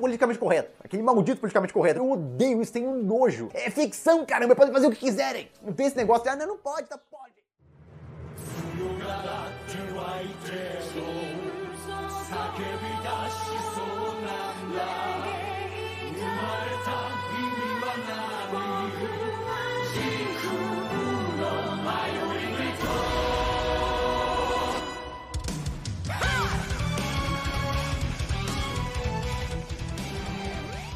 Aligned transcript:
politicamente 0.00 0.38
correto. 0.38 0.72
Aquele 0.82 1.02
maldito 1.02 1.40
politicamente 1.40 1.72
correto. 1.72 2.00
Eu 2.00 2.10
odeio 2.10 2.62
isso, 2.62 2.72
tenho 2.72 2.92
nojo. 2.94 3.50
É 3.52 3.70
ficção, 3.70 4.24
caramba, 4.24 4.56
podem 4.56 4.72
fazer 4.72 4.86
o 4.86 4.90
que 4.90 4.96
quiserem. 4.96 5.48
Não 5.62 5.72
tem 5.72 5.86
esse 5.86 5.96
negócio 5.96 6.24
de, 6.24 6.30
ah, 6.30 6.36
não, 6.36 6.56
pode, 6.56 6.88
tá, 6.88 6.98
pode. 6.98 7.34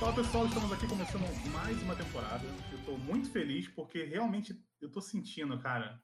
Fala 0.05 0.17
pessoal, 0.17 0.45
estamos 0.45 0.71
aqui 0.71 0.87
começando 0.87 1.23
mais 1.51 1.83
uma 1.83 1.97
temporada. 1.97 2.45
Eu 2.71 2.79
tô 2.85 2.99
muito 2.99 3.31
feliz 3.31 3.69
porque 3.69 4.05
realmente 4.05 4.55
eu 4.79 4.93
tô 4.93 5.01
sentindo, 5.01 5.59
cara. 5.59 5.99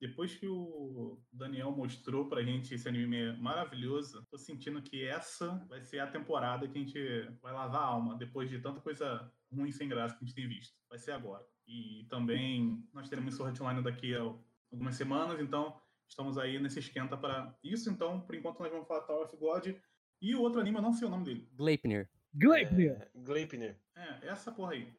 Depois 0.00 0.34
que 0.34 0.48
o 0.48 1.22
Daniel 1.32 1.70
mostrou 1.70 2.28
pra 2.28 2.42
gente 2.42 2.74
esse 2.74 2.88
anime 2.88 3.32
maravilhoso, 3.36 4.26
tô 4.28 4.36
sentindo 4.36 4.82
que 4.82 5.04
essa 5.04 5.64
vai 5.68 5.80
ser 5.80 6.00
a 6.00 6.06
temporada 6.08 6.66
que 6.66 6.76
a 6.76 6.80
gente 6.80 6.98
vai 7.40 7.52
lavar 7.52 7.80
a 7.80 7.86
alma 7.86 8.18
depois 8.18 8.50
de 8.50 8.58
tanta 8.58 8.80
coisa 8.80 9.32
ruim 9.52 9.70
sem 9.70 9.88
graça 9.88 10.16
que 10.16 10.24
a 10.24 10.26
gente 10.26 10.34
tem 10.34 10.48
visto. 10.48 10.74
Vai 10.90 10.98
ser 10.98 11.12
agora. 11.12 11.46
E 11.64 12.08
também 12.10 12.84
nós 12.92 13.08
teremos 13.08 13.40
Art 13.40 13.60
Online 13.60 13.84
daqui 13.84 14.16
a 14.16 14.34
algumas 14.72 14.96
semanas, 14.96 15.40
então 15.40 15.80
estamos 16.08 16.38
aí 16.38 16.58
nesse 16.58 16.80
esquenta 16.80 17.16
para 17.16 17.56
isso. 17.62 17.88
Então, 17.88 18.20
por 18.20 18.34
enquanto, 18.34 18.58
nós 18.58 18.72
vamos 18.72 18.88
falar 18.88 19.02
Tower 19.02 19.26
of 19.26 19.36
God. 19.36 19.76
E 20.20 20.34
o 20.34 20.40
outro 20.40 20.60
anime, 20.60 20.78
eu 20.78 20.82
não 20.82 20.92
sei 20.92 21.06
o 21.06 21.10
nome 21.10 21.24
dele. 21.24 21.48
Gleipnir. 21.52 22.10
Gleipnir. 22.36 23.00
É, 23.00 23.10
Gleipnir. 23.14 23.76
É, 23.94 24.26
essa 24.26 24.50
porra 24.50 24.72
aí. 24.72 24.92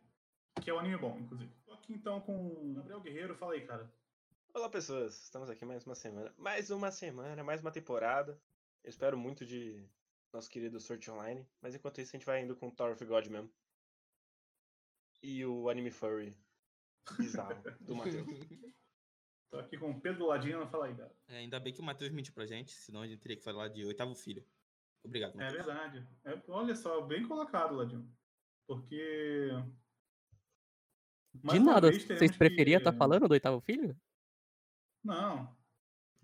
Que 0.62 0.70
é 0.70 0.74
um 0.74 0.80
anime 0.80 0.96
bom, 0.96 1.20
inclusive. 1.20 1.52
Tô 1.66 1.74
aqui 1.74 1.92
então 1.92 2.22
com 2.22 2.48
o 2.48 2.74
Gabriel 2.76 3.02
Guerreiro. 3.02 3.36
Fala 3.36 3.54
aí, 3.54 3.68
cara. 3.68 3.92
Olá, 4.54 4.70
pessoas. 4.70 5.22
Estamos 5.24 5.50
aqui 5.50 5.66
mais 5.66 5.86
uma 5.86 5.96
semana. 5.96 6.34
Mais 6.38 6.72
uma 6.72 6.92
semana, 6.92 7.44
mais 7.44 7.60
uma 7.60 7.72
temporada. 7.72 8.40
Eu 8.82 8.90
espero 8.90 9.18
muito 9.18 9.46
de 9.46 9.86
nosso 10.32 10.50
querido 10.50 10.80
Sword 10.80 11.12
Online. 11.12 11.46
Mas 11.62 11.76
enquanto 11.76 12.00
isso, 12.00 12.16
a 12.16 12.18
gente 12.18 12.26
vai 12.26 12.42
indo 12.42 12.56
com 12.56 12.72
Tower 12.72 12.94
of 12.94 13.04
God 13.04 13.28
mesmo. 13.28 13.52
E 15.22 15.46
o 15.46 15.70
anime 15.70 15.92
furry 15.92 16.34
bizarro 17.18 17.62
do 17.82 17.96
Matheus. 17.96 18.26
Tô 19.52 19.60
aqui 19.60 19.78
com 19.78 19.92
o 19.92 20.00
Pedro 20.00 20.28
Ladino. 20.28 20.66
Fala 20.70 20.86
aí, 20.86 20.96
cara. 20.96 21.14
É, 21.28 21.38
ainda 21.40 21.60
bem 21.60 21.74
que 21.74 21.82
o 21.82 21.84
Matheus 21.84 22.12
mentiu 22.12 22.34
pra 22.34 22.46
gente, 22.46 22.72
senão 22.72 23.02
a 23.02 23.08
gente 23.08 23.20
teria 23.20 23.36
que 23.36 23.44
falar 23.44 23.68
de 23.68 23.84
oitavo 23.86 24.16
filho. 24.16 24.46
Obrigado, 25.06 25.40
É 25.40 25.46
Matheus. 25.46 25.66
verdade. 25.66 26.08
É, 26.26 26.44
olha 26.48 26.76
só, 26.76 27.02
bem 27.02 27.28
colocado, 27.28 27.76
Ladino. 27.76 28.12
Porque. 28.68 29.50
De 31.34 31.60
nada, 31.60 31.92
vocês 31.92 32.36
preferiam 32.36 32.80
estar 32.80 32.94
falando 32.94 33.28
do 33.28 33.34
oitavo 33.34 33.60
filho? 33.62 33.96
Não. 35.04 35.56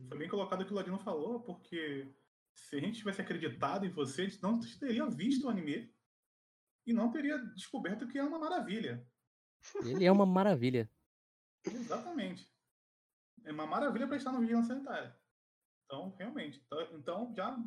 Foi 0.07 0.17
bem 0.17 0.29
colocado 0.29 0.61
o 0.61 0.65
que 0.65 0.71
o 0.71 0.75
Ladino 0.75 0.97
falou, 0.99 1.41
porque 1.41 2.15
se 2.53 2.77
a 2.77 2.79
gente 2.79 2.97
tivesse 2.97 3.21
acreditado 3.21 3.85
em 3.85 3.89
você, 3.91 4.23
a 4.23 4.29
gente 4.29 4.41
não 4.41 4.59
teria 4.59 5.05
visto 5.07 5.45
o 5.45 5.49
anime 5.49 5.93
e 6.87 6.93
não 6.93 7.11
teria 7.11 7.37
descoberto 7.37 8.07
que 8.07 8.17
é 8.17 8.23
uma 8.23 8.39
maravilha. 8.39 9.05
Ele 9.85 10.05
é 10.05 10.11
uma 10.11 10.25
maravilha. 10.25 10.89
Exatamente. 11.65 12.49
É 13.43 13.51
uma 13.51 13.67
maravilha 13.67 14.07
para 14.07 14.17
estar 14.17 14.31
no 14.31 14.39
Vigilância 14.39 14.73
Sanitária. 14.73 15.15
Então, 15.85 16.15
realmente. 16.17 16.63
Então, 16.65 16.97
então, 16.97 17.33
já 17.35 17.57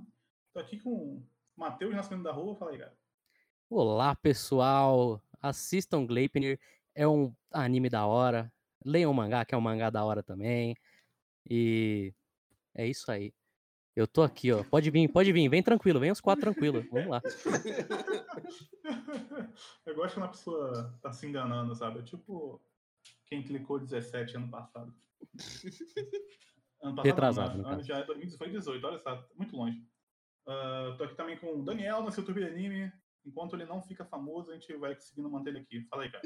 tô 0.54 0.60
aqui 0.60 0.78
com 0.78 0.90
o 0.90 1.22
Matheus 1.56 1.92
Nascimento 1.92 2.22
da 2.22 2.30
Rua. 2.30 2.54
Fala 2.54 2.70
aí, 2.70 2.78
cara. 2.78 2.96
Olá, 3.68 4.14
pessoal. 4.14 5.20
Assistam 5.42 6.06
Gleipnir. 6.06 6.60
É 6.94 7.08
um 7.08 7.34
anime 7.50 7.90
da 7.90 8.06
hora. 8.06 8.52
Leiam 8.84 9.10
o 9.10 9.14
mangá, 9.14 9.44
que 9.44 9.52
é 9.52 9.58
um 9.58 9.60
mangá 9.60 9.90
da 9.90 10.04
hora 10.04 10.22
também. 10.22 10.76
E 11.50 12.14
é 12.72 12.86
isso 12.86 13.10
aí. 13.10 13.34
Eu 13.96 14.06
tô 14.06 14.22
aqui, 14.22 14.52
ó. 14.52 14.62
Pode 14.62 14.92
vir, 14.92 15.08
pode 15.08 15.32
vir. 15.32 15.48
Vem 15.48 15.62
tranquilo, 15.62 15.98
vem 15.98 16.12
os 16.12 16.20
quatro 16.20 16.42
tranquilo. 16.42 16.86
Vamos 16.92 17.08
lá. 17.08 17.20
Eu 19.84 19.96
gosto 19.96 20.14
quando 20.14 20.26
a 20.26 20.28
pessoa 20.28 20.96
tá 21.02 21.12
se 21.12 21.26
enganando, 21.26 21.74
sabe? 21.74 21.98
É 21.98 22.02
tipo 22.02 22.62
quem 23.26 23.42
clicou 23.42 23.80
17 23.80 24.36
ano 24.36 24.48
passado. 24.48 24.94
Ano 26.82 26.96
passado 26.96 27.06
Retrasado, 27.06 27.56
não, 27.56 27.64
no 27.64 27.70
ano 27.70 27.82
já 27.82 27.96
é 27.96 28.04
2018, 28.04 28.86
olha 28.86 28.98
só, 28.98 29.26
muito 29.38 29.56
longe. 29.56 29.82
Tô 30.44 31.04
aqui 31.04 31.14
também 31.14 31.38
com 31.38 31.58
o 31.58 31.64
Daniel 31.64 32.02
no 32.02 32.10
seu 32.10 32.22
YouTube 32.22 32.44
Anime. 32.44 32.92
Enquanto 33.24 33.56
ele 33.56 33.64
não 33.64 33.82
fica 33.82 34.04
famoso, 34.04 34.50
a 34.50 34.54
gente 34.54 34.76
vai 34.76 34.94
conseguindo 34.94 35.30
manter 35.30 35.50
ele 35.50 35.60
aqui. 35.60 35.86
Fala 35.88 36.02
aí, 36.02 36.12
cara. 36.12 36.22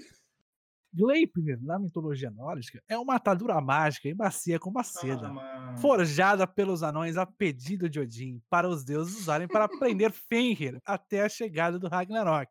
Gleipnir, 0.92 1.62
na 1.62 1.78
mitologia 1.78 2.30
nórdica, 2.30 2.82
é 2.88 2.96
uma 2.96 3.16
atadura 3.16 3.60
mágica 3.60 4.08
e 4.08 4.14
macia 4.14 4.58
com 4.58 4.70
uma 4.70 4.82
seda. 4.82 5.28
Ah, 5.28 5.76
Forjada 5.76 6.46
pelos 6.46 6.82
anões 6.82 7.16
a 7.16 7.26
pedido 7.26 7.88
de 7.88 8.00
Odin, 8.00 8.42
para 8.48 8.68
os 8.68 8.84
deuses 8.84 9.18
usarem 9.18 9.46
para 9.46 9.68
prender 9.68 10.10
Fenrir 10.28 10.80
até 10.84 11.22
a 11.22 11.28
chegada 11.28 11.78
do 11.78 11.88
Ragnarok. 11.88 12.50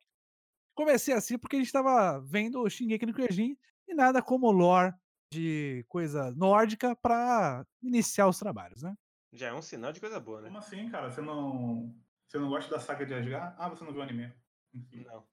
Comecei 0.76 1.14
assim 1.14 1.38
porque 1.38 1.56
a 1.56 1.60
gente 1.60 1.68
estava 1.68 2.20
vendo 2.20 2.62
o 2.62 2.70
Shingeki 2.70 3.08
no 3.08 3.14
Kyojin 3.14 3.58
e 3.88 3.94
nada 3.96 4.22
como 4.22 4.52
lore 4.52 4.94
de 5.34 5.84
coisa 5.88 6.32
nórdica 6.32 6.96
para 6.96 7.66
iniciar 7.82 8.28
os 8.28 8.38
trabalhos, 8.38 8.84
né? 8.84 8.94
Já 9.38 9.50
é 9.50 9.54
um 9.54 9.62
sinal 9.62 9.92
de 9.92 10.00
coisa 10.00 10.20
boa, 10.20 10.42
né? 10.42 10.48
Como 10.48 10.58
assim, 10.58 10.90
cara? 10.90 11.12
Você 11.12 11.22
não, 11.22 11.96
você 12.28 12.40
não 12.40 12.50
gosta 12.50 12.72
da 12.72 12.80
saga 12.80 13.06
de 13.06 13.14
Asgard? 13.14 13.56
Ah, 13.60 13.70
você 13.70 13.84
não 13.84 13.92
viu 13.92 14.02
o 14.02 14.04
anime. 14.04 14.34
Enfim, 14.74 15.04
Não. 15.04 15.28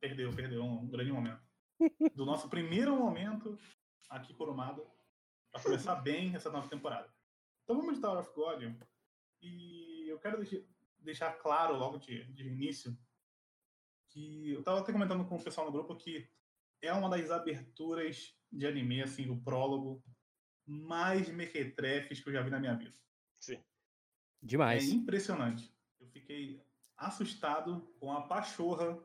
perdeu, 0.00 0.30
perdeu 0.34 0.64
um 0.64 0.88
grande 0.88 1.12
momento. 1.12 1.40
Do 2.16 2.26
nosso 2.26 2.48
primeiro 2.48 2.96
momento 2.96 3.56
aqui 4.10 4.34
Kurumada, 4.34 4.84
para 5.52 5.62
começar 5.62 5.94
bem 5.96 6.34
essa 6.34 6.50
nova 6.50 6.68
temporada. 6.68 7.08
Então 7.62 7.76
vamos 7.76 7.94
de 7.94 8.00
Tower 8.00 8.18
of 8.18 8.34
God. 8.34 8.74
E 9.40 10.06
eu 10.08 10.18
quero 10.18 10.38
deixar, 10.38 10.66
deixar 10.98 11.32
claro 11.34 11.76
logo 11.76 11.98
de, 11.98 12.24
de 12.32 12.48
início 12.48 12.98
que 14.08 14.50
eu 14.50 14.62
tava 14.62 14.80
até 14.80 14.92
comentando 14.92 15.24
com 15.24 15.36
o 15.36 15.42
pessoal 15.42 15.66
no 15.66 15.72
grupo 15.72 15.96
que 15.96 16.28
é 16.82 16.92
uma 16.92 17.08
das 17.08 17.30
aberturas 17.30 18.36
de 18.50 18.66
anime, 18.66 19.00
assim, 19.02 19.30
o 19.30 19.40
prólogo 19.40 20.04
mais 20.66 21.28
mequetrefes 21.28 22.20
que 22.20 22.28
eu 22.28 22.32
já 22.32 22.42
vi 22.42 22.50
na 22.50 22.60
minha 22.60 22.74
vida. 22.74 22.94
Sim. 23.42 23.62
Demais. 24.42 24.88
É 24.88 24.92
impressionante. 24.94 25.72
Eu 26.00 26.06
fiquei 26.08 26.60
assustado 26.96 27.80
com 27.98 28.12
a 28.12 28.22
pachorra 28.22 28.98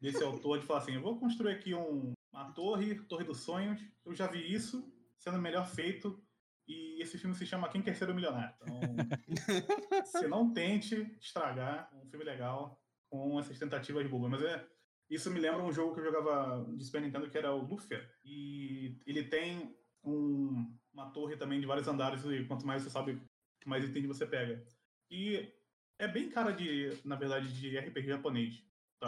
desse 0.00 0.22
autor 0.22 0.58
de 0.58 0.66
falar 0.66 0.80
assim: 0.80 0.94
eu 0.94 1.00
vou 1.02 1.18
construir 1.18 1.52
aqui 1.52 1.74
um- 1.74 2.12
uma 2.32 2.52
torre, 2.52 2.96
Torre 3.04 3.24
dos 3.24 3.40
Sonhos. 3.40 3.80
Eu 4.04 4.14
já 4.14 4.26
vi 4.26 4.52
isso 4.52 4.92
sendo 5.18 5.38
melhor 5.38 5.66
feito. 5.66 6.20
E 6.66 7.00
esse 7.02 7.18
filme 7.18 7.34
se 7.36 7.44
chama 7.46 7.68
Quem 7.68 7.82
Quer 7.82 7.94
Ser 7.94 8.08
o 8.10 8.14
Milionário. 8.14 8.54
Então, 8.62 8.80
você 10.04 10.26
não 10.26 10.52
tente 10.52 10.94
estragar 11.20 11.90
um 11.94 12.06
filme 12.06 12.24
legal 12.24 12.80
com 13.10 13.38
essas 13.38 13.58
tentativas 13.58 14.08
bobas. 14.08 14.30
Mas 14.30 14.42
é, 14.42 14.66
isso 15.10 15.30
me 15.30 15.38
lembra 15.40 15.62
um 15.62 15.70
jogo 15.72 15.94
que 15.94 16.00
eu 16.00 16.04
jogava 16.04 16.64
de 16.74 16.84
Super 16.84 17.02
Nintendo 17.02 17.28
que 17.30 17.36
era 17.38 17.52
o 17.54 17.62
Luffy. 17.64 17.96
E 18.24 18.98
ele 19.06 19.24
tem 19.24 19.76
um- 20.02 20.74
uma 20.92 21.10
torre 21.10 21.36
também 21.36 21.60
de 21.60 21.66
vários 21.66 21.86
andares. 21.86 22.24
E 22.24 22.44
quanto 22.46 22.66
mais 22.66 22.82
você 22.82 22.90
sabe, 22.90 23.20
mais 23.64 23.84
item 23.84 24.06
você 24.06 24.26
pega. 24.26 24.64
E 25.10 25.52
é 25.98 26.06
bem 26.08 26.28
cara 26.30 26.52
de, 26.52 26.98
na 27.04 27.16
verdade, 27.16 27.52
de 27.58 27.76
RPG 27.78 28.08
japonês. 28.08 28.62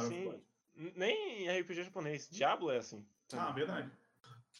Sim. 0.09 0.43
Nem 0.95 1.49
RPG 1.49 1.85
japonês. 1.85 2.29
Diablo 2.31 2.71
é 2.71 2.79
assim. 2.79 3.07
Ah, 3.33 3.51
verdade. 3.53 3.91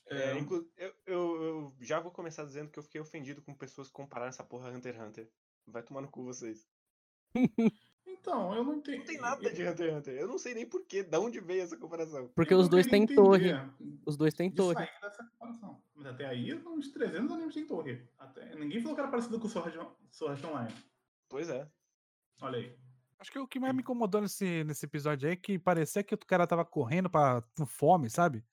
É, 0.09 0.31
É, 0.33 0.39
inclu- 0.39 0.71
eu, 0.77 0.95
eu- 1.07 1.43
eu 1.43 1.77
já 1.81 1.99
vou 2.01 2.11
começar 2.13 2.45
dizendo 2.45 2.71
que 2.71 2.79
eu 2.79 2.83
fiquei 2.83 3.01
ofendido 3.01 3.43
com 3.43 3.55
pessoas 3.55 3.89
que 3.89 3.95
compararam 3.95 4.29
essa 4.31 4.45
porra 4.45 4.69
a 4.69 4.73
Hunter 4.73 4.95
x 4.95 5.03
Hunter. 5.03 5.31
Vai 5.67 5.83
tomar 5.83 6.01
no 6.01 6.09
cu 6.11 6.25
vocês. 6.25 6.67
então, 8.27 8.55
eu 8.55 8.65
não 8.65 8.75
entendo. 8.75 8.99
Não 8.99 9.05
tem 9.05 9.19
nada 9.21 9.41
de 9.53 9.63
Hunter 9.63 9.87
x 9.87 9.97
Hunter. 9.99 10.15
Eu 10.15 10.27
não 10.27 10.37
sei 10.39 10.53
nem 10.55 10.67
porquê, 10.67 11.05
de 11.05 11.17
onde 11.17 11.39
veio 11.41 11.63
essa 11.63 11.77
comparação. 11.77 12.29
Porque 12.35 12.53
Eu 12.53 12.59
os 12.59 12.69
dois 12.69 12.87
têm 12.87 13.07
torre. 13.07 13.53
Os 14.05 14.17
dois 14.17 14.35
têm 14.35 14.51
torre. 14.51 14.75
sair 14.75 15.01
dessa 15.01 15.25
comparação. 15.25 15.81
Mas 15.95 16.07
até 16.07 16.27
aí, 16.27 16.53
uns 16.53 16.91
300 16.91 17.31
animes 17.31 17.55
têm 17.55 17.65
torre. 17.67 18.03
Até... 18.19 18.55
Ninguém 18.57 18.81
falou 18.81 18.97
que 18.97 19.01
era 19.01 19.11
parecido 19.11 19.39
com 19.39 19.47
o 19.47 19.51
Sword 19.51 19.79
Sword 20.11 20.45
Online. 20.45 20.75
Pois 21.29 21.49
é. 21.49 21.69
Olha 22.43 22.59
aí. 22.59 22.77
Acho 23.19 23.31
que 23.33 23.39
o 23.39 23.47
que 23.47 23.61
mais 23.61 23.73
me 23.75 23.81
incomodou 23.81 24.21
nesse, 24.21 24.65
nesse 24.65 24.85
episódio 24.85 25.27
aí 25.29 25.33
é 25.35 25.37
que 25.37 25.59
parecia 25.59 26.03
que 26.03 26.15
o 26.15 26.19
cara 26.19 26.47
tava 26.47 26.65
correndo 26.65 27.09
pra, 27.09 27.43
com 27.57 27.65
fome, 27.65 28.11
sabe? 28.11 28.45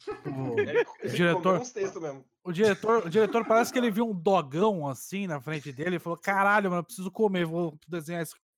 O, 1.02 1.08
diretor- 1.08 1.60
o 2.44 2.52
diretor, 2.52 3.06
o 3.06 3.10
diretor 3.10 3.44
parece 3.46 3.72
que 3.72 3.78
ele 3.78 3.90
viu 3.90 4.08
um 4.08 4.14
dogão 4.14 4.86
assim 4.88 5.26
na 5.26 5.40
frente 5.40 5.72
dele 5.72 5.96
e 5.96 5.98
falou: 5.98 6.16
caralho, 6.18 6.70
mano, 6.70 6.80
eu 6.80 6.84
preciso 6.84 7.10
comer, 7.10 7.44
vou 7.44 7.78
desenhar 7.86 8.22
isso, 8.22 8.34
vou 8.34 8.49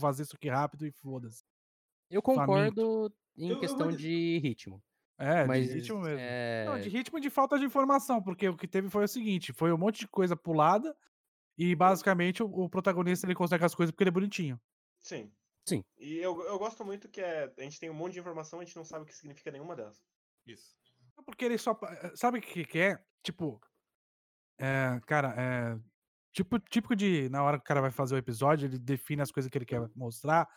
fazer 0.00 0.22
isso 0.24 0.36
aqui 0.36 0.48
rápido 0.48 0.86
e 0.86 0.90
foda-se. 0.92 1.44
Eu 2.10 2.22
concordo 2.22 3.12
em 3.36 3.48
Eu- 3.48 3.54
eu 3.54 3.60
questão 3.60 3.88
vou 3.88 3.96
de 3.96 4.38
ritmo. 4.38 4.82
É, 5.20 5.44
Mas 5.46 5.66
de 5.68 5.74
ritmo 5.74 6.00
mesmo. 6.00 6.18
é, 6.20 6.64
Não, 6.66 6.78
de 6.80 6.88
ritmo 6.88 7.18
e 7.18 7.20
de 7.20 7.28
falta 7.30 7.58
de 7.58 7.64
informação, 7.64 8.22
porque 8.22 8.48
o 8.48 8.56
que 8.56 8.68
teve 8.68 8.88
foi 8.88 9.04
o 9.04 9.08
seguinte: 9.08 9.52
foi 9.52 9.72
um 9.72 9.78
monte 9.78 10.00
de 10.00 10.08
coisa 10.08 10.36
pulada 10.36 10.96
e 11.56 11.74
basicamente 11.74 12.40
o, 12.42 12.46
o 12.46 12.68
protagonista 12.68 13.26
ele 13.26 13.34
consegue 13.34 13.64
as 13.64 13.74
coisas 13.74 13.90
porque 13.92 14.04
ele 14.04 14.10
é 14.10 14.12
bonitinho. 14.12 14.60
Sim. 15.00 15.32
Sim. 15.68 15.84
E 15.98 16.16
eu, 16.18 16.40
eu 16.46 16.58
gosto 16.58 16.84
muito 16.84 17.08
que 17.08 17.20
é, 17.20 17.52
a 17.58 17.62
gente 17.62 17.78
tem 17.80 17.90
um 17.90 17.94
monte 17.94 18.12
de 18.14 18.20
informação, 18.20 18.60
a 18.60 18.64
gente 18.64 18.76
não 18.76 18.84
sabe 18.84 19.02
o 19.02 19.06
que 19.06 19.14
significa 19.14 19.50
nenhuma 19.50 19.74
delas. 19.76 20.00
Isso. 20.46 20.76
É 21.18 21.22
Porque 21.22 21.44
ele 21.44 21.58
só. 21.58 21.78
eh, 21.82 22.12
Sabe 22.14 22.38
o 22.38 22.40
que, 22.40 22.64
que 22.64 22.78
é? 22.78 23.04
Tipo. 23.22 23.60
É, 24.56 25.00
cara, 25.06 25.34
é. 25.36 25.78
Tipo, 26.32 26.58
típico 26.58 26.94
de. 26.94 27.28
Na 27.28 27.42
hora 27.42 27.58
que 27.58 27.62
o 27.62 27.66
cara 27.66 27.80
vai 27.80 27.90
fazer 27.90 28.14
o 28.14 28.18
episódio, 28.18 28.66
ele 28.66 28.78
define 28.78 29.22
as 29.22 29.30
coisas 29.30 29.50
que 29.50 29.58
ele 29.58 29.64
quer 29.64 29.88
mostrar. 29.94 30.48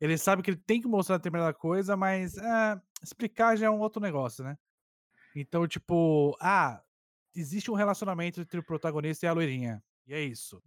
Ele 0.00 0.18
sabe 0.18 0.42
que 0.42 0.50
ele 0.50 0.60
tem 0.66 0.80
que 0.80 0.88
mostrar 0.88 1.16
determinada 1.16 1.54
coisa, 1.54 1.96
mas 1.96 2.36
é, 2.36 2.80
explicar 3.02 3.56
já 3.56 3.66
é 3.66 3.70
um 3.70 3.78
outro 3.78 4.02
negócio, 4.02 4.42
né? 4.42 4.58
Então, 5.34 5.66
tipo, 5.66 6.36
ah, 6.40 6.82
existe 7.34 7.70
um 7.70 7.74
relacionamento 7.74 8.40
entre 8.40 8.58
o 8.58 8.64
protagonista 8.64 9.26
e 9.26 9.28
a 9.28 9.32
loirinha. 9.32 9.82
E 10.06 10.14
é 10.14 10.20
isso. 10.20 10.62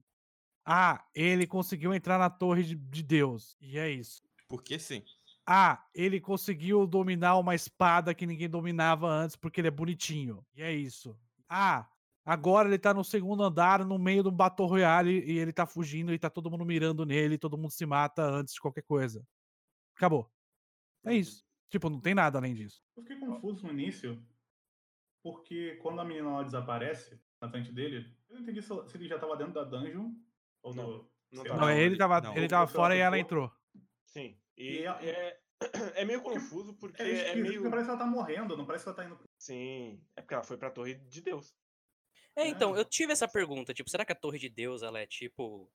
Ah, 0.65 1.05
ele 1.13 1.45
conseguiu 1.45 1.93
entrar 1.93 2.17
na 2.17 2.29
torre 2.29 2.63
de, 2.63 2.75
de 2.75 3.03
Deus. 3.03 3.55
E 3.59 3.77
é 3.77 3.89
isso. 3.89 4.21
Porque 4.47 4.79
sim. 4.79 5.03
Ah, 5.45 5.83
ele 5.93 6.19
conseguiu 6.19 6.87
dominar 6.87 7.37
uma 7.37 7.53
espada 7.53 8.15
que 8.15 8.25
ninguém 8.25 8.49
dominava 8.49 9.07
antes 9.07 9.35
porque 9.35 9.61
ele 9.61 9.67
é 9.67 9.71
bonitinho. 9.71 10.43
E 10.55 10.63
é 10.63 10.73
isso. 10.73 11.15
Ah, 11.47 11.87
agora 12.25 12.67
ele 12.67 12.79
tá 12.79 12.93
no 12.93 13.03
segundo 13.03 13.43
andar, 13.43 13.85
no 13.85 13.97
meio 13.99 14.23
do 14.23 14.31
Battle 14.31 14.67
Royale, 14.67 15.23
e 15.25 15.37
ele 15.37 15.53
tá 15.53 15.65
fugindo 15.65 16.13
e 16.13 16.19
tá 16.19 16.29
todo 16.29 16.49
mundo 16.49 16.65
mirando 16.65 17.05
nele, 17.05 17.35
e 17.35 17.37
todo 17.37 17.57
mundo 17.57 17.71
se 17.71 17.85
mata 17.85 18.23
antes 18.23 18.53
de 18.55 18.59
qualquer 18.59 18.83
coisa. 18.83 19.25
Acabou. 19.95 20.29
É 21.05 21.13
isso. 21.13 21.45
Tipo, 21.69 21.89
não 21.89 21.99
tem 22.01 22.13
nada 22.15 22.37
além 22.37 22.53
disso. 22.53 22.81
Eu 22.95 23.03
fiquei 23.03 23.17
confuso 23.19 23.65
no 23.65 23.71
início, 23.73 24.21
porque 25.23 25.75
quando 25.81 25.99
a 26.01 26.05
menina 26.05 26.29
lá 26.29 26.43
desaparece 26.43 27.19
na 27.41 27.49
frente 27.49 27.71
dele, 27.71 28.15
eu 28.29 28.35
não 28.35 28.41
entendi 28.43 28.61
se 28.61 28.71
ele 28.95 29.07
já 29.07 29.19
tava 29.19 29.35
dentro 29.35 29.53
da 29.53 29.63
dungeon 29.63 30.11
ou 30.63 30.73
Não, 30.75 30.85
do. 30.85 31.11
não 31.31 31.43
Não, 31.43 31.69
ele 31.71 31.97
tava, 31.97 32.21
não. 32.21 32.35
ele 32.35 32.47
tava 32.47 32.67
fora 32.67 32.95
e 32.95 32.99
ela 32.99 33.17
entrou. 33.19 33.51
Sim. 34.05 34.39
E 34.57 34.79
E 34.81 34.87
a- 34.87 34.99
é, 35.03 35.39
é 35.95 36.05
meio 36.05 36.21
confuso 36.21 36.73
porque 36.75 37.01
É 37.01 37.31
é, 37.31 37.35
meio. 37.35 37.55
porque 37.55 37.69
parece 37.69 37.85
que 37.87 37.91
ela 37.91 37.99
tá 37.99 38.05
morrendo, 38.05 38.55
não 38.55 38.65
parece 38.65 38.83
que 38.85 38.89
ela 38.89 38.95
tá 38.95 39.05
indo. 39.05 39.19
Sim. 39.37 40.01
É 40.15 40.21
porque 40.21 40.33
ela 40.33 40.43
foi 40.43 40.57
pra 40.57 40.69
Torre 40.71 40.95
de 40.95 41.21
Deus. 41.21 41.55
É, 42.35 42.47
então, 42.47 42.75
É. 42.75 42.79
eu 42.79 42.85
tive 42.85 43.13
essa 43.13 43.27
pergunta, 43.27 43.73
tipo, 43.73 43.89
será 43.89 44.03
que 44.05 44.11
a 44.11 44.15
Torre 44.15 44.37
de 44.39 44.49
Deus, 44.49 44.81
ela 44.83 44.99
é 44.99 45.05
tipo, 45.07 45.71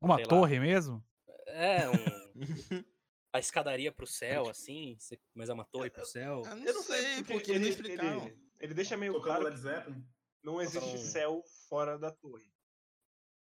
Uma 0.00 0.14
Sei 0.16 0.24
lá. 0.24 0.28
torre 0.30 0.60
mesmo? 0.60 1.04
é 1.48 1.88
um... 1.88 1.92
a 3.32 3.38
escadaria 3.40 3.90
pro 3.90 4.06
céu, 4.06 4.48
assim, 4.48 4.96
mas 5.34 5.48
é 5.48 5.52
uma 5.52 5.64
torre 5.64 5.90
pro 5.90 6.06
céu? 6.06 6.42
Eu 6.44 6.56
não, 6.56 6.64
Eu 6.64 6.74
não 6.74 6.82
sei, 6.82 7.24
porque, 7.24 7.50
ele, 7.52 7.68
explicaram. 7.68 8.26
ele, 8.26 8.38
ele 8.60 8.74
deixa 8.74 8.96
meio 8.96 9.12
Tocando 9.14 9.24
claro 9.26 9.44
Led 9.44 9.56
Zeppelin. 9.58 10.06
não 10.42 10.60
existe 10.62 10.88
Então- 10.88 10.98
céu 11.04 11.42
fora 11.68 11.98
da 11.98 12.10
torre. 12.12 12.48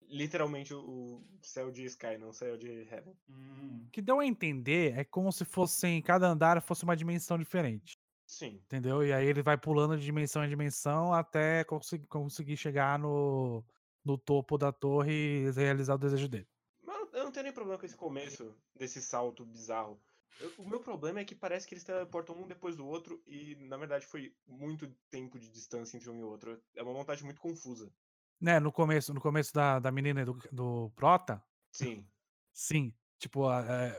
Literalmente 0.08 0.72
o 0.72 1.20
céu 1.42 1.70
de 1.72 1.84
Sky, 1.84 2.16
não 2.16 2.28
o 2.28 2.32
céu 2.32 2.56
de 2.56 2.68
Heaven. 2.88 3.16
Hum, 3.28 3.84
O 3.86 3.90
que 3.90 4.00
deu 4.00 4.20
a 4.20 4.24
entender 4.26 4.96
é 4.96 5.04
como 5.04 5.32
se 5.32 5.44
fossem, 5.44 6.00
cada 6.00 6.28
andar 6.28 6.62
fosse 6.62 6.84
uma 6.84 6.96
dimensão 6.96 7.36
diferente. 7.36 7.98
Sim. 8.26 8.56
Entendeu? 8.66 9.04
E 9.04 9.12
aí 9.12 9.26
ele 9.26 9.42
vai 9.42 9.56
pulando 9.56 9.96
de 9.96 10.04
dimensão 10.04 10.44
em 10.44 10.48
dimensão 10.48 11.12
até 11.12 11.64
conseguir, 11.64 12.06
conseguir 12.08 12.56
chegar 12.56 12.98
no, 12.98 13.64
no 14.04 14.18
topo 14.18 14.58
da 14.58 14.72
torre 14.72 15.46
e 15.46 15.50
realizar 15.52 15.94
o 15.94 15.98
desejo 15.98 16.28
dele. 16.28 16.48
Mas 16.84 17.12
eu 17.12 17.24
não 17.24 17.30
tenho 17.32 17.44
nem 17.44 17.52
problema 17.52 17.78
com 17.78 17.86
esse 17.86 17.96
começo, 17.96 18.54
desse 18.74 19.00
salto 19.00 19.44
bizarro. 19.44 20.00
Eu- 20.40 20.52
o 20.58 20.68
meu 20.68 20.80
problema 20.80 21.20
é 21.20 21.24
que 21.24 21.34
parece 21.34 21.66
que 21.66 21.74
eles 21.74 21.84
teleportam 21.84 22.36
um 22.36 22.46
depois 22.46 22.76
do 22.76 22.86
outro 22.86 23.22
e, 23.26 23.54
na 23.68 23.76
verdade, 23.76 24.04
foi 24.04 24.34
muito 24.46 24.88
tempo 25.10 25.38
de 25.38 25.48
distância 25.48 25.96
entre 25.96 26.10
um 26.10 26.18
e 26.18 26.24
outro. 26.24 26.60
É 26.74 26.82
uma 26.82 26.92
montagem 26.92 27.24
muito 27.24 27.40
confusa. 27.40 27.90
Né, 28.38 28.60
no 28.60 28.70
começo, 28.70 29.14
no 29.14 29.20
começo 29.20 29.54
da, 29.54 29.78
da 29.78 29.90
menina 29.90 30.24
do, 30.24 30.34
do 30.52 30.90
Prota, 30.90 31.42
Sim. 31.72 32.06
sim. 32.52 32.92
Tipo, 33.18 33.50
é, 33.50 33.98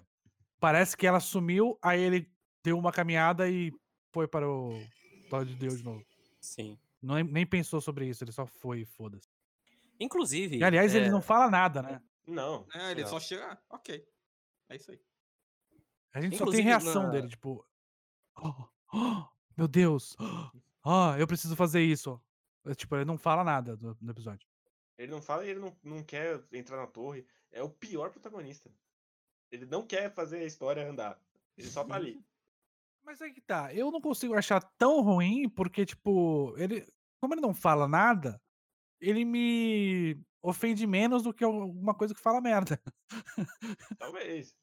parece 0.59 0.95
que 0.95 1.07
ela 1.07 1.19
sumiu, 1.19 1.79
aí 1.81 1.99
ele 1.99 2.31
deu 2.63 2.77
uma 2.77 2.91
caminhada 2.91 3.49
e 3.49 3.71
foi 4.11 4.27
para 4.27 4.49
o 4.49 4.81
tal 5.29 5.43
de 5.45 5.55
Deus 5.55 5.77
de 5.79 5.83
novo. 5.83 6.05
Sim. 6.41 6.77
Nem, 7.01 7.23
nem 7.23 7.45
pensou 7.45 7.79
sobre 7.81 8.07
isso, 8.07 8.23
ele 8.23 8.31
só 8.31 8.45
foi 8.45 8.81
e 8.81 8.85
foda-se. 8.85 9.29
Inclusive. 9.99 10.57
E 10.57 10.63
aliás, 10.63 10.93
ele 10.95 11.05
é, 11.07 11.11
não 11.11 11.21
fala 11.21 11.49
nada, 11.49 11.81
né? 11.81 12.01
Não. 12.25 12.67
É, 12.73 12.91
ele 12.91 13.01
Não. 13.03 13.09
só 13.09 13.19
chega. 13.19 13.45
ah, 13.51 13.57
ok. 13.75 14.05
É 14.69 14.75
isso 14.75 14.91
aí. 14.91 14.99
A 16.13 16.21
gente 16.21 16.35
só 16.37 16.43
Inclusive, 16.43 16.63
tem 16.63 16.65
reação 16.71 17.03
na- 17.03 17.09
dele, 17.09 17.27
tipo. 17.29 17.65
"Oh, 18.35 18.67
oh, 18.93 19.25
meu 19.57 19.67
Deus! 19.67 20.15
Ah, 20.89 21.17
eu 21.19 21.27
preciso 21.27 21.53
fazer 21.53 21.81
isso. 21.81 22.17
É, 22.65 22.73
Tipo, 22.73 22.95
ele 22.95 23.03
não 23.03 23.17
fala 23.17 23.43
nada 23.43 23.75
do, 23.75 23.97
no 23.99 24.11
episódio. 24.11 24.47
Ele 24.97 25.11
não 25.11 25.21
fala 25.21 25.45
e 25.45 25.49
ele 25.49 25.59
não, 25.59 25.75
não 25.83 26.01
quer 26.01 26.41
entrar 26.53 26.77
na 26.77 26.87
torre. 26.87 27.27
É 27.51 27.61
o 27.61 27.69
pior 27.69 28.09
protagonista. 28.09 28.71
Ele 29.51 29.65
não 29.65 29.85
quer 29.85 30.09
fazer 30.13 30.37
a 30.37 30.45
história 30.45 30.89
andar. 30.89 31.19
Ele 31.57 31.67
só 31.67 31.83
tá 31.83 31.95
ali. 31.95 32.23
Mas 33.07 33.21
aí 33.21 33.31
que 33.31 33.39
tá, 33.41 33.73
eu 33.73 33.89
não 33.89 34.01
consigo 34.01 34.33
achar 34.35 34.61
tão 34.77 35.01
ruim, 35.01 35.47
porque, 35.49 35.85
tipo, 35.85 36.53
ele. 36.57 36.85
Como 37.21 37.33
ele 37.33 37.41
não 37.41 37.53
fala 37.53 37.87
nada, 37.87 38.39
ele 39.01 39.23
me 39.25 40.21
ofende 40.43 40.85
menos 40.85 41.23
do 41.23 41.33
que 41.33 41.43
alguma 41.43 41.95
coisa 41.95 42.13
que 42.13 42.19
fala 42.21 42.41
merda. 42.41 42.79
Talvez. 43.97 44.53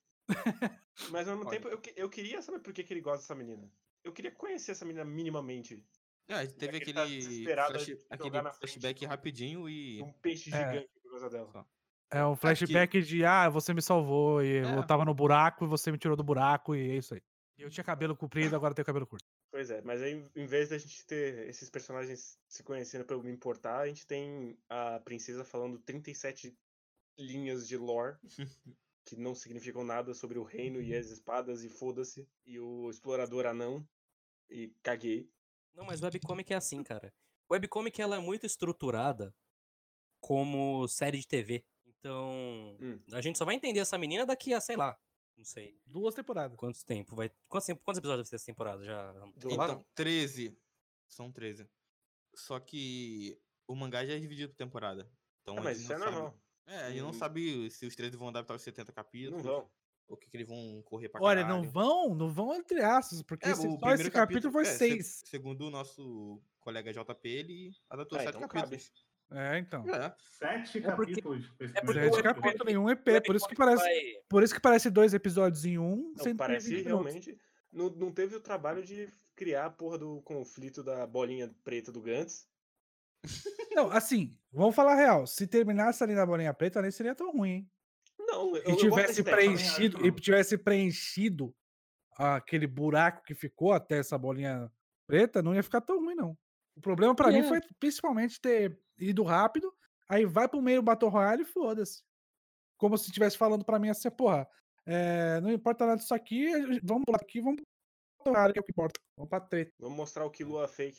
Mas 1.10 1.26
ao 1.26 1.36
mesmo 1.36 1.48
Olha. 1.48 1.58
tempo, 1.60 1.68
eu, 1.68 1.80
eu 1.96 2.08
queria 2.10 2.40
saber 2.42 2.60
por 2.60 2.72
que, 2.72 2.84
que 2.84 2.92
ele 2.92 3.00
gosta 3.00 3.18
dessa 3.22 3.34
menina. 3.34 3.68
Eu 4.04 4.12
queria 4.12 4.30
conhecer 4.30 4.72
essa 4.72 4.84
menina 4.84 5.04
minimamente. 5.04 5.82
É, 6.28 6.46
teve 6.46 6.78
tá 6.92 7.02
aquele, 7.02 7.16
desesperado 7.18 7.72
flash- 7.72 8.06
aquele 8.10 8.30
frente 8.30 8.56
flashback 8.58 9.00
do- 9.00 9.08
rapidinho 9.08 9.68
e. 9.68 10.02
Um 10.02 10.12
peixe 10.12 10.50
É. 10.54 10.56
gigante 10.58 10.90
por 11.02 11.10
causa 11.12 11.30
dela. 11.30 11.66
É 12.12 12.24
um 12.24 12.36
flashback 12.36 13.02
de, 13.02 13.24
ah, 13.24 13.48
você 13.48 13.74
me 13.74 13.82
salvou, 13.82 14.42
e 14.44 14.58
eu 14.58 14.80
É. 14.80 14.86
tava 14.86 15.04
no 15.04 15.14
buraco 15.14 15.64
e 15.64 15.68
você 15.68 15.90
me 15.90 15.98
tirou 15.98 16.16
do 16.16 16.22
buraco, 16.22 16.74
e 16.76 16.90
é 16.92 16.96
isso 16.96 17.14
aí. 17.14 17.22
Eu 17.56 17.70
tinha 17.70 17.84
cabelo 17.84 18.16
comprido, 18.16 18.56
agora 18.56 18.72
eu 18.72 18.74
tenho 18.74 18.86
cabelo 18.86 19.06
curto. 19.06 19.24
Pois 19.50 19.70
é, 19.70 19.80
mas 19.82 20.02
aí, 20.02 20.24
em 20.34 20.46
vez 20.46 20.68
da 20.70 20.78
gente 20.78 21.06
ter 21.06 21.48
esses 21.48 21.70
personagens 21.70 22.36
se 22.48 22.62
conhecendo 22.64 23.04
pelo 23.04 23.22
me 23.22 23.30
importar, 23.30 23.80
a 23.80 23.86
gente 23.86 24.06
tem 24.06 24.58
a 24.68 24.98
princesa 25.00 25.44
falando 25.44 25.78
37 25.78 26.52
linhas 27.18 27.68
de 27.68 27.76
lore 27.76 28.16
que 29.06 29.14
não 29.16 29.34
significam 29.34 29.84
nada 29.84 30.12
sobre 30.14 30.38
o 30.38 30.42
reino 30.42 30.82
e 30.82 30.94
as 30.94 31.06
espadas 31.06 31.62
e 31.62 31.68
foda-se. 31.68 32.28
E 32.44 32.58
o 32.58 32.90
explorador 32.90 33.46
anão 33.46 33.86
e 34.50 34.74
caguei. 34.82 35.30
Não, 35.74 35.84
mas 35.84 36.00
webcomic 36.00 36.52
é 36.52 36.56
assim, 36.56 36.82
cara. 36.82 37.12
Webcomic 37.50 38.00
ela 38.00 38.16
é 38.16 38.20
muito 38.20 38.46
estruturada 38.46 39.32
como 40.20 40.88
série 40.88 41.18
de 41.18 41.28
TV. 41.28 41.64
Então, 41.86 42.76
Hum. 42.80 42.98
a 43.12 43.20
gente 43.20 43.38
só 43.38 43.44
vai 43.44 43.54
entender 43.54 43.80
essa 43.80 43.98
menina 43.98 44.26
daqui 44.26 44.52
a, 44.52 44.60
sei 44.60 44.76
lá, 44.76 44.98
não 45.36 45.44
sei 45.44 45.78
Duas 45.86 46.14
temporadas. 46.14 46.56
quanto 46.56 46.84
tempo 46.84 47.14
vai. 47.16 47.30
Quantos, 47.48 47.66
tempo- 47.66 47.82
quantos 47.84 47.98
episódios 47.98 48.26
vai 48.26 48.30
ter 48.30 48.36
essa 48.36 48.46
temporada? 48.46 48.84
Já. 48.84 49.14
Então, 49.36 49.84
13. 49.94 50.56
São 51.08 51.30
13. 51.30 51.68
Só 52.34 52.58
que 52.60 53.38
o 53.66 53.74
mangá 53.74 54.04
já 54.04 54.14
é 54.14 54.18
dividido 54.18 54.50
por 54.52 54.56
temporada. 54.56 55.10
Então 55.42 55.58
a 55.58 55.60
mas 55.62 55.76
gente 55.78 55.84
isso 55.84 55.92
é 55.92 55.98
não 55.98 56.04
sabe- 56.04 56.16
normal. 56.16 56.40
É, 56.66 56.78
a 56.78 56.90
gente 56.90 57.02
não 57.02 57.10
Hum. 57.10 57.12
sabe 57.12 57.70
se 57.70 57.84
os 57.86 57.94
13 57.94 58.16
vão 58.16 58.28
adaptar 58.28 58.54
os 58.54 58.62
70 58.62 58.92
capítulos. 58.92 59.44
Não 59.44 59.52
vão. 59.52 59.70
Ou 60.06 60.16
o 60.16 60.18
que, 60.18 60.28
que 60.28 60.36
eles 60.36 60.46
vão 60.48 60.82
correr 60.82 61.08
pra 61.08 61.20
Olha, 61.22 61.42
caralho. 61.42 61.62
não 61.62 61.70
vão, 61.70 62.14
não 62.14 62.32
vão 62.32 62.54
entre 62.54 62.80
aspas, 62.82 63.22
porque 63.22 63.46
É, 63.46 63.52
esse- 63.52 63.66
o 63.66 63.70
só 63.72 63.76
primeiro 63.78 64.02
esse 64.02 64.10
capítulo 64.10 64.52
foi 64.52 64.62
é, 64.62 64.66
se- 64.66 64.78
seis. 64.78 65.22
segundo 65.24 65.66
o 65.66 65.70
nosso 65.70 66.40
colega 66.60 66.92
JP, 66.92 67.26
ele 67.28 67.72
adaptou 67.88 68.18
Ah, 68.18 68.22
sete 68.22 68.36
então 68.36 68.48
cabe. 68.48 68.76
É, 69.30 69.58
então. 69.58 69.84
É. 69.88 70.14
Sete 70.38 70.78
É 70.78 70.92
porque- 70.94 71.12
capítulos. 71.14 71.44
é 71.58 71.66
porque 71.66 71.80
primeiro 71.80 72.14
Sete 72.14 72.22
capítulos 72.22 72.72
em 72.72 72.76
um 72.76 72.88
EP, 72.90 73.20
por 73.26 73.34
isso 73.36 73.48
que 73.48 73.54
parece, 73.56 73.82
vai- 73.82 74.02
por 74.28 74.42
isso 74.42 74.54
que 74.54 74.60
parece 74.60 74.90
dois 74.90 75.14
episódios 75.14 75.64
em 75.64 75.78
um, 75.78 76.12
Não, 76.16 76.22
120 76.24 76.36
parece 76.38 76.82
realmente. 76.82 77.38
Não, 77.72 77.88
não 77.90 78.12
teve 78.12 78.36
o 78.36 78.40
trabalho 78.40 78.84
de 78.84 79.08
criar 79.34 79.66
a 79.66 79.70
porra 79.70 79.98
do 79.98 80.22
conflito 80.22 80.82
da 80.84 81.06
bolinha 81.06 81.52
preta 81.64 81.90
do 81.90 82.00
Gantz. 82.00 82.46
Não, 83.74 83.90
assim, 83.90 84.36
vamos 84.52 84.74
falar 84.76 84.92
a 84.92 84.96
real. 84.96 85.26
Se 85.26 85.46
terminasse 85.46 86.02
ali 86.04 86.14
na 86.14 86.26
bolinha 86.26 86.52
preta, 86.54 86.82
nem 86.82 86.90
seria 86.90 87.14
tão 87.14 87.32
ruim, 87.32 87.50
hein? 87.50 87.70
Não, 88.20 88.54
eu, 88.56 88.62
E 88.68 88.70
eu 88.72 88.76
tivesse 88.76 89.20
ideia. 89.22 89.36
preenchido, 89.36 90.06
e 90.06 90.12
tivesse 90.12 90.56
preenchido 90.58 91.54
aquele 92.16 92.66
buraco 92.66 93.22
que 93.24 93.34
ficou 93.34 93.72
até 93.72 93.98
essa 93.98 94.16
bolinha 94.16 94.70
preta, 95.06 95.42
não 95.42 95.54
ia 95.54 95.62
ficar 95.62 95.80
tão 95.80 95.98
ruim, 95.98 96.14
não. 96.14 96.36
O 96.76 96.80
problema 96.80 97.14
pra 97.14 97.28
mim 97.30 97.38
É. 97.38 97.44
foi 97.44 97.60
principalmente 97.78 98.40
ter 98.40 98.78
ido 98.98 99.22
rápido, 99.22 99.72
aí 100.08 100.24
vai 100.26 100.48
pro 100.48 100.60
meio 100.62 100.82
Battle 100.82 101.10
Royale 101.10 101.42
e 101.42 101.46
foda-se. 101.46 102.02
Como 102.76 102.98
se 102.98 103.06
estivesse 103.06 103.38
falando 103.38 103.64
pra 103.64 103.78
mim 103.78 103.88
assim, 103.88 104.10
porra, 104.10 104.48
é, 104.84 105.40
não 105.40 105.50
importa 105.52 105.86
nada 105.86 105.98
disso 105.98 106.14
aqui, 106.14 106.50
vamos 106.82 107.04
pular 107.06 107.18
aqui, 107.20 107.40
vamos 107.40 107.56
pro 107.56 107.64
Battle 108.18 108.34
Royale, 108.34 108.52
que 108.52 108.58
é 108.58 108.62
o 108.62 108.64
que 108.64 108.72
importa. 108.72 109.00
Vamos 109.16 109.30
pra 109.30 109.40
treta. 109.40 109.72
Vamos 109.78 109.96
mostrar 109.96 110.24
o 110.24 110.30
que 110.30 110.42
Lua 110.44 110.66
fake. 110.68 110.98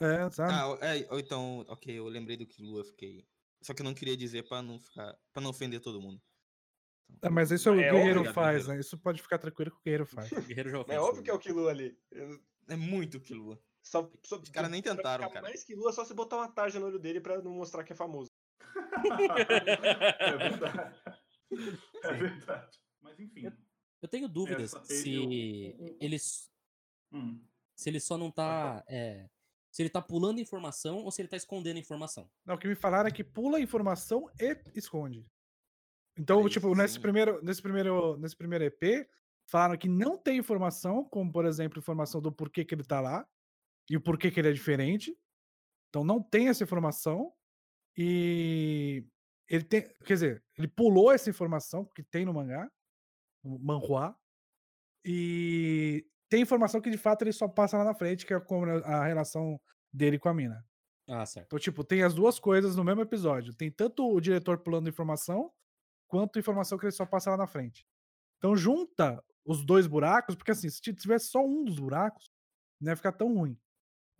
É, 0.00 0.30
sabe? 0.30 0.52
Ah, 0.54 0.78
é, 0.96 1.06
ou 1.12 1.20
então, 1.20 1.60
ok, 1.68 1.98
eu 1.98 2.06
lembrei 2.08 2.36
do 2.36 2.46
que 2.46 2.62
Lua 2.62 2.82
fiquei. 2.84 3.26
Só 3.62 3.74
que 3.74 3.82
eu 3.82 3.84
não 3.84 3.92
queria 3.92 4.16
dizer 4.16 4.48
pra 4.48 4.62
não 4.62 4.80
ficar. 4.80 5.14
para 5.34 5.42
não 5.42 5.50
ofender 5.50 5.80
todo 5.80 6.00
mundo. 6.00 6.18
É, 7.20 7.28
mas 7.28 7.50
isso 7.50 7.68
o 7.70 7.74
É 7.78 7.90
guerreiro 7.90 8.20
óbvio, 8.20 8.32
faz, 8.32 8.56
guerreiro. 8.62 8.68
né? 8.74 8.80
Isso 8.80 8.96
pode 8.98 9.20
ficar 9.20 9.36
tranquilo 9.36 9.70
que 9.72 9.76
o 9.76 9.80
guerreiro 9.84 10.06
faz. 10.06 10.30
O 10.46 10.46
Guerreiro 10.46 10.70
já 10.70 10.78
É 10.94 10.98
óbvio 10.98 11.22
que 11.22 11.28
é 11.30 11.34
o 11.34 11.38
Killua 11.38 11.70
ali. 11.70 11.98
Eu- 12.10 12.40
É 12.68 12.76
muito 12.76 13.20
que 13.20 13.34
Lua. 13.34 13.60
Só, 13.82 14.10
só, 14.22 14.36
Os 14.38 14.48
caras 14.50 14.70
nem 14.70 14.82
tentaram, 14.82 15.28
cara. 15.30 15.42
Mais 15.42 15.64
que 15.64 15.74
Lua, 15.74 15.92
só 15.92 16.04
se 16.04 16.14
botar 16.14 16.36
uma 16.36 16.48
tarja 16.52 16.78
no 16.78 16.86
olho 16.86 16.98
dele 16.98 17.20
pra 17.20 17.40
não 17.42 17.52
mostrar 17.52 17.82
que 17.84 17.92
é 17.92 17.96
famoso. 17.96 18.30
é 20.20 20.36
verdade. 20.36 21.00
É 22.04 22.12
verdade. 22.12 22.78
Mas 23.00 23.18
enfim. 23.18 23.50
tenho 24.10 24.28
dúvidas 24.28 24.74
Essa- 24.74 24.84
se 24.84 25.12
eu- 25.14 25.22
eu- 25.86 25.96
ele, 26.00 26.16
Hum. 27.12 27.42
se 27.74 27.88
ele 27.90 28.00
só 28.00 28.16
não 28.16 28.30
tá. 28.30 28.84
é, 28.86 29.28
se 29.70 29.82
ele 29.82 29.90
tá 29.90 30.00
pulando 30.02 30.40
informação 30.40 30.98
ou 31.04 31.10
se 31.10 31.22
ele 31.22 31.28
tá 31.28 31.36
escondendo 31.36 31.78
informação. 31.78 32.30
Não, 32.44 32.54
o 32.54 32.58
que 32.58 32.68
me 32.68 32.74
falaram 32.74 33.08
é 33.08 33.12
que 33.12 33.22
pula 33.24 33.60
informação 33.60 34.28
e 34.40 34.56
esconde. 34.74 35.26
Então, 36.18 36.44
Aí 36.44 36.50
tipo, 36.50 36.74
nesse 36.74 36.98
primeiro, 37.00 37.42
nesse, 37.42 37.62
primeiro, 37.62 38.16
nesse 38.18 38.36
primeiro 38.36 38.64
EP, 38.64 39.08
falaram 39.46 39.78
que 39.78 39.88
não 39.88 40.18
tem 40.18 40.38
informação, 40.38 41.04
como, 41.04 41.32
por 41.32 41.44
exemplo, 41.44 41.78
informação 41.78 42.20
do 42.20 42.30
porquê 42.32 42.64
que 42.64 42.74
ele 42.74 42.84
tá 42.84 43.00
lá 43.00 43.26
e 43.90 43.96
o 43.96 44.00
porquê 44.00 44.30
que 44.30 44.38
ele 44.38 44.48
é 44.48 44.52
diferente. 44.52 45.14
Então, 45.88 46.04
não 46.04 46.22
tem 46.22 46.48
essa 46.48 46.62
informação. 46.62 47.32
E 47.96 49.04
ele 49.48 49.64
tem, 49.64 49.82
quer 50.04 50.14
dizer, 50.14 50.44
ele 50.56 50.68
pulou 50.68 51.10
essa 51.10 51.28
informação 51.28 51.84
que 51.84 52.04
tem 52.04 52.24
no 52.24 52.32
mangá, 52.32 52.70
no 53.42 53.58
manhua, 53.58 54.16
e 55.04 56.06
tem 56.28 56.42
informação 56.42 56.80
que 56.80 56.88
de 56.88 56.96
fato 56.96 57.22
ele 57.22 57.32
só 57.32 57.48
passa 57.48 57.76
lá 57.76 57.84
na 57.84 57.94
frente, 57.94 58.24
que 58.24 58.32
é 58.32 58.38
como 58.38 58.66
a 58.70 59.04
relação 59.04 59.60
dele 59.92 60.20
com 60.20 60.28
a 60.28 60.34
mina. 60.34 60.64
Ah, 61.08 61.26
certo. 61.26 61.46
Então, 61.46 61.58
tipo, 61.58 61.82
tem 61.82 62.04
as 62.04 62.14
duas 62.14 62.38
coisas 62.38 62.76
no 62.76 62.84
mesmo 62.84 63.02
episódio. 63.02 63.52
Tem 63.52 63.72
tanto 63.72 64.08
o 64.08 64.20
diretor 64.20 64.58
pulando 64.58 64.88
informação, 64.88 65.52
quanto 66.06 66.38
informação 66.38 66.78
que 66.78 66.84
ele 66.84 66.92
só 66.92 67.04
passa 67.04 67.30
lá 67.30 67.36
na 67.36 67.48
frente. 67.48 67.84
Então, 68.38 68.54
junta 68.54 69.20
os 69.44 69.64
dois 69.64 69.88
buracos, 69.88 70.36
porque 70.36 70.52
assim, 70.52 70.70
se 70.70 70.80
tivesse 70.80 71.26
só 71.26 71.44
um 71.44 71.64
dos 71.64 71.80
buracos, 71.80 72.30
não 72.80 72.92
ia 72.92 72.96
ficar 72.96 73.12
tão 73.12 73.34
ruim. 73.34 73.58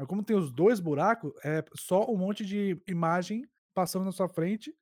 Mas 0.01 0.09
como 0.09 0.25
tem 0.25 0.35
os 0.35 0.51
dois 0.51 0.81
buracos, 0.81 1.31
é 1.45 1.63
só 1.77 2.11
um 2.11 2.17
monte 2.17 2.43
de 2.43 2.81
imagem 2.89 3.45
passando 3.75 4.07
na 4.07 4.13
sua 4.13 4.31
frente 4.31 4.75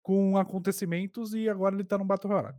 com 0.00 0.36
acontecimentos 0.38 1.34
e 1.34 1.48
agora 1.48 1.74
ele 1.74 1.82
tá 1.82 1.98
no 1.98 2.04
Battle 2.04 2.32
Royale. 2.32 2.56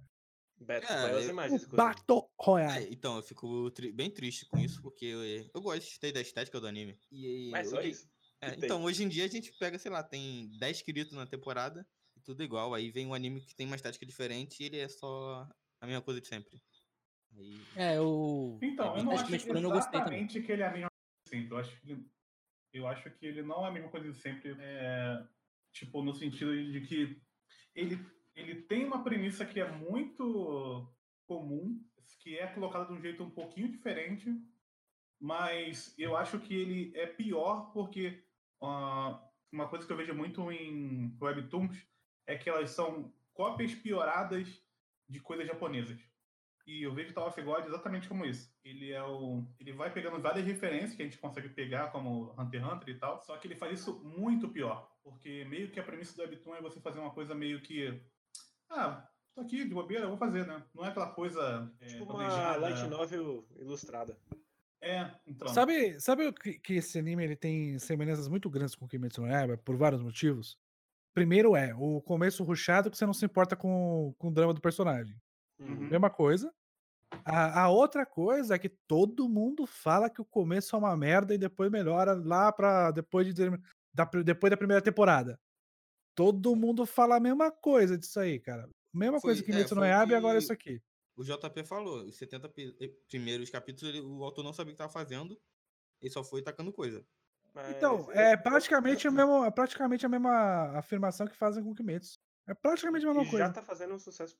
Beto, 0.59 0.91
É, 0.91 1.07
belas 1.07 1.23
eu- 1.23 1.29
imagens. 1.31 1.65
Battle 1.67 2.19
É, 2.19 2.43
Royale. 2.43 2.87
então, 2.91 3.15
eu 3.15 3.23
fico 3.23 3.71
tri- 3.71 3.93
bem 3.93 4.11
triste 4.11 4.45
com 4.49 4.57
isso, 4.59 4.81
porque 4.81 5.05
eu, 5.05 5.23
eu 5.23 5.61
gostei 5.61 6.11
da 6.11 6.19
estética 6.19 6.59
do 6.59 6.67
anime. 6.67 6.99
E, 7.09 7.49
Mas 7.49 7.69
só 7.69 7.77
hoje- 7.77 7.91
isso. 7.91 8.09
é, 8.41 8.49
que 8.51 8.55
tem. 8.57 8.65
então, 8.65 8.83
hoje 8.83 9.03
em 9.05 9.07
dia 9.07 9.23
a 9.23 9.29
gente 9.29 9.49
pega, 9.57 9.79
sei 9.79 9.89
lá, 9.89 10.03
tem 10.03 10.51
10 10.59 10.77
inscritos 10.79 11.13
na 11.13 11.25
temporada 11.25 11.87
e 12.17 12.19
tudo 12.19 12.43
igual. 12.43 12.73
Aí 12.73 12.91
vem 12.91 13.07
um 13.07 13.13
anime 13.13 13.39
que 13.39 13.55
tem 13.55 13.65
uma 13.65 13.77
estética 13.77 14.05
diferente 14.05 14.61
e 14.61 14.65
ele 14.65 14.79
é 14.79 14.89
só 14.89 15.47
a 15.79 15.87
mesma 15.87 16.01
coisa 16.01 16.19
de 16.19 16.27
sempre. 16.27 16.61
Aí, 17.33 17.61
É, 17.77 17.97
eu. 17.97 18.59
Então, 18.61 18.97
eu 18.97 19.03
não 19.05 19.13
acho 19.13 19.23
também. 19.23 19.39
exatamente 19.77 20.41
que 20.41 20.51
ele 20.51 20.61
é 20.61 20.67
a 20.67 20.71
mesma 20.73 20.90
sempre. 21.31 21.53
Eu 21.53 21.57
acho 21.57 21.79
que 21.79 21.91
ele, 21.91 22.05
eu 22.73 22.87
acho 22.87 23.09
que 23.11 23.25
ele 23.25 23.41
não 23.41 23.65
é 23.65 23.69
a 23.69 23.71
mesma 23.71 23.89
coisa 23.89 24.11
de 24.11 24.17
sempre. 24.17 24.55
é, 24.59 25.25
tipo, 25.71 26.03
no 26.03 26.13
sentido 26.13 26.51
de 26.71 26.81
que 26.81 27.21
ele, 27.73 27.97
ele 28.35 28.61
tem 28.63 28.85
uma 28.85 29.03
premissa 29.03 29.45
que 29.45 29.59
é 29.59 29.71
muito 29.71 30.93
comum, 31.25 31.81
que 32.19 32.37
é 32.37 32.47
colocada 32.47 32.85
de 32.85 32.93
um 32.93 33.01
jeito 33.01 33.23
um 33.23 33.29
pouquinho 33.29 33.71
diferente, 33.71 34.29
mas 35.19 35.93
eu 35.97 36.17
acho 36.17 36.39
que 36.39 36.53
ele 36.53 36.91
é 36.95 37.07
pior 37.07 37.71
porque 37.71 38.23
ah, 38.61 39.23
uma 39.51 39.67
coisa 39.67 39.85
que 39.85 39.93
eu 39.93 39.97
vejo 39.97 40.13
muito 40.13 40.51
em 40.51 41.15
webtoons 41.21 41.87
é 42.27 42.37
que 42.37 42.49
elas 42.49 42.71
são 42.71 43.13
cópias 43.33 43.73
pioradas 43.73 44.61
de 45.07 45.19
coisas 45.19 45.47
japonesas. 45.47 45.99
E 46.67 46.83
eu 46.83 46.93
vejo 46.93 47.13
Tower 47.13 47.29
of 47.29 47.41
God 47.41 47.65
exatamente 47.65 48.07
como 48.07 48.25
isso. 48.25 48.53
Ele 48.63 48.91
é 48.91 49.03
o. 49.03 49.43
Ele 49.59 49.73
vai 49.73 49.91
pegando 49.91 50.21
várias 50.21 50.45
referências 50.45 50.93
que 50.93 51.01
a 51.01 51.05
gente 51.05 51.17
consegue 51.17 51.49
pegar, 51.49 51.91
como 51.91 52.33
Hunter 52.37 52.61
x 52.61 52.71
Hunter 52.71 52.89
e 52.89 52.97
tal, 52.99 53.19
só 53.21 53.37
que 53.37 53.47
ele 53.47 53.55
faz 53.55 53.79
isso 53.79 53.99
muito 54.03 54.47
pior. 54.49 54.89
Porque 55.03 55.45
meio 55.45 55.69
que 55.71 55.79
a 55.79 55.83
premissa 55.83 56.15
do 56.15 56.21
Webtoon 56.21 56.55
é 56.55 56.61
você 56.61 56.79
fazer 56.79 56.99
uma 56.99 57.11
coisa 57.11 57.33
meio 57.33 57.61
que. 57.61 57.99
Ah, 58.69 59.07
tô 59.35 59.41
aqui 59.41 59.65
de 59.65 59.73
bobeira, 59.73 60.05
eu 60.05 60.09
vou 60.09 60.17
fazer, 60.17 60.45
né? 60.45 60.63
Não 60.73 60.85
é 60.85 60.89
aquela 60.89 61.11
coisa. 61.11 61.71
é, 61.81 61.85
Tipo 61.85 62.05
uma 62.05 62.55
light 62.57 62.87
novel 62.87 63.45
ilustrada. 63.59 64.17
É, 64.81 65.11
então. 65.27 65.47
Sabe, 65.47 65.99
sabe 65.99 66.27
o 66.27 66.33
que, 66.33 66.57
que 66.59 66.73
esse 66.73 66.97
anime 66.97 67.23
ele 67.23 67.35
tem 67.35 67.77
semelhanças 67.77 68.27
muito 68.27 68.49
grandes 68.49 68.75
com 68.75 68.87
Kimetsu 68.87 69.21
no 69.21 69.27
Yaiba 69.27 69.57
por 69.57 69.75
vários 69.75 70.01
motivos? 70.01 70.57
Primeiro 71.13 71.55
é 71.55 71.73
o 71.75 72.01
começo 72.01 72.43
ruchado 72.43 72.89
que 72.89 72.97
você 72.97 73.05
não 73.05 73.13
se 73.13 73.25
importa 73.25 73.55
com, 73.55 74.15
com 74.17 74.29
o 74.29 74.33
drama 74.33 74.53
do 74.53 74.61
personagem. 74.61 75.15
Uhum. 75.61 75.87
Mesma 75.89 76.09
coisa. 76.09 76.53
A, 77.25 77.63
a 77.63 77.69
outra 77.69 78.05
coisa 78.05 78.55
é 78.55 78.59
que 78.59 78.69
todo 78.69 79.27
mundo 79.29 79.67
fala 79.67 80.09
que 80.09 80.21
o 80.21 80.25
começo 80.25 80.75
é 80.75 80.79
uma 80.79 80.95
merda 80.95 81.33
e 81.33 81.37
depois 81.37 81.69
melhora 81.69 82.13
lá 82.13 82.51
pra 82.51 82.91
depois, 82.91 83.33
de, 83.33 83.49
da, 83.93 84.05
depois 84.23 84.49
da 84.49 84.57
primeira 84.57 84.81
temporada. 84.81 85.39
Todo 86.15 86.55
mundo 86.55 86.85
fala 86.85 87.15
a 87.17 87.19
mesma 87.19 87.51
coisa 87.51 87.97
disso 87.97 88.19
aí, 88.19 88.39
cara. 88.39 88.69
Mesma 88.93 89.19
Foi- 89.19 89.29
coisa 89.29 89.43
que 89.43 89.51
é, 89.51 89.53
Kimetsu 89.53 89.75
no 89.75 89.81
foi 89.81 89.89
o 89.89 89.91
Yaiba 89.91 90.11
e 90.13 90.15
agora 90.15 90.37
isso 90.39 90.51
aqui. 90.51 90.81
o 91.15 91.23
JP 91.23 91.63
falou, 91.65 92.03
os 92.05 92.17
70 92.17 92.49
pi- 92.49 92.75
eh, 92.81 92.91
primeiros 93.09 93.49
capítulos, 93.49 93.93
ele- 93.93 94.01
o 94.05 94.23
autor 94.23 94.43
não 94.43 94.53
sabia 94.53 94.71
o 94.71 94.73
que 94.73 94.77
tava 94.77 94.91
fazendo, 94.91 95.39
ele 96.01 96.11
só 96.11 96.23
foi 96.23 96.41
tacando 96.41 96.71
coisa. 96.73 97.05
Então, 97.69 98.05
Mas 98.07 98.15
é 98.17 98.33
eu- 98.33 98.37
praticamente, 98.41 99.07
a 99.07 99.11
mesma, 99.11 99.45
é 99.47 99.51
praticamente 99.51 100.05
a 100.05 100.09
mesma 100.09 100.77
afirmação 100.77 101.27
que 101.27 101.35
fazem 101.35 101.61
com 101.63 101.75
Kimetsu. 101.75 102.17
É 102.47 102.53
praticamente 102.53 103.05
a 103.05 103.09
mesma 103.09 103.23
E 103.23 103.29
coisa. 103.29 103.45
já 103.47 103.51
tá 103.51 103.61
fazendo 103.61 103.93
um 103.93 103.99
sucesso 103.99 104.37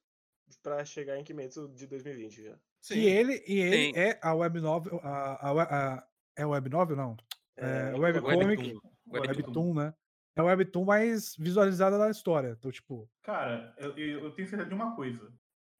pra 0.61 0.83
chegar 0.85 1.17
em 1.17 1.23
Kimetsu 1.23 1.69
de 1.69 1.87
2020 1.87 2.43
já. 2.43 2.57
E 2.91 3.05
ele, 3.05 3.43
e 3.47 3.59
ele 3.59 3.93
Sim. 3.93 3.99
é 3.99 4.19
a 4.21 4.33
web 4.33 4.59
novel, 4.59 4.99
a, 5.03 5.49
a, 5.49 5.95
a- 5.97 6.07
é 6.35 6.45
web 6.45 6.69
novel 6.69 6.95
não? 6.95 7.15
É, 7.57 7.93
webcomic, 7.95 8.73
Webtoon. 9.07 9.27
webtoon, 9.43 9.73
né? 9.73 9.93
É 10.35 10.41
a 10.41 10.43
webtoon 10.45 10.85
mais 10.85 11.35
visualizada 11.35 11.97
da 11.97 12.09
história. 12.09 12.55
Então, 12.57 12.71
tipo, 12.71 13.09
Cara, 13.21 13.75
eu, 13.77 13.95
eu 13.97 14.31
tenho 14.31 14.47
certeza 14.47 14.69
de 14.69 14.73
uma 14.73 14.95
coisa. 14.95 15.31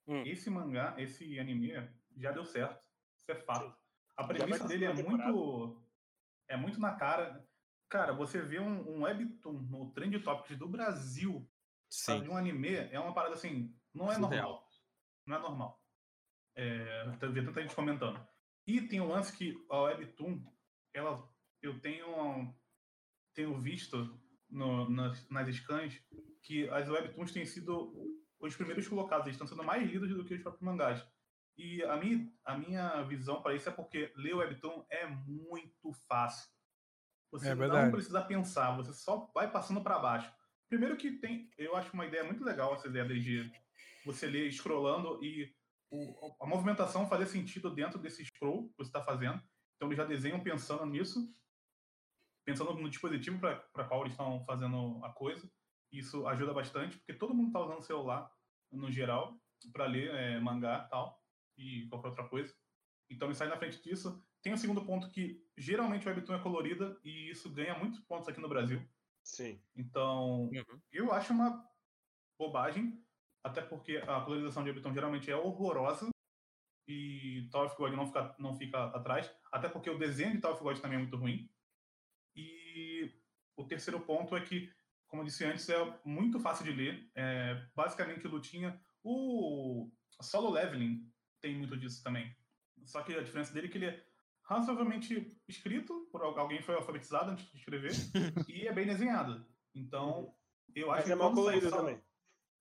Hum. 0.08 0.24
Esse 0.25 0.50
mangá, 0.50 0.94
esse 0.98 1.39
anime, 1.39 1.72
já 2.18 2.32
deu 2.32 2.46
certo. 2.46 2.84
Isso 3.18 3.32
é 3.32 3.36
fato. 3.36 3.65
Sim. 3.70 3.74
A 4.18 4.27
premissa 4.27 4.68
dele 4.68 4.86
é 4.86 4.94
temporada. 4.94 5.32
muito. 5.32 5.82
É 6.50 6.58
muito 6.58 6.80
na 6.80 6.94
cara. 6.96 7.44
Cara, 7.89 8.13
você 8.13 8.41
vê 8.41 8.60
um, 8.60 8.88
um 8.98 9.01
webtoon 9.03 9.53
no 9.53 9.91
Trend 9.91 10.20
Topics 10.20 10.58
do 10.58 10.68
Brasil 10.68 11.50
sabe, 11.89 12.24
de 12.24 12.30
um 12.30 12.38
anime, 12.38 12.75
é 12.75 13.00
uma 13.00 13.13
parada 13.13 13.34
assim. 13.36 13.74
Não 13.93 14.12
é 14.12 14.15
Surreal. 14.15 14.50
normal. 14.50 14.69
Não 15.25 15.36
é 15.38 15.39
normal. 15.39 15.83
É, 16.55 17.17
eu 17.21 17.31
vi 17.31 17.45
tanta 17.45 17.62
gente 17.62 17.75
comentando. 17.75 18.25
E 18.67 18.81
tem 18.81 19.00
o 19.01 19.07
lance 19.07 19.36
que 19.36 19.55
a 19.69 19.81
Webtoon, 19.81 20.43
ela, 20.93 21.27
eu 21.62 21.79
tenho, 21.79 22.53
tenho 23.33 23.57
visto 23.60 24.19
no- 24.50 24.89
nas, 24.89 25.27
nas 25.29 25.48
scans 25.55 26.00
que 26.43 26.69
as 26.69 26.89
Webtoons 26.89 27.31
têm 27.31 27.45
sido 27.45 28.19
os 28.39 28.55
primeiros 28.55 28.88
colocados, 28.88 29.25
eles 29.27 29.36
estão 29.36 29.48
sendo 29.48 29.63
mais 29.63 29.89
lidos 29.89 30.10
do 30.10 30.25
que 30.25 30.33
os 30.33 30.41
próprios 30.41 30.63
mangás. 30.63 31.05
E 31.57 31.83
a 31.83 31.95
minha, 31.98 32.31
a 32.43 32.57
minha 32.57 33.01
visão 33.03 33.41
para 33.41 33.53
isso 33.55 33.69
é 33.69 33.71
porque 33.71 34.12
ler 34.15 34.33
Webtoon 34.36 34.86
é 34.89 35.05
muito 35.07 35.91
fácil. 36.07 36.50
Você 37.31 37.50
É 37.50 37.55
não 37.55 37.91
precisa 37.91 38.21
pensar, 38.21 38.75
você 38.75 38.93
só 38.93 39.29
vai 39.33 39.50
passando 39.50 39.81
para 39.81 40.00
baixo. 40.00 40.31
Primeiro 40.67 40.98
que 40.98 41.12
tem, 41.19 41.50
eu 41.57 41.75
acho 41.75 41.93
uma 41.93 42.05
ideia 42.05 42.24
muito 42.24 42.43
legal 42.43 42.74
essa 42.74 42.88
ideia 42.88 43.05
de 43.07 43.51
você 44.05 44.27
ler 44.27 44.51
scrollando 44.51 45.24
e 45.24 45.53
o- 45.89 46.36
a 46.39 46.46
movimentação 46.48 47.08
fazer 47.08 47.25
sentido 47.27 47.70
dentro 47.74 48.00
desse 48.00 48.24
scroll 48.25 48.70
que 48.70 48.77
você 48.77 48.89
está 48.89 49.03
fazendo. 49.03 49.41
Então 49.75 49.88
eles 49.88 49.98
já 49.98 50.05
desenham 50.05 50.41
pensando 50.41 50.86
nisso, 50.86 51.31
pensando 52.46 52.74
no 52.74 52.89
dispositivo 52.89 53.39
para 53.39 53.86
qual 53.88 54.01
eles 54.01 54.13
estão 54.13 54.43
fazendo 54.46 55.03
a 55.03 55.12
coisa. 55.12 55.50
Isso 55.91 56.25
ajuda 56.27 56.53
bastante, 56.53 56.98
porque 56.98 57.13
todo 57.13 57.34
mundo 57.34 57.48
está 57.48 57.60
usando 57.60 57.81
celular, 57.81 58.31
no 58.72 58.89
geral, 58.91 59.38
para 59.74 59.86
ler 59.86 60.10
é, 60.13 60.39
mangá 60.39 60.84
e 60.86 60.89
tal, 60.89 61.22
e 61.58 61.88
qualquer 61.89 62.08
outra 62.10 62.27
coisa. 62.27 62.55
Então 63.10 63.27
ele 63.27 63.36
sai 63.36 63.50
na 63.50 63.58
frente 63.58 63.81
disso. 63.84 64.25
Tem 64.41 64.53
o 64.53 64.58
segundo 64.58 64.86
ponto 64.86 65.10
que 65.10 65.46
geralmente 65.58 66.08
o 66.08 66.10
Webtoon 66.10 66.36
é 66.36 66.39
colorida 66.41 67.00
e 67.03 67.29
isso 67.29 67.50
ganha 67.53 67.77
muitos 67.77 68.00
pontos 68.00 68.27
aqui 68.27 68.39
no 68.39 68.50
Brasil. 68.50 68.81
Sim. 69.24 69.62
Então, 69.75 70.46
Uhum. 70.46 70.81
eu 70.91 71.12
acho 71.12 71.31
uma 71.34 71.63
bobagem, 72.39 73.05
até 73.43 73.62
porque 73.62 73.98
a 73.98 74.21
colorização 74.21 74.63
de 74.63 74.69
Webtoon 74.69 74.93
geralmente 74.93 75.31
é 75.31 75.36
horrorosa 75.36 76.10
e 76.88 77.48
Tower 77.51 77.67
of 77.67 77.77
God 77.77 77.93
não 77.93 78.05
fica, 78.07 78.36
não 78.39 78.53
fica 78.55 78.86
atrás, 78.86 79.31
até 79.51 79.69
porque 79.69 79.89
o 79.89 79.98
desenho 79.98 80.33
de 80.33 80.41
Tower 80.41 80.55
of 80.55 80.63
God 80.63 80.79
também 80.79 80.98
é 80.98 81.01
muito 81.01 81.17
ruim. 81.17 81.50
E 82.36 83.12
o 83.55 83.65
terceiro 83.65 84.00
ponto 84.01 84.36
é 84.36 84.41
que, 84.41 84.71
como 85.07 85.21
eu 85.21 85.25
disse 85.25 85.43
antes, 85.45 85.67
é 85.69 86.00
muito 86.05 86.39
fácil 86.39 86.65
de 86.65 86.71
ler. 86.71 87.10
É 87.15 87.65
basicamente 87.75 88.27
lutinha. 88.27 88.79
O 89.03 89.91
solo 90.21 90.50
leveling 90.50 91.12
tem 91.39 91.55
muito 91.57 91.77
disso 91.77 92.03
também. 92.03 92.36
Só 92.86 93.01
que 93.03 93.13
a 93.13 93.21
diferença 93.24 93.53
dele 93.53 93.67
é 93.67 93.69
que 93.69 93.77
ele 93.77 93.86
é 93.88 94.05
razoavelmente 94.43 95.38
escrito, 95.48 96.07
por 96.12 96.21
al- 96.24 96.38
alguém 96.38 96.62
foi 96.62 96.75
alfabetizado 96.75 97.31
antes 97.31 97.50
de 97.51 97.57
escrever, 97.57 97.91
e 98.50 98.67
é 98.67 98.74
bem 98.74 98.86
desenhado. 98.86 99.45
Então, 99.74 100.36
eu 100.75 100.91
acho 100.91 101.03
Mas 101.03 101.12
é 101.12 101.15
mal 101.15 101.29
quando 101.31 101.45
sair 101.45 101.62
colorido 101.62 101.71
também. 101.71 102.03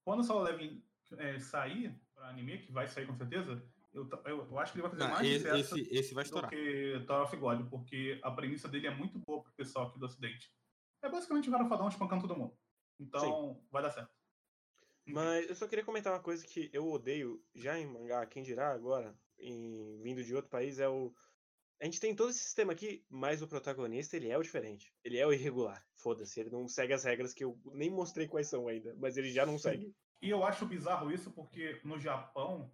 Quando 0.05 0.21
o 0.21 0.25
Solo 0.25 0.43
Leveling 0.43 0.83
é, 1.19 1.39
sair 1.39 2.01
para 2.15 2.29
anime, 2.29 2.59
que 2.59 2.73
vai 2.73 2.87
sair 2.89 3.07
com 3.07 3.15
certeza, 3.17 3.63
eu, 3.93 4.09
eu, 4.25 4.47
eu 4.51 4.59
acho 4.59 4.73
que 4.73 4.79
ele 4.79 4.89
vai 4.89 4.91
fazer 4.91 5.05
Não, 5.05 5.11
mais 5.11 5.27
esse, 5.27 5.39
sucesso 5.39 5.79
esse, 5.79 5.95
esse 5.95 6.15
vai 6.15 6.25
do 6.25 6.27
estourar. 6.27 6.51
que 6.51 7.05
Tower 7.07 7.23
of 7.25 7.37
God, 7.37 7.69
porque 7.69 8.21
a 8.23 8.31
premissa 8.31 8.69
dele 8.69 8.87
é 8.87 8.95
muito 8.95 9.19
boa 9.19 9.43
pro 9.43 9.53
pessoal 9.53 9.89
aqui 9.89 9.99
do 9.99 10.07
Ocidente. 10.07 10.53
É 11.03 11.09
basicamente 11.09 11.49
o 11.49 11.53
cara 11.53 11.69
fadão 11.69 11.89
espancando 11.89 12.27
todo 12.27 12.39
mundo. 12.39 12.57
Então, 12.99 13.61
vai 13.71 13.83
dar 13.83 13.91
certo. 13.91 14.11
Mas 15.07 15.49
eu 15.49 15.55
só 15.55 15.67
queria 15.67 15.85
comentar 15.85 16.13
uma 16.13 16.21
coisa 16.21 16.47
que 16.47 16.71
eu 16.73 16.89
odeio 16.89 17.43
já 17.55 17.79
em 17.79 17.87
mangá, 17.87 18.25
quem 18.27 18.43
dirá 18.43 18.71
agora, 18.73 19.19
em, 19.39 19.99
vindo 20.03 20.23
de 20.23 20.35
outro 20.35 20.51
país, 20.51 20.79
é 20.79 20.89
o. 20.89 21.13
A 21.81 21.87
gente 21.87 21.99
tem 21.99 22.15
todo 22.15 22.29
esse 22.29 22.41
sistema 22.41 22.73
aqui, 22.73 23.03
mas 23.09 23.41
o 23.41 23.49
protagonista 23.49 24.15
ele 24.15 24.29
é 24.29 24.37
o 24.37 24.43
diferente. 24.43 24.93
Ele 25.03 25.17
é 25.17 25.27
o 25.27 25.33
irregular. 25.33 25.83
Foda-se, 25.95 26.39
ele 26.39 26.51
não 26.51 26.69
segue 26.69 26.93
as 26.93 27.05
regras 27.05 27.33
que 27.33 27.43
eu 27.43 27.59
nem 27.73 27.91
mostrei 27.91 28.29
quais 28.29 28.49
são 28.49 28.69
ainda, 28.69 28.95
mas 28.99 29.17
ele 29.17 29.31
já 29.31 29.47
não 29.47 29.59
segue. 29.59 29.95
E 30.21 30.29
eu 30.29 30.45
acho 30.45 30.67
bizarro 30.67 31.11
isso 31.11 31.31
porque 31.31 31.81
no 31.83 31.99
Japão, 31.99 32.71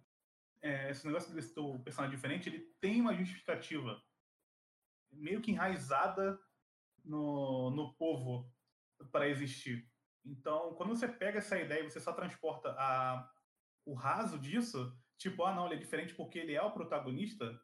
é, 0.61 0.91
esse 0.91 1.07
negócio 1.07 1.33
desse 1.33 1.53
teu 1.53 1.79
personagem 1.79 2.15
diferente, 2.17 2.49
ele 2.49 2.59
tem 2.81 2.99
uma 2.99 3.13
justificativa 3.13 4.01
meio 5.09 5.39
que 5.39 5.51
enraizada 5.51 6.37
no, 7.05 7.71
no 7.71 7.93
povo 7.93 8.51
para 9.09 9.29
existir. 9.29 9.89
Então, 10.25 10.73
quando 10.73 10.89
você 10.89 11.07
pega 11.07 11.37
essa 11.37 11.57
ideia 11.57 11.79
e 11.79 11.89
você 11.89 12.01
só 12.01 12.11
transporta 12.11 12.71
a, 12.77 13.31
o 13.85 13.93
raso 13.93 14.37
disso, 14.37 14.93
tipo, 15.17 15.45
ah, 15.45 15.55
não, 15.55 15.67
ele 15.67 15.75
é 15.75 15.79
diferente 15.79 16.13
porque 16.13 16.37
ele 16.39 16.53
é 16.53 16.61
o 16.61 16.73
protagonista, 16.73 17.57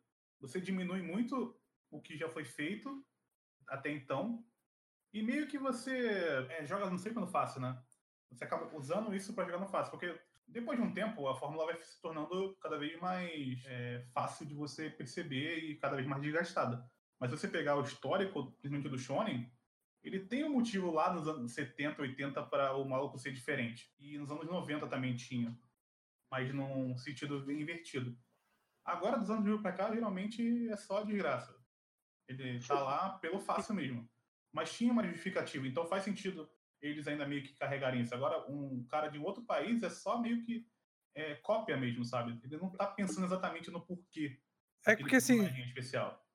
você 0.43 0.59
diminui 0.59 1.01
muito 1.01 1.57
o 1.89 2.01
que 2.01 2.17
já 2.17 2.29
foi 2.29 2.43
feito 2.43 3.05
até 3.67 3.89
então, 3.89 4.45
e 5.13 5.21
meio 5.21 5.47
que 5.47 5.57
você 5.57 6.47
é, 6.49 6.65
joga 6.65 6.89
não 6.89 6.97
sei 6.97 7.13
quando 7.13 7.27
fácil, 7.27 7.61
né? 7.61 7.81
Você 8.29 8.43
acaba 8.43 8.75
usando 8.75 9.15
isso 9.15 9.33
para 9.33 9.45
jogar 9.45 9.59
no 9.59 9.67
fácil, 9.67 9.91
porque 9.91 10.19
depois 10.47 10.77
de 10.77 10.83
um 10.83 10.93
tempo 10.93 11.27
a 11.27 11.35
fórmula 11.35 11.65
vai 11.65 11.81
se 11.81 12.01
tornando 12.01 12.57
cada 12.59 12.77
vez 12.77 12.99
mais 12.99 13.63
é, 13.65 14.05
fácil 14.13 14.45
de 14.45 14.53
você 14.53 14.89
perceber 14.89 15.59
e 15.59 15.77
cada 15.77 15.95
vez 15.95 16.05
mais 16.07 16.21
desgastada. 16.21 16.83
Mas 17.19 17.31
se 17.31 17.37
você 17.37 17.47
pegar 17.47 17.77
o 17.77 17.83
histórico, 17.83 18.51
principalmente 18.53 18.89
do 18.89 18.99
Shonen, 18.99 19.49
ele 20.03 20.19
tem 20.19 20.43
um 20.43 20.51
motivo 20.51 20.91
lá 20.91 21.13
nos 21.13 21.27
anos 21.27 21.53
70, 21.53 22.01
80 22.01 22.43
para 22.47 22.75
o 22.75 22.83
maluco 22.83 23.17
ser 23.17 23.31
diferente. 23.31 23.93
E 23.97 24.17
nos 24.17 24.29
anos 24.29 24.45
90 24.45 24.87
também 24.87 25.15
tinha. 25.15 25.57
Mas 26.29 26.53
num 26.53 26.97
sentido 26.97 27.49
invertido. 27.49 28.17
Agora, 28.85 29.17
dos 29.17 29.29
anos 29.29 29.43
2000 29.43 29.61
para 29.61 29.71
cá, 29.73 29.93
geralmente 29.93 30.69
é 30.69 30.75
só 30.75 31.03
desgraça. 31.03 31.55
Ele 32.27 32.59
tá 32.59 32.79
lá 32.81 33.17
pelo 33.19 33.39
fácil 33.39 33.75
mesmo. 33.75 34.09
Mas 34.51 34.73
tinha 34.73 34.91
uma 34.91 35.03
justificativa, 35.03 35.67
então 35.67 35.85
faz 35.85 36.03
sentido 36.03 36.49
eles 36.81 37.07
ainda 37.07 37.25
meio 37.25 37.43
que 37.43 37.53
carregarem 37.55 38.01
isso. 38.01 38.13
Agora, 38.13 38.45
um 38.51 38.85
cara 38.87 39.07
de 39.07 39.17
outro 39.17 39.43
país 39.43 39.81
é 39.83 39.89
só 39.89 40.19
meio 40.19 40.43
que 40.43 40.67
é, 41.15 41.35
cópia 41.35 41.77
mesmo, 41.77 42.03
sabe? 42.03 42.39
Ele 42.43 42.57
não 42.57 42.69
tá 42.69 42.87
pensando 42.87 43.25
exatamente 43.25 43.71
no 43.71 43.81
porquê. 43.85 44.39
É 44.85 44.95
porque 44.95 45.15
assim, 45.15 45.39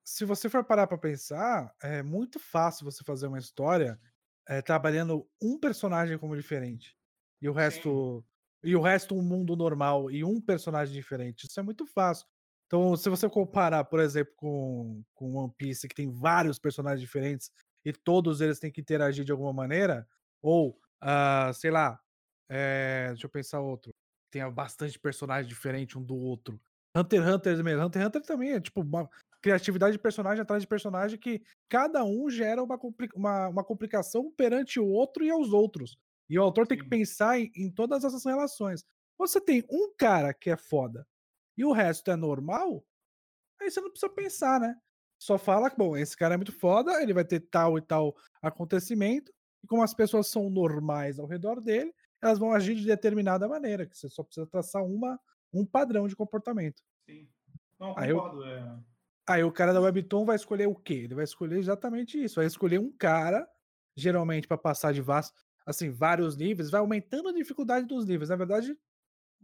se 0.05 0.25
você 0.25 0.49
for 0.49 0.64
parar 0.64 0.87
para 0.87 0.97
pensar, 0.97 1.75
é 1.83 2.02
muito 2.02 2.38
fácil 2.38 2.85
você 2.85 3.05
fazer 3.05 3.26
uma 3.26 3.38
história 3.38 4.00
é, 4.49 4.62
trabalhando 4.62 5.28
um 5.40 5.59
personagem 5.59 6.17
como 6.17 6.35
diferente 6.35 6.97
e 7.43 7.49
o 7.49 7.52
resto 7.52 8.25
Sim. 8.25 8.71
e 8.71 8.75
o 8.75 8.81
resto 8.81 9.14
um 9.14 9.23
mundo 9.23 9.55
normal 9.55 10.11
e 10.11 10.25
um 10.25 10.40
personagem 10.40 10.95
diferente. 10.95 11.47
Isso 11.47 11.61
é 11.61 11.62
muito 11.62 11.87
fácil. 11.87 12.26
Então, 12.68 12.94
se 12.96 13.08
você 13.08 13.26
comparar, 13.30 13.82
por 13.84 13.98
exemplo, 13.98 14.34
com, 14.37 15.02
com 15.14 15.34
One 15.34 15.52
Piece, 15.56 15.88
que 15.88 15.94
tem 15.94 16.10
vários 16.10 16.58
personagens 16.58 17.00
diferentes 17.00 17.50
e 17.82 17.94
todos 17.94 18.42
eles 18.42 18.60
têm 18.60 18.70
que 18.70 18.82
interagir 18.82 19.25
de 19.25 19.32
alguma 19.32 19.54
maneira, 19.54 20.06
ou, 20.42 20.78
uh, 21.02 21.52
sei 21.54 21.70
lá, 21.70 21.98
é, 22.46 23.08
deixa 23.08 23.25
eu 23.26 23.30
pensar 23.30 23.60
outro, 23.60 23.94
tem 24.30 24.48
bastante 24.52 24.98
personagem 24.98 25.48
diferente 25.48 25.98
um 25.98 26.02
do 26.02 26.14
outro. 26.14 26.60
Hunter 26.94 27.22
x 27.22 27.34
Hunter 27.34 27.64
mesmo. 27.64 27.87
Hunter 27.87 28.02
x 28.02 28.06
Hunter 28.06 28.22
também 28.22 28.52
é 28.52 28.60
tipo 28.60 28.82
uma, 28.82 29.08
criatividade 29.40 29.92
de 29.92 29.98
personagem 29.98 30.42
atrás 30.42 30.62
de 30.62 30.68
personagem 30.68 31.18
que 31.18 31.42
cada 31.68 32.04
um 32.04 32.28
gera 32.28 32.62
uma, 32.62 32.78
uma, 33.14 33.48
uma 33.48 33.64
complicação 33.64 34.30
perante 34.37 34.78
o 34.78 34.87
outro 34.87 35.25
e 35.25 35.30
aos 35.30 35.52
outros. 35.52 35.96
E 36.28 36.38
o 36.38 36.42
autor 36.42 36.66
tem 36.66 36.76
que 36.76 36.88
pensar 36.88 37.38
em, 37.40 37.50
em, 37.56 37.70
todas 37.70 38.04
essas 38.04 38.25
relações. 38.25 38.84
Você 39.16 39.40
tem 39.40 39.64
um 39.70 39.94
cara 39.96 40.34
que 40.34 40.50
é 40.50 40.56
foda 40.56 41.06
e 41.58 41.64
o 41.64 41.72
resto 41.72 42.10
é 42.10 42.16
normal, 42.16 42.82
aí 43.60 43.71
você 43.71 43.80
não 43.80 43.90
precisa 43.90 44.10
pensar, 44.10 44.60
né? 44.60 44.75
Só 45.18 45.36
fala 45.36 45.68
que, 45.68 45.76
bom, 45.76 45.97
esse 45.97 46.16
cara 46.16 46.34
é 46.34 46.36
muito 46.36 46.52
foda, 46.52 47.02
ele 47.02 47.12
vai 47.12 47.25
ter 47.25 47.40
tal 47.40 47.76
e 47.76 47.82
tal 47.82 48.16
acontecimento, 48.40 49.32
e 49.62 49.66
como 49.66 49.82
as 49.82 49.92
pessoas 49.92 50.28
são 50.28 50.49
normais 50.49 51.18
ao 51.18 51.26
redor 51.26 51.60
dele, 51.60 51.92
elas 52.23 52.38
vão 52.38 52.52
agir 52.52 52.76
de 52.76 52.86
determinada 52.86 53.49
maneira, 53.49 53.84
que 53.84 53.99
você 53.99 54.08
só 54.08 54.23
precisa 54.23 54.47
traçar 54.47 54.84
uma, 54.84 55.21
um 55.52 55.66
padrão 55.66 56.06
de 56.08 56.16
comportamento. 56.16 56.82
Sim. 57.04 57.28
Não, 57.78 57.94
concordo. 57.94 58.42
Aí 58.42 58.50
eu... 58.50 58.56
é 58.56 58.78
Aí 59.28 59.44
o 59.44 59.52
cara 59.52 59.75
da 59.75 59.80
Webtoon 59.80 60.25
vai 60.25 60.36
escolher 60.36 60.66
o 60.66 60.75
quê? 60.75 60.94
Ele 60.94 61.14
vai 61.14 61.25
escolher 61.25 61.58
exatamente 61.58 62.23
isso. 62.23 62.36
Vai 62.36 62.47
escolher 62.47 62.78
um 62.78 62.90
cara, 62.90 63.47
geralmente 63.94 64.49
para 64.49 64.56
passar 64.56 64.94
de 64.94 65.02
vasto, 65.02 65.38
assim, 65.66 65.90
vários 65.90 66.34
níveis, 66.34 66.71
vai 66.71 66.80
aumentando 66.80 67.28
a 67.28 67.32
dificuldade 67.32 67.86
dos 67.86 68.06
níveis. 68.06 68.30
Na 68.30 68.36
verdade, 68.36 68.75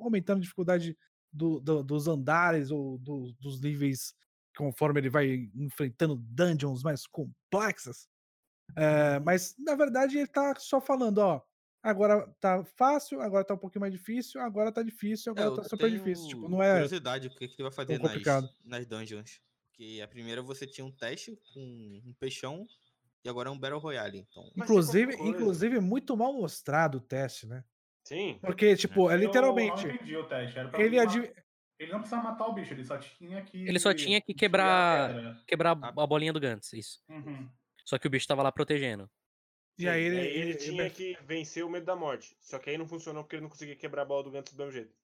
aumentando 0.01 0.39
a 0.39 0.41
dificuldade 0.41 0.97
do, 1.35 1.61
do, 1.61 1.83
dos 1.83 2.07
andares 2.07 2.71
ou 2.71 2.97
do, 2.99 3.35
dos 3.41 3.61
níveis 3.61 4.15
conforme 4.57 5.01
ele 5.01 5.11
vai 5.11 5.51
enfrentando 5.55 6.15
dungeons 6.17 6.83
mais 6.83 7.07
complexas. 7.07 8.09
É, 8.77 9.19
mas 9.19 9.55
na 9.59 9.75
verdade 9.75 10.17
ele 10.17 10.29
tá 10.29 10.55
só 10.57 10.81
falando, 10.81 11.19
ó, 11.19 11.43
agora 11.83 12.27
tá 12.41 12.65
fácil, 12.65 13.21
agora 13.21 13.45
tá 13.45 13.55
um 13.55 13.59
pouquinho 13.59 13.81
mais 13.81 13.93
difícil, 13.93 14.41
agora 14.41 14.73
tá 14.73 14.83
difícil, 14.83 15.33
agora 15.33 15.53
é, 15.53 15.57
tá 15.57 15.65
super 15.65 15.91
difícil. 15.91 16.29
Tipo, 16.29 16.49
não 16.49 16.63
é. 16.63 16.73
Curiosidade, 16.75 17.27
o 17.27 17.31
que, 17.31 17.49
que 17.49 17.55
ele 17.61 17.69
vai 17.69 17.73
fazer 17.73 17.99
nas, 17.99 18.55
nas 18.65 18.87
dungeons? 18.87 19.41
Porque 19.67 20.01
a 20.03 20.09
primeira 20.09 20.41
você 20.41 20.67
tinha 20.67 20.85
um 20.85 20.93
teste 20.93 21.37
com 21.53 21.61
um 21.61 22.15
peixão 22.19 22.65
e 23.25 23.29
agora 23.29 23.49
é 23.49 23.53
um 23.53 23.59
Battle 23.59 23.81
Royale. 23.81 24.19
Então... 24.31 24.51
Inclusive, 24.57 25.15
inclusive, 25.17 25.81
muito 25.81 26.17
mal 26.17 26.33
mostrado 26.33 26.99
o 26.99 27.01
teste, 27.01 27.47
né? 27.47 27.65
Sim. 28.05 28.39
Porque, 28.41 28.77
tipo, 28.77 29.11
é 29.11 29.17
literalmente. 29.17 29.85
Eu 29.85 29.89
não 29.89 29.95
entendi 29.95 30.17
o 30.17 30.25
teste. 30.25 30.59
Era 30.59 30.69
pra 30.69 30.83
ele, 30.83 30.99
ele 31.79 31.91
não 31.91 32.01
precisava 32.01 32.31
matar 32.31 32.47
o 32.47 32.53
bicho, 32.53 32.73
ele 32.73 32.85
só 32.85 32.97
tinha 32.99 33.43
que. 33.43 33.67
Ele 33.67 33.79
só 33.79 33.93
tinha 33.93 34.21
que 34.21 34.33
quebrar, 34.33 35.43
quebrar 35.47 35.71
a 35.71 36.07
bolinha 36.07 36.33
do 36.33 36.41
Gantz, 36.41 36.73
isso. 36.73 37.03
Uhum. 37.09 37.49
Só 37.85 37.99
que 37.99 38.07
o 38.07 38.11
bicho 38.11 38.29
tava 38.29 38.43
lá 38.43 38.53
protegendo. 38.53 39.11
E 39.77 39.89
aí 39.89 40.03
ele, 40.03 40.17
ele, 40.17 40.39
ele 40.39 40.55
tinha 40.55 40.83
ele... 40.85 40.91
que 40.91 41.19
vencer 41.25 41.65
o 41.65 41.69
medo 41.69 41.85
da 41.85 41.97
morte. 41.97 42.37
Só 42.41 42.59
que 42.59 42.71
aí 42.71 42.79
não 42.79 42.87
funcionou 42.87 43.25
porque 43.25 43.37
ele 43.37 43.43
não 43.43 43.51
conseguia 43.51 43.75
quebrar 43.75 44.03
a 44.03 44.05
bola 44.05 44.23
do 44.23 44.31
Gantz 44.31 44.53
do 44.53 44.59
mesmo 44.59 44.73
jeito. 44.73 44.95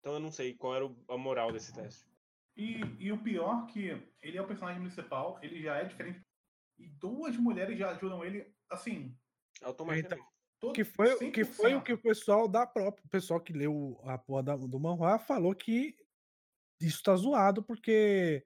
Então 0.00 0.14
eu 0.14 0.20
não 0.20 0.32
sei 0.32 0.54
qual 0.54 0.74
era 0.74 0.90
a 1.08 1.16
moral 1.16 1.52
desse 1.52 1.72
teste. 1.72 2.04
E, 2.56 2.80
e 2.98 3.12
o 3.12 3.18
pior 3.18 3.66
que 3.66 3.96
ele 4.20 4.36
é 4.36 4.42
o 4.42 4.46
personagem 4.46 4.80
principal, 4.80 5.38
ele 5.42 5.62
já 5.62 5.76
é 5.76 5.84
diferente. 5.84 6.20
E 6.78 6.88
duas 6.88 7.36
mulheres 7.36 7.78
já 7.78 7.90
ajudam 7.90 8.24
ele, 8.24 8.52
assim. 8.68 9.16
Automaticamente. 9.62 10.26
Então, 10.58 10.72
que 10.72 10.84
foi, 10.84 11.30
que 11.30 11.44
foi 11.44 11.74
o 11.74 11.82
que 11.82 11.92
o 11.92 11.98
pessoal 11.98 12.48
da 12.48 12.66
própria, 12.66 13.04
o 13.04 13.08
pessoal 13.08 13.40
que 13.40 13.52
leu 13.52 14.00
a 14.04 14.16
porra 14.16 14.42
da, 14.42 14.56
do 14.56 14.80
manhua 14.80 15.18
falou 15.18 15.54
que 15.54 15.94
isso 16.80 17.02
tá 17.02 17.14
zoado 17.14 17.62
porque 17.62 18.44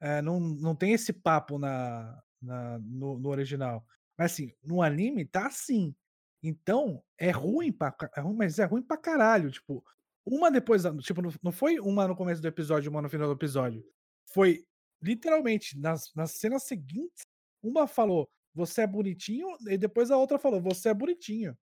é, 0.00 0.22
não, 0.22 0.40
não 0.40 0.74
tem 0.74 0.92
esse 0.92 1.12
papo 1.12 1.58
na, 1.58 2.20
na 2.40 2.78
no, 2.78 3.18
no, 3.18 3.28
original. 3.28 3.84
Mas 4.18 4.32
assim, 4.32 4.54
no 4.62 4.82
anime 4.82 5.24
tá 5.24 5.46
assim. 5.46 5.94
Então, 6.42 7.02
é 7.18 7.30
ruim, 7.30 7.70
pra, 7.70 7.94
é 8.16 8.20
ruim, 8.20 8.36
mas 8.36 8.58
é 8.58 8.64
ruim 8.64 8.82
pra 8.82 8.96
caralho. 8.96 9.50
Tipo, 9.50 9.84
uma 10.24 10.50
depois, 10.50 10.82
tipo, 11.02 11.20
não 11.42 11.52
foi 11.52 11.78
uma 11.78 12.08
no 12.08 12.16
começo 12.16 12.40
do 12.40 12.48
episódio 12.48 12.88
e 12.88 12.90
uma 12.90 13.02
no 13.02 13.10
final 13.10 13.28
do 13.28 13.34
episódio. 13.34 13.84
Foi 14.32 14.64
literalmente 15.02 15.78
nas, 15.78 16.12
nas 16.14 16.32
cenas 16.32 16.64
seguintes, 16.64 17.22
uma 17.62 17.86
falou, 17.86 18.28
você 18.54 18.82
é 18.82 18.86
bonitinho, 18.86 19.48
e 19.68 19.76
depois 19.76 20.10
a 20.10 20.16
outra 20.16 20.38
falou, 20.38 20.60
você 20.60 20.88
é 20.88 20.94
bonitinho. 20.94 21.56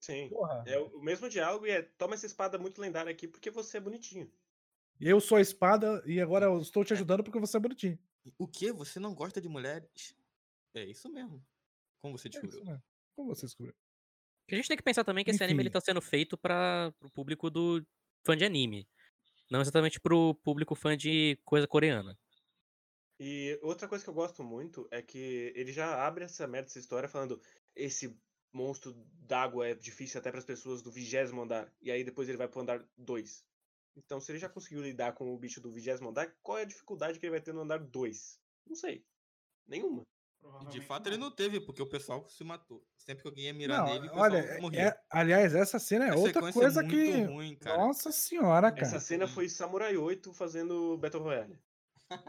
Sim. 0.00 0.28
Porra. 0.30 0.64
É 0.66 0.78
o 0.78 1.00
mesmo 1.00 1.28
diálogo 1.28 1.66
e 1.66 1.70
é 1.70 1.82
toma 1.82 2.14
essa 2.14 2.26
espada 2.26 2.58
muito 2.58 2.80
lendária 2.80 3.12
aqui 3.12 3.28
porque 3.28 3.50
você 3.50 3.76
é 3.76 3.80
bonitinho. 3.80 4.32
Eu 4.98 5.20
sou 5.20 5.38
a 5.38 5.40
espada 5.40 6.02
e 6.06 6.20
agora 6.20 6.46
eu 6.46 6.58
estou 6.58 6.84
te 6.84 6.92
ajudando 6.92 7.22
porque 7.22 7.38
você 7.38 7.56
é 7.56 7.60
bonitinho. 7.60 7.98
O 8.38 8.46
que? 8.46 8.72
Você 8.72 8.98
não 8.98 9.14
gosta 9.14 9.40
de 9.40 9.48
mulheres? 9.48 10.14
É 10.74 10.84
isso 10.84 11.10
mesmo. 11.10 11.44
Como 12.00 12.16
você 12.16 12.28
é 12.28 12.30
descobriu? 12.30 12.70
É 12.70 12.80
Como 13.14 13.34
você 13.34 13.46
descobriu? 13.46 13.74
A 14.50 14.54
gente 14.54 14.68
tem 14.68 14.76
que 14.76 14.82
pensar 14.82 15.04
também 15.04 15.24
que 15.24 15.30
Enfim. 15.30 15.36
esse 15.36 15.44
anime 15.44 15.62
ele 15.62 15.70
tá 15.70 15.80
sendo 15.80 16.00
feito 16.00 16.36
para 16.36 16.92
o 17.00 17.10
público 17.10 17.50
do 17.50 17.84
fã 18.24 18.36
de 18.36 18.44
anime. 18.44 18.88
Não 19.50 19.60
exatamente 19.60 20.00
pro 20.00 20.34
público 20.36 20.74
fã 20.74 20.96
de 20.96 21.38
coisa 21.44 21.66
coreana. 21.66 22.18
E 23.22 23.58
outra 23.60 23.86
coisa 23.86 24.02
que 24.02 24.08
eu 24.08 24.14
gosto 24.14 24.42
muito 24.42 24.88
é 24.90 25.02
que 25.02 25.52
ele 25.54 25.74
já 25.74 26.06
abre 26.06 26.24
essa 26.24 26.46
merda, 26.46 26.68
essa 26.68 26.78
história, 26.78 27.06
falando 27.06 27.38
esse 27.76 28.18
monstro 28.50 28.94
d'água 29.20 29.68
é 29.68 29.74
difícil 29.74 30.18
até 30.18 30.30
para 30.30 30.38
as 30.38 30.44
pessoas 30.44 30.80
do 30.80 30.90
vigésimo 30.90 31.42
andar. 31.42 31.70
E 31.82 31.90
aí 31.90 32.02
depois 32.02 32.30
ele 32.30 32.38
vai 32.38 32.48
pro 32.48 32.62
andar 32.62 32.82
2. 32.96 33.44
Então, 33.94 34.20
se 34.20 34.32
ele 34.32 34.38
já 34.38 34.48
conseguiu 34.48 34.80
lidar 34.80 35.12
com 35.12 35.34
o 35.34 35.38
bicho 35.38 35.60
do 35.60 35.70
vigésimo 35.70 36.08
andar, 36.08 36.34
qual 36.42 36.56
é 36.56 36.62
a 36.62 36.66
dificuldade 36.66 37.18
que 37.18 37.26
ele 37.26 37.32
vai 37.32 37.42
ter 37.42 37.52
no 37.52 37.60
andar 37.60 37.80
2? 37.80 38.40
Não 38.66 38.74
sei. 38.74 39.04
Nenhuma. 39.68 40.02
De 40.70 40.80
fato, 40.80 41.06
ele 41.10 41.18
não 41.18 41.30
teve, 41.30 41.60
porque 41.60 41.82
o 41.82 41.86
pessoal 41.86 42.26
se 42.26 42.42
matou. 42.42 42.82
Sempre 42.96 43.22
que 43.22 43.28
alguém 43.28 43.44
ia 43.44 43.52
mirar 43.52 43.84
não, 43.84 43.92
nele, 43.92 44.08
o 44.08 44.16
olha, 44.16 44.58
morria. 44.62 44.88
É, 44.88 45.00
aliás, 45.10 45.54
essa 45.54 45.78
cena 45.78 46.06
é 46.06 46.14
outra 46.14 46.48
é 46.48 46.52
coisa 46.52 46.80
é 46.80 46.88
que. 46.88 47.22
Ruim, 47.24 47.58
Nossa 47.62 48.10
senhora, 48.10 48.70
cara. 48.72 48.82
Essa 48.82 48.98
cena 48.98 49.28
foi 49.28 49.50
Samurai 49.50 49.94
8 49.94 50.32
fazendo 50.32 50.96
Battle 50.96 51.22
Royale. 51.22 51.60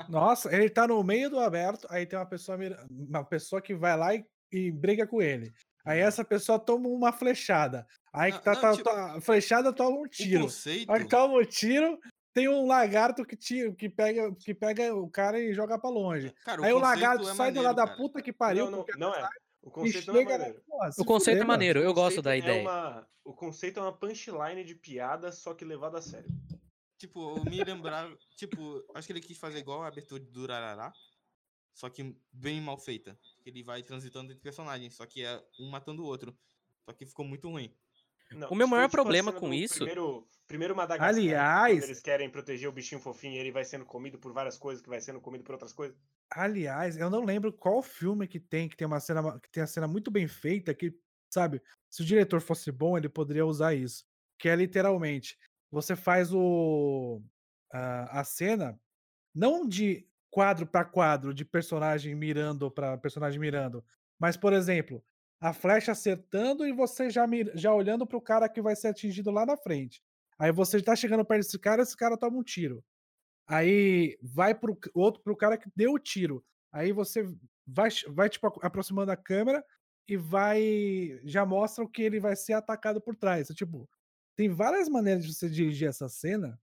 Nossa, 0.09 0.53
ele 0.53 0.69
tá 0.69 0.87
no 0.87 1.03
meio 1.03 1.29
do 1.29 1.39
aberto, 1.39 1.87
aí 1.89 2.05
tem 2.05 2.17
uma 2.17 2.25
pessoa, 2.25 2.57
uma 2.89 3.23
pessoa 3.23 3.61
que 3.61 3.73
vai 3.73 3.97
lá 3.97 4.13
e, 4.15 4.25
e 4.51 4.71
briga 4.71 5.07
com 5.07 5.21
ele. 5.21 5.51
Aí 5.85 5.99
essa 5.99 6.23
pessoa 6.23 6.59
toma 6.59 6.87
uma 6.87 7.11
flechada. 7.11 7.87
Aí 8.13 8.31
que 8.31 8.39
tá, 8.43 8.53
não, 8.53 8.61
tá, 8.61 8.71
tipo, 8.73 8.83
tá- 8.89 9.15
a 9.17 9.21
flechada 9.21 9.73
toma 9.73 9.97
um 9.97 10.07
tiro. 10.07 10.43
conceito. 10.43 10.91
Aí 10.91 11.03
que 11.03 11.09
toma 11.09 11.39
um 11.39 11.43
tiro, 11.45 11.97
tem 12.33 12.47
um 12.47 12.67
lagarto 12.67 13.25
que, 13.25 13.35
tira, 13.35 13.73
que, 13.73 13.89
pega, 13.89 14.31
que 14.35 14.53
pega 14.53 14.93
o 14.95 15.09
cara 15.09 15.39
e 15.39 15.53
joga 15.53 15.79
pra 15.79 15.89
longe. 15.89 16.31
Cara, 16.45 16.63
Aí 16.65 16.71
o 16.73 16.77
lagarto 16.79 17.27
é 17.27 17.33
sai 17.33 17.51
do 17.51 17.61
lado 17.61 17.75
da 17.77 17.87
puta 17.87 18.21
que 18.21 18.31
pariu. 18.31 18.69
não, 18.69 18.79
não, 18.79 18.85
não 18.97 19.15
é. 19.15 19.27
O 19.63 19.69
conceito 19.69 20.11
não 20.11 20.19
é 20.19 20.23
maneiro. 20.25 20.61
Porra, 20.67 20.89
O 20.97 21.05
conceito 21.05 21.37
fuder, 21.37 21.43
é 21.43 21.47
maneiro, 21.47 21.79
eu 21.79 21.93
gosto 21.93 22.21
da 22.21 22.35
é 22.35 22.39
ideia. 22.39 22.61
uma- 22.61 23.07
o 23.23 23.33
conceito 23.33 23.79
é 23.79 23.83
uma 23.83 23.95
punchline 23.95 24.63
de 24.63 24.73
piada, 24.75 25.31
só 25.31 25.53
que 25.53 25.63
levado 25.63 25.97
a 25.97 26.01
sério. 26.01 26.29
Tipo, 27.01 27.35
eu 27.37 27.43
me 27.45 27.63
lembrava. 27.63 28.15
Tipo, 28.35 28.83
acho 28.93 29.07
que 29.07 29.13
ele 29.13 29.21
quis 29.21 29.35
fazer 29.37 29.57
igual 29.57 29.81
a 29.81 29.87
abertura 29.87 30.21
do 30.23 30.29
Durarará. 30.29 30.93
Só 31.73 31.89
que 31.89 32.15
bem 32.31 32.61
mal 32.61 32.77
feita. 32.77 33.17
Que 33.41 33.49
ele 33.49 33.63
vai 33.63 33.81
transitando 33.81 34.31
entre 34.31 34.39
personagens. 34.43 34.93
Só 34.93 35.05
que 35.07 35.23
é 35.23 35.43
um 35.59 35.67
matando 35.67 36.03
o 36.03 36.05
outro. 36.05 36.37
Só 36.85 36.93
que 36.93 37.03
ficou 37.07 37.25
muito 37.25 37.49
ruim. 37.49 37.73
Não, 38.33 38.49
O 38.49 38.55
meu 38.55 38.67
maior 38.67 38.87
problema 38.87 39.33
com 39.33 39.51
isso- 39.51 39.73
Primeiro, 39.77 40.27
primeiro 40.47 40.75
Madagascar. 40.75 41.09
Aliás- 41.17 41.83
eles 41.83 41.99
querem 42.01 42.29
proteger 42.29 42.69
o 42.69 42.71
bichinho 42.71 43.01
fofinho 43.01 43.33
e 43.33 43.37
ele 43.39 43.51
vai 43.51 43.65
sendo 43.65 43.83
comido 43.83 44.19
por 44.19 44.31
várias 44.31 44.57
coisas, 44.59 44.81
que 44.83 44.87
vai 44.87 45.01
sendo 45.01 45.19
comido 45.19 45.43
por 45.43 45.53
outras 45.53 45.73
coisas. 45.73 45.97
Aliás, 46.29 46.97
eu 46.97 47.09
não 47.09 47.25
lembro 47.25 47.51
qual 47.51 47.81
filme 47.81 48.27
que 48.27 48.39
tem 48.39 48.69
que 48.69 48.77
tem 48.77 48.85
uma 48.87 48.99
cena 48.99 49.39
que 49.39 49.49
tem 49.49 49.63
a 49.63 49.67
cena 49.67 49.87
muito 49.87 50.11
bem 50.11 50.27
feita 50.27 50.71
que, 50.73 50.93
sabe, 51.33 51.61
se 51.89 52.03
o 52.03 52.05
diretor 52.05 52.39
fosse 52.41 52.71
bom, 52.71 52.95
ele 52.95 53.09
poderia 53.09 53.45
usar 53.45 53.73
isso, 53.73 54.05
que 54.37 54.47
é 54.47 54.55
literalmente, 54.55 55.37
você 55.71 55.95
faz 55.95 56.33
o 56.33 57.21
a, 57.71 58.21
a 58.21 58.23
cena 58.23 58.79
não 59.33 59.67
de 59.67 60.07
quadro 60.29 60.65
para 60.67 60.85
quadro, 60.85 61.33
de 61.33 61.45
personagem 61.45 62.15
mirando 62.15 62.71
para 62.71 62.97
personagem 62.97 63.39
mirando, 63.39 63.83
mas 64.19 64.37
por 64.37 64.53
exemplo, 64.53 65.03
a 65.39 65.53
flecha 65.53 65.91
acertando 65.91 66.65
e 66.67 66.73
você 66.73 67.09
já 67.09 67.27
mir- 67.27 67.51
já 67.55 67.73
olhando 67.73 68.05
para 68.07 68.17
o 68.17 68.21
cara 68.21 68.49
que 68.49 68.61
vai 68.61 68.75
ser 68.75 68.89
atingido 68.89 69.31
lá 69.31 69.45
na 69.45 69.57
frente. 69.57 70.01
Aí 70.39 70.51
você 70.51 70.81
tá 70.81 70.95
chegando 70.95 71.25
perto 71.25 71.43
desse 71.45 71.59
cara, 71.59 71.81
esse 71.83 71.95
cara 71.97 72.17
toma 72.17 72.37
um 72.37 72.43
tiro. 72.43 72.83
Aí 73.47 74.17
vai 74.21 74.55
pro 74.55 74.77
outro 74.93 75.21
pro 75.23 75.35
cara 75.35 75.57
que 75.57 75.69
deu 75.75 75.93
o 75.93 75.99
tiro. 75.99 76.43
Aí 76.71 76.91
você 76.93 77.23
vai, 77.67 77.89
vai 78.09 78.29
tipo 78.29 78.47
apro- 78.47 78.65
aproximando 78.65 79.11
a 79.11 79.17
câmera 79.17 79.63
e 80.07 80.15
vai 80.17 81.19
já 81.23 81.45
mostra 81.45 81.83
o 81.83 81.89
que 81.89 82.01
ele 82.01 82.19
vai 82.19 82.35
ser 82.35 82.53
atacado 82.53 83.01
por 83.01 83.15
trás. 83.15 83.43
Então, 83.49 83.55
Tipo, 83.55 83.89
tem 84.35 84.49
várias 84.49 84.89
maneiras 84.89 85.25
de 85.25 85.33
você 85.33 85.49
dirigir 85.49 85.87
essa 85.87 86.07
cena 86.09 86.59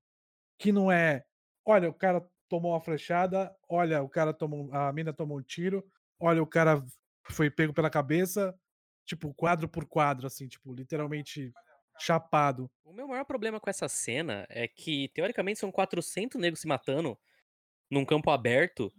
que 0.59 0.73
não 0.73 0.91
é, 0.91 1.25
olha, 1.65 1.89
o 1.89 1.95
cara 1.95 2.27
tomou 2.49 2.73
uma 2.73 2.81
flechada, 2.81 3.55
olha, 3.69 4.03
o 4.03 4.09
cara 4.09 4.33
tomou, 4.33 4.73
a 4.75 4.93
mina 4.93 5.13
tomou 5.13 5.39
um 5.39 5.43
tiro, 5.43 5.85
olha, 6.19 6.43
o 6.43 6.47
cara 6.47 6.85
foi 7.31 7.51
pego 7.51 7.73
pela 7.73 7.91
cabeça, 7.91 8.59
tipo, 9.05 9.33
quadro 9.35 9.69
por 9.69 9.87
quadro, 9.87 10.27
assim, 10.27 10.49
tipo, 10.49 10.75
literalmente 10.75 11.53
chapado. 11.99 12.71
O 12.85 12.93
meu 12.93 13.07
maior 13.09 13.25
problema 13.25 13.61
com 13.61 13.69
essa 13.69 13.89
cena 13.89 14.47
é 14.49 14.67
que, 14.67 15.09
teoricamente, 15.09 15.59
são 15.59 15.71
400 15.71 16.41
negros 16.41 16.61
se 16.61 16.67
matando 16.67 17.19
num 17.91 18.05
campo 18.05 18.31
aberto, 18.31 18.93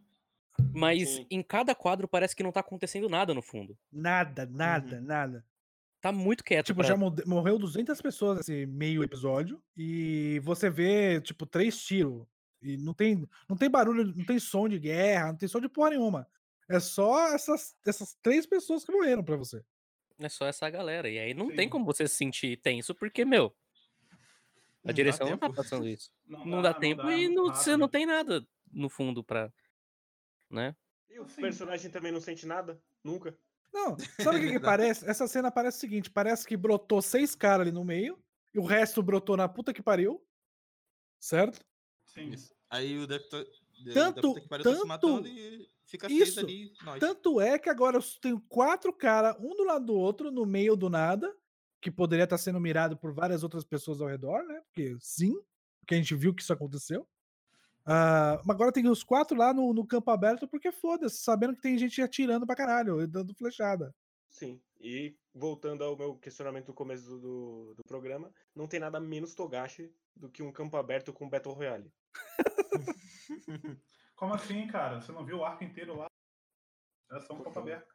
mas 0.74 1.10
Sim. 1.10 1.28
em 1.30 1.42
cada 1.42 1.74
quadro 1.74 2.08
parece 2.08 2.36
que 2.36 2.44
não 2.44 2.52
tá 2.52 2.60
acontecendo 2.60 3.10
nada 3.10 3.34
no 3.34 3.42
fundo. 3.42 3.78
Nada, 3.92 4.46
nada, 4.46 5.02
nada. 5.02 5.46
Tá 6.02 6.12
muito 6.12 6.44
quieto. 6.44 6.68
Tipo, 6.68 6.80
pra- 6.80 6.88
já 6.88 6.96
morreu 7.26 7.60
200 7.60 8.02
pessoas 8.02 8.38
nesse 8.38 8.66
meio 8.66 9.04
episódio 9.04 9.62
e 9.76 10.40
você 10.44 10.70
vê, 10.70 11.20
tipo, 11.22 11.46
três 11.46 11.78
tiros. 11.84 12.26
E 12.62 12.78
não 12.78 12.94
tem, 12.94 13.28
não 13.48 13.56
tem 13.58 13.70
barulho, 13.70 14.06
não 14.16 14.26
tem 14.26 14.40
som 14.40 14.68
de 14.68 14.80
guerra, 14.80 15.28
não 15.28 15.38
tem 15.38 15.48
som 15.50 15.60
de 15.60 15.70
porra 15.70 15.92
nenhuma. 15.92 16.28
É 16.70 16.80
só 16.80 17.34
essas, 17.34 17.76
essas 17.86 18.16
três 18.22 18.46
pessoas 18.46 18.84
que 18.86 18.92
morreram 18.92 19.24
pra 19.24 19.36
você. 19.36 19.64
É 20.20 20.30
só 20.30 20.46
essa 20.46 20.70
galera. 20.70 21.10
E 21.10 21.18
aí 21.18 21.34
não 21.34 21.50
Sim. 21.50 21.56
tem 21.56 21.70
como 21.70 21.86
você 21.86 22.08
se 22.08 22.16
sentir 22.16 22.58
tenso, 22.62 22.94
porque, 22.94 23.24
meu, 23.26 23.56
a 24.84 24.88
dá 24.88 24.94
direção 24.94 25.30
não 25.30 25.38
tá 25.38 25.50
passando 25.52 25.88
isso. 25.88 26.12
Não, 26.28 26.46
Não 26.46 26.62
dá, 26.62 26.74
tempo 26.74 27.04
dá, 27.04 27.16
e 27.16 27.28
não- 27.28 27.48
você 27.48 27.76
não 27.78 27.88
tem 27.90 28.06
nada 28.06 28.46
no 28.72 28.90
fundo 28.90 29.24
pra. 29.24 29.52
Né? 30.50 30.76
E 31.10 31.20
o 31.20 31.24
Assim. 31.24 31.42
personagem 31.42 31.90
também 31.92 32.12
não 32.12 32.22
sente 32.22 32.46
nada, 32.46 32.82
nunca. 33.04 33.36
Não, 33.74 33.96
sabe 34.22 34.38
o 34.38 34.42
que, 34.42 34.52
que 34.54 34.60
parece? 34.60 35.08
Essa 35.10 35.28
cena 35.28 35.52
parece 35.52 35.78
o 35.78 35.82
seguinte: 35.82 36.10
parece 36.10 36.46
que 36.48 36.58
brotou 36.58 37.02
seis 37.02 37.36
caras 37.36 37.62
ali 37.68 37.72
no 37.72 37.84
meio 37.86 38.18
e 38.54 38.60
o 38.60 38.64
resto 38.66 39.02
brotou 39.04 39.38
na 39.38 39.48
puta 39.48 39.74
que 39.74 39.82
pariu. 39.82 40.24
Certo? 41.20 41.60
Sim. 42.06 42.30
Isso. 42.30 42.54
Aí 42.70 42.98
o 42.98 43.08
deputado. 43.08 43.46
Tanto- 43.94 44.34
que 44.36 44.48
pariu 44.48 44.64
tá 44.64 44.72
se 44.72 44.76
tanto- 44.78 44.88
matando 44.88 45.28
e 45.28 45.70
fica 45.86 46.08
seis 46.08 46.30
isso, 46.30 46.40
ali. 46.42 46.74
Nós. 46.84 47.00
Tanto 47.00 47.40
é 47.40 47.58
que 47.58 47.70
agora 47.70 47.98
eu 47.98 48.02
tenho 48.22 48.42
quatro 48.42 48.92
caras, 48.92 49.36
um 49.40 49.56
do 49.56 49.64
lado 49.64 49.86
do 49.86 49.94
outro, 49.94 50.30
no 50.32 50.46
meio 50.46 50.76
do 50.76 50.90
nada, 50.90 51.34
que 51.82 51.90
poderia 51.90 52.24
estar 52.26 52.38
sendo 52.38 52.60
mirado 52.60 52.98
por 52.98 53.14
várias 53.14 53.42
outras 53.44 53.64
pessoas 53.64 54.02
ao 54.02 54.08
redor, 54.08 54.44
né? 54.44 54.62
Porque 54.66 54.98
sim, 55.00 55.34
porque 55.80 55.96
a 55.96 55.98
gente 55.98 56.14
viu 56.16 56.34
que 56.34 56.42
isso 56.42 56.52
aconteceu. 56.52 57.08
Ah, 57.92 58.40
mas 58.46 58.56
agora 58.56 58.72
tem 58.72 58.88
os 58.88 59.04
quatro 59.04 59.36
lá 59.36 59.52
no, 59.52 59.74
no 59.74 59.84
campo 59.84 60.12
aberto, 60.12 60.48
porque 60.48 60.72
foda-se, 60.72 61.24
sabendo 61.24 61.56
que 61.56 61.62
tem 61.62 61.76
gente 61.76 62.00
atirando 62.04 62.46
pra 62.46 62.56
caralho, 62.56 63.02
e 63.02 63.08
dando 63.08 63.34
flechada. 63.34 63.96
Sim. 64.30 64.62
E 64.80 65.18
voltando 65.34 65.84
ao 65.84 65.98
meu 65.98 66.16
questionamento 66.16 66.68
do 66.68 66.74
começo 66.74 67.10
do, 67.10 67.20
do, 67.20 67.76
do 67.78 67.84
programa, 67.84 68.32
não 68.56 68.68
tem 68.68 68.80
nada 68.80 69.00
menos 69.00 69.34
Togashi 69.34 69.92
do 70.16 70.30
que 70.30 70.44
um 70.44 70.52
campo 70.52 70.78
aberto 70.78 71.12
com 71.12 71.28
Battle 71.28 71.56
Royale. 71.56 71.92
Como 74.16 74.36
assim, 74.36 74.68
cara? 74.68 75.02
Você 75.02 75.12
não 75.12 75.26
viu 75.26 75.40
o 75.40 75.46
arco 75.46 75.64
inteiro 75.64 75.98
lá? 75.98 76.06
Era 77.10 77.22
só 77.22 77.34
um 77.34 77.42
campo 77.42 77.58
aberto. 77.58 77.92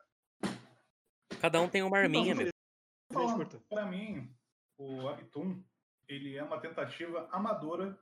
Cada 1.40 1.60
um 1.60 1.68
tem 1.68 1.82
uma 1.84 1.98
arminha. 1.98 2.34
Gente, 2.34 2.50
Falando, 3.12 3.36
curta. 3.36 3.62
pra 3.68 3.86
mim, 3.86 4.34
o 4.76 5.04
Webtoon, 5.04 5.62
ele 6.08 6.36
é 6.36 6.42
uma 6.42 6.58
tentativa 6.58 7.28
amadora 7.30 7.96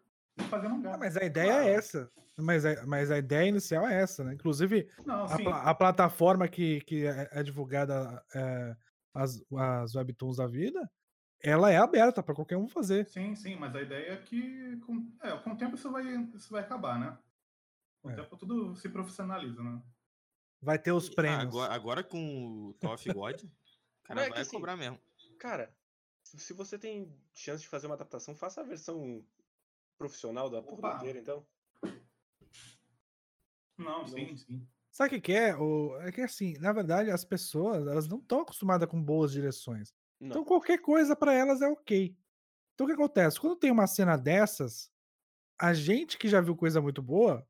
fazer 0.49 0.69
mangá. 0.69 0.95
Ah, 0.95 0.99
mas 0.99 1.17
a 1.17 1.25
ideia 1.25 1.53
Claro. 1.53 1.69
é 1.69 1.75
essa. 1.75 2.11
Mas 2.39 2.65
a, 2.65 2.87
mas 2.87 3.11
a 3.11 3.19
ideia 3.19 3.49
inicial 3.49 3.87
é 3.87 4.01
essa, 4.01 4.25
né? 4.25 4.35
Inclusive, 4.35 4.89
Não, 5.05 5.25
a, 5.25 5.71
a 5.71 5.75
plataforma 5.75 6.49
que, 6.49 6.81
que 6.83 7.05
é, 7.07 7.29
é 7.31 7.43
divulgada, 7.43 8.25
é, 8.35 8.77
as, 9.15 9.43
as 9.55 9.95
webtoons 9.95 10.39
da 10.39 10.47
vida, 10.47 10.91
ela 11.43 11.71
é 11.71 11.77
aberta 11.77 12.23
pra 12.23 12.35
qualquer 12.35 12.57
um 12.57 12.69
fazer. 12.69 13.07
Sim, 13.07 13.35
sim, 13.35 13.57
mas 13.57 13.75
a 13.77 13.83
ideia 13.83 14.13
é 14.13 14.17
que 14.17 14.79
com, 14.81 15.13
é, 15.23 15.37
com 15.39 15.51
o 15.51 15.57
tempo 15.57 15.75
isso 15.75 15.91
vai, 15.91 16.05
isso 16.35 16.51
vai 16.51 16.63
acabar, 16.63 16.99
né? 16.99 17.19
Com 18.03 18.09
o 18.09 18.13
É. 18.13 18.17
tempo 18.17 18.37
tudo 18.37 18.75
se 18.77 18.89
profissionaliza, 18.89 19.63
né? 19.63 19.83
Vai 20.63 20.79
ter 20.79 20.93
os 20.93 21.09
Ah, 21.09 21.15
prêmios. 21.15 21.41
agora, 21.41 21.75
agora 21.75 22.05
com 22.05 22.69
o 22.69 22.75
Tough 22.75 23.13
God, 23.13 23.43
o 23.43 23.49
cara 24.05 24.23
é 24.23 24.25
que 24.27 24.31
vai 24.31 24.41
assim, 24.41 24.57
cobrar 24.57 24.77
mesmo. 24.77 24.99
Cara, 25.39 25.75
se 26.23 26.53
você 26.55 26.79
tem 26.79 27.13
chance 27.35 27.63
de 27.63 27.69
fazer 27.69 27.87
uma 27.87 27.95
adaptação, 27.97 28.35
faça 28.35 28.61
a 28.61 28.65
versão 28.65 29.27
profissional 30.03 30.51
da 30.51 30.61
porra 30.61 30.97
inteira, 30.97 31.19
então. 31.19 31.47
Não, 33.79 34.07
sim, 34.07 34.37
sim. 34.37 34.67
Sabe 34.91 35.17
o 35.17 35.23
que, 35.23 35.33
é? 35.33 35.57
O, 35.57 35.97
é 36.01 36.13
que 36.13 36.21
assim, 36.21 36.55
na 36.59 36.73
verdade, 36.73 37.11
as 37.11 37.25
pessoas 37.25 37.87
elas 37.87 38.09
não 38.09 38.19
estão 38.19 38.41
acostumadas 38.41 38.89
com 38.89 39.03
boas 39.03 39.33
direções. 39.33 39.95
Não. 40.21 40.29
Então 40.29 40.45
qualquer 40.45 40.79
coisa 40.79 41.17
pra 41.17 41.33
elas 41.33 41.63
é 41.63 41.69
ok. 41.69 42.17
Então 42.75 42.85
o 42.85 42.89
que 42.89 42.95
acontece? 42.95 43.41
Quando 43.41 43.57
tem 43.57 43.71
uma 43.71 43.87
cena 43.87 44.17
dessas, 44.17 44.91
a 45.59 45.73
gente 45.73 46.19
que 46.19 46.29
já 46.29 46.41
viu 46.41 46.57
coisa 46.57 46.81
muito 46.81 47.01
boa, 47.01 47.47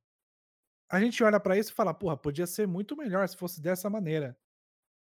a 0.91 1.01
gente 1.01 1.25
olha 1.25 1.41
pra 1.41 1.57
isso 1.57 1.71
e 1.71 1.75
fala, 1.75 1.95
porra, 1.95 2.17
podia 2.17 2.47
ser 2.47 2.69
muito 2.69 2.97
melhor 2.97 3.27
se 3.29 3.37
fosse 3.37 3.61
dessa 3.61 3.89
maneira. 3.89 4.39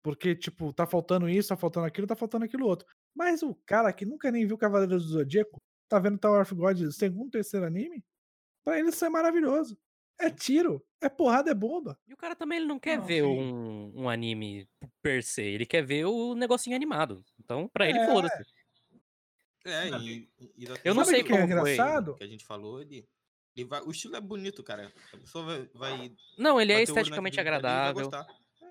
Porque, 0.01 0.35
tipo, 0.35 0.73
tá 0.73 0.87
faltando 0.87 1.29
isso, 1.29 1.49
tá 1.49 1.57
faltando 1.57 1.85
aquilo, 1.85 2.07
tá 2.07 2.15
faltando 2.15 2.45
aquilo 2.45 2.65
outro. 2.65 2.87
Mas 3.15 3.43
o 3.43 3.53
cara 3.65 3.93
que 3.93 4.05
nunca 4.05 4.31
nem 4.31 4.45
viu 4.45 4.57
Cavaleiros 4.57 5.05
do 5.05 5.11
Zodíaco, 5.11 5.61
tá 5.87 5.99
vendo 5.99 6.17
Tower 6.17 6.41
of 6.41 6.55
God 6.55 6.91
segundo, 6.91 7.31
terceiro 7.31 7.65
anime, 7.65 8.03
pra 8.63 8.79
ele 8.79 8.89
isso 8.89 9.03
é 9.05 9.09
maravilhoso. 9.09 9.77
É 10.19 10.29
tiro, 10.29 10.85
é 11.01 11.09
porrada, 11.09 11.51
é 11.51 11.55
bomba. 11.55 11.99
E 12.07 12.13
o 12.13 12.17
cara 12.17 12.35
também 12.35 12.57
ele 12.59 12.67
não 12.67 12.79
quer 12.79 12.97
Não, 12.97 13.05
ver 13.05 13.23
um, 13.23 13.91
um 14.03 14.09
anime 14.09 14.69
per 15.01 15.23
se, 15.23 15.41
ele 15.41 15.65
quer 15.65 15.83
ver 15.83 16.05
o 16.05 16.35
negocinho 16.35 16.75
animado. 16.75 17.23
Então, 17.39 17.67
pra 17.67 17.89
ele, 17.89 17.99
É. 17.99 18.05
foda-se. 18.05 18.43
É, 19.65 19.87
e, 19.89 20.29
e 20.57 20.65
da 20.65 20.75
Eu 20.83 20.93
não 20.93 21.05
sei 21.05 21.23
que 21.23 21.29
que 21.29 21.33
é 21.33 21.41
como 21.41 21.57
foi. 21.57 21.73
engraçado? 21.73 22.15
que 22.15 22.23
a 22.23 22.27
gente 22.27 22.43
falou, 22.45 22.81
ele, 22.81 23.07
ele 23.55 23.65
vai, 23.67 23.81
o 23.81 23.91
estilo 23.91 24.15
é 24.15 24.21
bonito, 24.21 24.61
cara. 24.63 24.91
A 25.13 25.17
pessoa 25.17 25.45
vai, 25.45 25.69
vai 25.73 26.15
Não, 26.37 26.59
ele 26.59 26.73
é 26.73 26.81
esteticamente 26.81 27.39
agradável. 27.39 28.09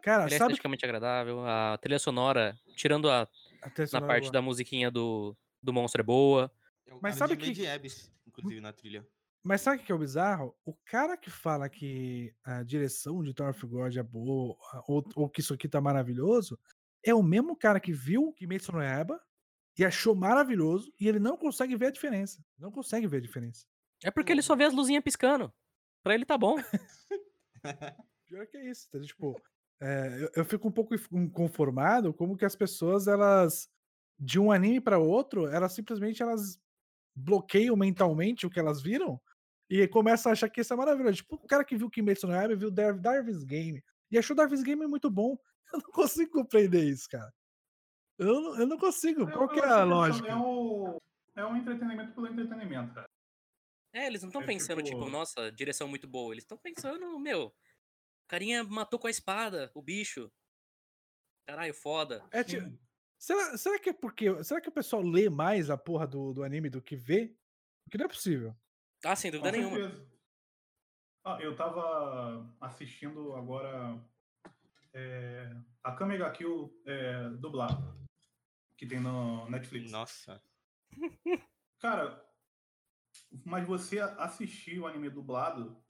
Cara, 0.03 0.25
Ele 0.27 0.35
é 0.35 0.39
sabe 0.39 0.53
esteticamente 0.53 0.85
agradável. 0.85 1.47
A 1.47 1.79
trilha 1.79 1.99
sonora, 1.99 2.59
tirando 2.77 3.09
a, 3.09 3.23
a 3.63 3.71
trilha 3.71 3.85
na 3.85 3.87
sonora 3.87 4.07
parte 4.07 4.25
boa. 4.25 4.33
da 4.33 4.43
musiquinha 4.43 4.91
do, 4.91 5.37
do 5.63 5.73
monstro 5.73 6.01
é 6.03 6.05
boa. 6.05 6.53
É 6.87 6.95
o 6.95 7.01
Mas 7.03 7.17
sabe 7.17 7.37
de 7.37 7.41
que- 7.43 7.47
Lady 7.49 7.67
Abyss, 7.67 8.13
inclusive, 8.27 8.61
na 8.61 8.73
trilha. 8.73 9.07
Mas 9.45 9.61
sabe 9.61 9.83
o 9.83 9.85
que 9.85 9.91
é 9.91 9.95
o 9.95 9.99
bizarro? 9.99 10.57
O 10.65 10.73
cara 10.85 11.17
que 11.17 11.29
fala 11.29 11.69
que 11.69 12.33
a 12.45 12.63
direção 12.63 13.23
de 13.25 13.35
Tower 13.35 13.51
of 13.51 13.67
God 13.67 13.97
é 13.97 14.03
boa, 14.03 14.57
ou, 14.87 15.05
ou 15.17 15.29
que 15.29 15.41
isso 15.41 15.53
aqui 15.53 15.69
tá 15.69 15.81
maravilhoso, 15.81 16.57
é 17.05 17.13
o 17.13 17.23
mesmo 17.23 17.57
cara 17.57 17.81
que 17.81 17.93
viu 17.93 18.33
Kimetsu 18.35 18.71
no 18.71 18.81
Yaiba 18.83 19.21
e 19.77 19.85
achou 19.85 20.15
maravilhoso 20.15 20.93
e 21.01 21.09
ele 21.09 21.19
não 21.19 21.37
consegue 21.37 21.77
ver 21.77 21.87
a 21.87 21.91
diferença. 21.91 22.45
Não 22.57 22.71
consegue 22.71 23.09
ver 23.09 23.17
a 23.17 23.21
diferença. 23.21 23.67
É 24.05 24.11
porque 24.13 24.31
ele 24.31 24.43
só 24.43 24.55
vê 24.55 24.65
as 24.65 24.73
luzinhas 24.75 25.03
piscando. 25.03 25.53
Pra 26.05 26.15
ele 26.15 26.25
tá 26.25 26.39
bom. 26.39 26.57
Pior 28.29 28.47
que 28.47 28.57
é 28.57 28.71
isso, 28.71 28.87
entendeu? 28.89 29.09
Tipo, 29.09 29.43
é, 29.81 30.23
eu, 30.23 30.31
eu 30.37 30.45
fico 30.45 30.69
um 30.69 30.73
pouco 30.73 30.95
inconformado 31.13 32.15
como 32.15 32.37
que 32.37 32.45
as 32.45 32.55
pessoas, 32.57 33.07
elas 33.09 33.69
de 34.19 34.39
um 34.39 34.53
anime 34.53 34.81
para 34.81 34.99
outro, 34.99 35.49
elas 35.49 35.73
simplesmente 35.73 36.23
elas 36.23 36.61
bloqueiam 37.15 37.77
mentalmente 37.77 38.47
o 38.47 38.51
que 38.51 38.59
elas 38.61 38.81
viram 38.83 39.21
e 39.71 39.87
começam 39.89 40.31
a 40.31 40.33
achar 40.35 40.49
que 40.49 40.61
isso 40.61 40.73
é 40.73 40.77
maravilhoso. 40.77 41.17
Tipo, 41.17 41.37
o 41.37 41.47
cara 41.47 41.65
que 41.65 41.77
viu 41.77 41.91
Kimetsu 41.91 42.27
no 42.27 42.35
Yaiba 42.35 42.55
viu 42.57 42.71
Dar- 42.71 42.99
Darwin's 42.99 43.45
Game 43.45 43.83
e 44.11 44.19
achou 44.19 44.37
Darwin's 44.37 44.63
Game 44.63 44.87
muito 44.87 45.11
bom. 45.11 45.37
Eu 45.73 45.79
não 45.81 45.91
consigo 45.91 46.31
compreender 46.33 46.85
isso, 46.85 47.09
cara. 47.09 47.33
Eu 48.19 48.27
não, 48.41 48.61
eu 48.61 48.67
não 48.67 48.77
consigo. 48.79 49.23
Eu- 49.23 49.33
Qual 49.33 49.49
que 49.49 49.59
é 49.59 49.65
a 49.65 49.79
são- 49.79 49.89
lógica? 49.89 50.29
É 50.29 50.37
um, 50.37 50.99
é 51.35 51.47
um 51.47 51.57
entretenimento 51.57 52.13
pelo 52.15 52.27
entretenimento, 52.27 52.93
cara. 52.95 53.09
É, 53.95 54.07
eles 54.07 54.21
não 54.23 54.29
estão 54.29 54.43
É 54.43 54.47
pensando, 54.47 54.83
tipo, 54.83 54.99
tipo- 54.99 55.11
nossa, 55.11 55.51
direção 55.51 55.89
muito 55.89 56.07
boa. 56.07 56.35
Eles 56.35 56.45
estão 56.45 56.59
pensando, 56.59 57.19
meu, 57.19 57.47
o 57.47 57.53
carinha 58.29 58.63
matou 58.65 58.99
com 58.99 59.07
a 59.07 59.11
espada 59.11 59.71
o 59.75 59.81
bicho. 59.83 60.31
Caralho, 61.47 61.73
foda. 61.75 62.23
É, 62.31 62.45
tipo. 62.45 62.71
Será, 63.23 63.57
será 63.57 63.79
que 63.79 63.91
é 63.91 63.93
porque. 63.93 64.43
Será 64.45 64.61
que 64.61 64.69
o 64.69 64.73
pessoal 64.73 65.03
lê 65.03 65.29
mais 65.31 65.71
a 65.71 65.77
porra 65.79 66.07
do, 66.07 66.33
do 66.35 66.43
anime 66.43 66.69
do 66.69 66.83
que 66.83 66.97
vê? 66.97 67.35
Porque 67.85 67.99
não 67.99 68.05
é 68.07 68.09
possível. 68.09 68.55
Ah, 69.05 69.17
sem 69.17 69.31
Com 69.31 69.39
dúvida 69.39 69.57
nenhuma. 69.57 69.77
certeza. 69.77 70.13
Ah, 71.25 71.39
eu 71.41 71.55
tava 71.57 72.53
assistindo 72.61 73.33
agora 73.35 73.97
é, 74.93 75.55
a 75.85 75.93
Kamega 75.93 76.31
Kill 76.33 76.83
é, 76.85 77.29
dublado, 77.31 77.97
que 78.77 78.87
tem 78.87 79.01
no 79.01 79.49
Netflix. 79.49 79.91
Nossa. 79.93 80.43
Cara, 81.81 82.25
mas 83.45 83.67
você 83.67 84.01
assistir 84.01 84.81
o 84.81 84.87
anime 84.87 85.09
dublado, 85.11 85.81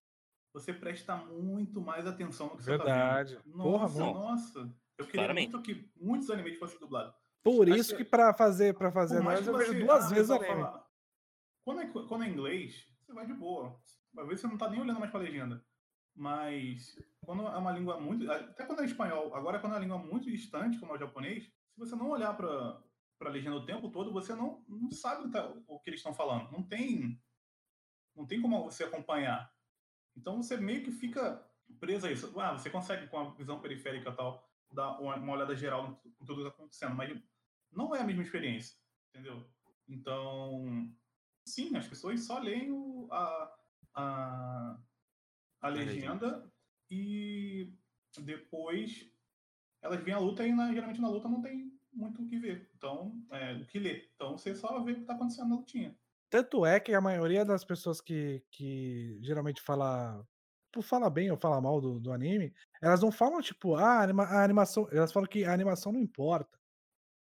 você 0.54 0.72
presta 0.72 1.16
muito 1.16 1.80
mais 1.80 2.06
atenção 2.06 2.48
no 2.48 2.56
que 2.56 2.62
Verdade. 2.62 3.30
você 3.30 3.36
tá 3.36 3.42
vendo. 3.44 3.62
Porra, 3.62 3.82
Nossa, 3.84 4.04
muito. 4.04 4.18
nossa. 4.18 4.58
Eu 4.98 5.06
queria 5.06 5.20
Claramente. 5.22 5.52
muito 5.52 5.62
que 5.62 5.90
muitos 5.96 6.30
animes 6.30 6.58
fossem 6.58 6.78
dublados. 6.78 7.14
Por 7.42 7.68
Acho 7.68 7.78
isso 7.81 7.96
que- 7.96 8.05
que 8.05 8.11
pra 8.11 8.33
fazer, 8.33 8.74
pra 8.74 8.92
fazer 8.92 9.18
análise 9.18 9.48
eu 9.48 9.57
vejo 9.57 9.81
duas 9.81 10.05
ah, 10.05 10.09
vezes 10.14 10.31
o 10.31 10.38
pessoal 10.38 10.52
anime. 10.52 10.68
fala- 10.68 10.87
Quando 11.64 11.81
é, 11.81 11.87
quando 12.09 12.24
é 12.24 12.28
inglês, 12.28 12.87
você 13.00 13.12
vai 13.12 13.26
de 13.26 13.35
boa. 13.35 13.81
Às 14.18 14.26
vezes 14.26 14.40
você 14.42 14.46
não 14.46 14.59
tá 14.59 14.68
nem 14.68 14.81
olhando 14.81 15.00
mais 15.00 15.11
pra 15.11 15.20
legenda. 15.20 15.64
Mas 16.14 16.96
quando 17.24 17.46
é 17.46 17.57
uma 17.57 17.72
língua 17.72 17.98
muito. 18.00 18.31
Até 18.31 18.64
quando 18.66 18.83
é 18.83 18.85
espanhol, 18.85 19.35
agora 19.35 19.59
quando 19.59 19.72
é 19.72 19.76
uma 19.76 19.83
língua 19.83 19.98
muito 19.98 20.31
distante, 20.31 20.78
como 20.78 20.92
é 20.92 20.96
o 20.96 20.98
japonês, 20.98 21.44
se 21.44 21.78
você 21.78 21.96
não 21.96 22.11
olhar 22.11 22.37
pra, 22.37 22.83
pra 23.18 23.31
legenda 23.31 23.57
o 23.57 23.64
tempo 23.64 23.90
todo, 23.90 24.12
você 24.12 24.35
não, 24.35 24.64
não 24.68 24.90
sabe 24.90 25.22
o 25.22 25.24
que 25.26 25.33
tá- 25.33 25.52
o 25.66 25.81
que 25.81 25.90
eles 25.90 26.00
estão 26.00 26.12
falando. 26.14 26.50
Não 26.52 26.62
tem. 26.62 27.20
Não 28.14 28.26
tem 28.26 28.40
como 28.42 28.64
você 28.64 28.85
acompanhar. 28.85 29.50
Então 30.16 30.42
você 30.42 30.57
meio 30.59 30.85
que 30.85 30.92
fica 30.92 31.42
preso 31.81 32.07
a 32.07 32.12
isso. 32.12 32.38
Ah, 32.38 32.52
você 32.52 32.68
consegue, 32.68 33.07
com 33.09 33.18
a 33.18 33.31
visão 33.35 33.61
periférica 33.61 34.11
e 34.11 34.14
tal, 34.16 34.46
dar 34.72 34.98
uma, 35.00 35.32
olhada 35.32 35.54
geral 35.56 36.00
em 36.04 36.24
tudo 36.24 36.42
que 36.42 36.48
está 36.48 36.54
acontecendo, 36.54 36.94
mas 36.94 37.20
não 37.70 37.94
é 37.94 38.00
a 38.00 38.04
mesma 38.04 38.22
experiência, 38.22 38.76
entendeu? 39.11 39.46
Então, 39.88 40.90
sim, 41.46 41.76
as 41.76 41.87
pessoas 41.87 42.24
só 42.24 42.38
leem 42.38 42.70
o- 42.72 43.08
a, 43.11 43.54
a, 43.94 44.78
a 45.61 45.68
legenda 45.68 46.50
e 46.90 47.74
depois 48.18 49.11
elas 49.80 50.02
veem 50.02 50.14
a 50.16 50.20
luta 50.20 50.46
e 50.46 50.52
na- 50.52 50.72
geralmente 50.72 51.00
na 51.00 51.08
luta 51.08 51.28
não 51.28 51.42
tem 51.42 51.72
muito 51.92 52.22
o 52.22 52.26
que 52.26 52.38
ver. 52.38 52.70
Então, 52.76 53.22
é, 53.30 53.54
o 53.54 53.66
que 53.66 53.78
ler. 53.78 54.11
Então 54.14 54.37
você 54.38 54.54
só 54.54 54.82
vê 54.82 54.92
o 54.92 54.94
que 54.96 55.00
está 55.02 55.14
acontecendo 55.14 55.48
na 55.50 55.56
lutinha. 55.56 55.98
Tanto 56.30 56.64
é 56.64 56.80
que 56.80 56.94
a 56.94 57.00
maioria 57.00 57.44
das 57.44 57.64
pessoas 57.64 58.00
que, 58.00 58.42
que 58.50 59.18
geralmente 59.20 59.61
fala, 59.61 60.26
tipo, 60.72 60.82
fala 60.82 61.11
bem 61.11 61.30
ou 61.30 61.37
fala 61.37 61.61
mal 61.61 61.80
do, 61.80 62.00
do 62.00 62.12
anime, 62.12 62.52
elas 62.80 63.02
não 63.02 63.12
falam, 63.12 63.40
tipo, 63.42 63.74
ah, 63.76 63.98
a, 63.98 64.02
anima- 64.02 64.24
a 64.24 64.42
animação. 64.42 64.88
Elas 64.90 65.12
falam 65.12 65.28
que 65.28 65.44
a 65.44 65.52
animação 65.52 65.92
não 65.92 66.00
importa. 66.00 66.58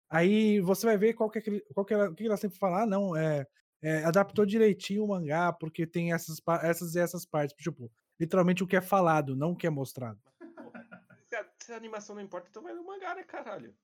Aí 0.08 0.60
você 0.60 0.86
vai 0.86 0.96
ver 0.96 1.14
qual 1.14 1.28
que 1.28 1.38
é 1.38 1.40
aquele, 1.40 1.60
qual 1.74 1.84
que 1.84 1.92
é, 1.94 2.04
o 2.04 2.14
que 2.14 2.26
elas 2.26 2.40
sempre 2.40 2.58
falam, 2.58 2.78
ah, 2.80 2.86
não, 2.86 3.16
é, 3.16 3.46
é, 3.82 4.04
adaptou 4.04 4.46
direitinho 4.46 5.04
o 5.04 5.08
mangá, 5.08 5.52
porque 5.52 5.86
tem 5.86 6.12
essas, 6.12 6.40
essas 6.62 6.94
e 6.94 7.00
essas 7.00 7.26
partes. 7.26 7.56
Tipo, 7.56 7.90
literalmente 8.20 8.62
o 8.62 8.66
que 8.66 8.76
é 8.76 8.80
falado, 8.80 9.34
não 9.34 9.52
o 9.52 9.56
que 9.56 9.66
é 9.66 9.70
mostrado. 9.70 10.20
Se 11.28 11.36
a, 11.36 11.46
se 11.62 11.72
a 11.72 11.76
animação 11.76 12.14
não 12.14 12.20
importa, 12.22 12.48
então 12.50 12.62
vai 12.62 12.74
no 12.74 12.84
mangá, 12.84 13.14
né, 13.14 13.22
caralho? 13.24 13.74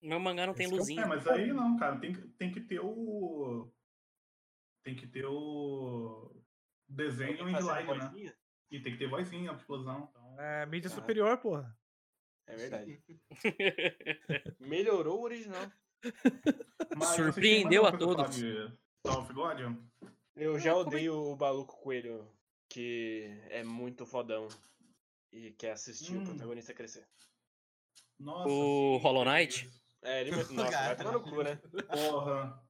Meu 0.00 0.20
mangá 0.20 0.46
não 0.46 0.54
tem 0.54 0.66
é 0.66 0.68
luzinha. 0.68 1.02
É, 1.02 1.06
mas 1.06 1.26
aí 1.26 1.52
não, 1.52 1.76
cara, 1.76 1.98
tem, 1.98 2.12
que- 2.12 2.28
tem 2.38 2.52
que 2.52 2.60
ter 2.60 2.78
o. 2.78 3.72
Tem 4.84 4.94
que 4.94 5.06
ter 5.08 5.26
o 5.26 5.75
desenho 6.96 7.48
em 7.48 7.56
slide, 7.58 7.98
né? 7.98 8.34
E 8.70 8.80
tem 8.80 8.92
que 8.92 8.98
ter 8.98 9.08
vozinha, 9.08 9.52
explosão. 9.52 10.08
Então... 10.10 10.40
É 10.40 10.66
mídia 10.66 10.88
Ah. 10.90 10.94
superior, 10.94 11.38
porra. 11.38 11.76
É 12.48 12.56
verdade. 12.56 13.02
Melhorou 14.60 15.20
o 15.20 15.24
original. 15.24 15.70
Mas 16.96 17.08
Surpreendeu 17.10 17.86
a 17.86 17.96
todos. 17.96 18.36
of 19.04 19.32
God? 19.32 19.60
Eu 20.34 20.58
já 20.58 20.70
é- 20.70 20.74
odeio 20.74 21.14
o 21.14 21.36
Baluco 21.36 21.80
Coelho, 21.80 22.30
que 22.68 23.24
é 23.50 23.62
muito 23.64 24.04
fodão 24.06 24.48
e 25.32 25.52
quer 25.52 25.72
assistir 25.72 26.16
Hum. 26.16 26.22
o 26.22 26.26
protagonista 26.26 26.74
crescer. 26.74 27.06
Nossa. 28.18 28.48
O 28.48 28.96
sim, 28.98 29.02
Hollow 29.02 29.24
Knight? 29.24 29.70
É, 30.02 30.20
ele 30.22 30.30
mesmo. 30.36 30.54
Nossa, 30.56 30.70
vai 30.70 30.96
tomar 30.96 31.12
no 31.12 31.20
cu, 31.22 31.42
né? 31.42 31.56
Porra. 31.88 32.62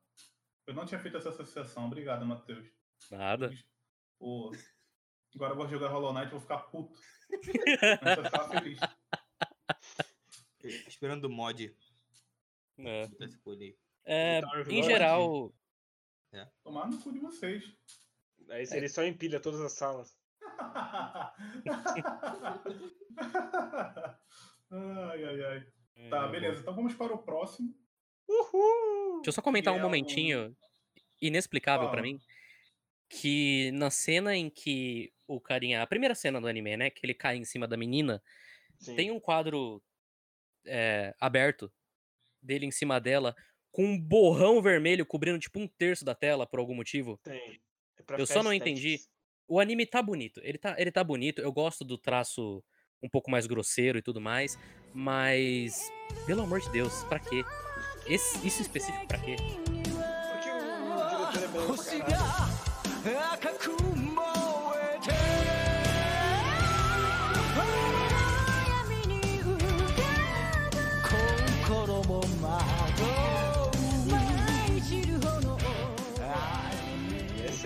Eu 0.66 0.74
não 0.74 0.84
tinha 0.86 0.98
feito 1.00 1.16
essa 1.16 1.28
associação. 1.28 1.86
Obrigado, 1.86 2.24
Matheus. 2.26 2.66
Nada. 3.10 3.50
Pô. 4.18 4.52
Agora 5.35 5.52
eu 5.52 5.57
vou 5.57 5.68
jogar 5.68 5.88
Hollow 5.88 6.12
Knight 6.14 6.29
e 6.29 6.31
vou 6.31 6.40
ficar 6.40 6.59
puto. 6.59 6.98
Antes 8.02 8.16
eu 8.18 8.24
ficava 8.24 8.48
feliz. 8.61 8.81
Esperando 10.88 11.24
o 11.26 11.31
mod. 11.31 11.76
É. 12.79 13.09
É, 14.05 14.40
of 14.61 14.70
em 14.72 14.83
geral, 14.83 15.52
Tomar 16.62 16.88
no 16.88 17.00
cu 17.00 17.12
de 17.12 17.18
vocês. 17.18 17.64
Aí 18.50 18.66
ele 18.72 18.88
só 18.88 19.02
empilha 19.05 19.40
todas 19.40 19.61
as 19.61 19.72
salas. 19.72 20.16
ai, 24.70 25.24
ai, 25.24 25.44
ai. 25.44 25.66
Tá, 26.11 26.29
beleza. 26.29 26.61
Então 26.61 26.74
vamos 26.74 26.94
para 26.94 27.14
o 27.14 27.18
próximo. 27.22 27.74
Uhul! 28.29 29.16
Deixa 29.16 29.29
eu 29.31 29.33
só 29.33 29.42
comentar 29.42 29.72
Que 29.72 29.79
um 29.79 29.83
é 29.83 29.85
um- 29.85 29.88
momentinho 29.88 30.57
inexplicável 31.20 31.88
pra 31.88 31.98
Fala. 31.98 32.02
mim. 32.02 32.20
Que 33.08 33.70
na 33.72 33.90
cena 33.90 34.34
em 34.34 34.50
que 34.50 35.12
o 35.26 35.40
carinha. 35.40 35.82
A 35.82 35.86
primeira 35.86 36.14
cena 36.14 36.40
do 36.40 36.46
anime, 36.46 36.76
né? 36.76 36.90
Que 36.90 37.04
ele 37.04 37.14
cai 37.14 37.36
em 37.36 37.44
cima 37.44 37.66
da 37.66 37.76
menina. 37.76 38.22
Sim. 38.78 38.96
Tem 38.96 39.10
um 39.10 39.20
quadro 39.20 39.82
é, 40.64 41.14
aberto 41.20 41.72
dele 42.42 42.66
em 42.66 42.70
cima 42.70 43.00
dela. 43.00 43.34
Com 43.70 43.84
um 43.84 44.00
borrão 44.00 44.62
vermelho 44.62 45.04
cobrindo 45.04 45.38
tipo 45.38 45.58
um 45.58 45.68
terço 45.68 46.04
da 46.04 46.14
tela 46.14 46.46
por 46.46 46.58
algum 46.58 46.74
motivo. 46.74 47.18
Tem. 47.22 47.60
É 48.08 48.20
Eu 48.20 48.26
só 48.26 48.42
não 48.42 48.52
entendi. 48.52 49.00
O 49.48 49.60
anime 49.60 49.86
tá 49.86 50.02
bonito. 50.02 50.40
Ele 50.42 50.58
tá, 50.58 50.74
ele 50.78 50.90
tá 50.90 51.04
bonito. 51.04 51.40
Eu 51.40 51.52
gosto 51.52 51.84
do 51.84 51.96
traço 51.96 52.62
um 53.02 53.08
pouco 53.08 53.30
mais 53.30 53.46
grosseiro 53.46 53.98
e 53.98 54.02
tudo 54.02 54.20
mais. 54.20 54.58
Mas. 54.92 55.90
Pelo 56.26 56.42
amor 56.42 56.60
de 56.60 56.70
Deus, 56.70 57.04
pra 57.04 57.18
quê? 57.18 57.44
Esse, 58.06 58.46
isso 58.46 58.62
específico 58.62 59.06
pra 59.06 59.18
quê? 59.18 59.36
Porque 59.36 60.50
o, 60.50 61.22
o 61.22 61.32
diretor 61.32 61.42
é 61.42 61.48
bom 61.48 62.75
esse 63.06 63.14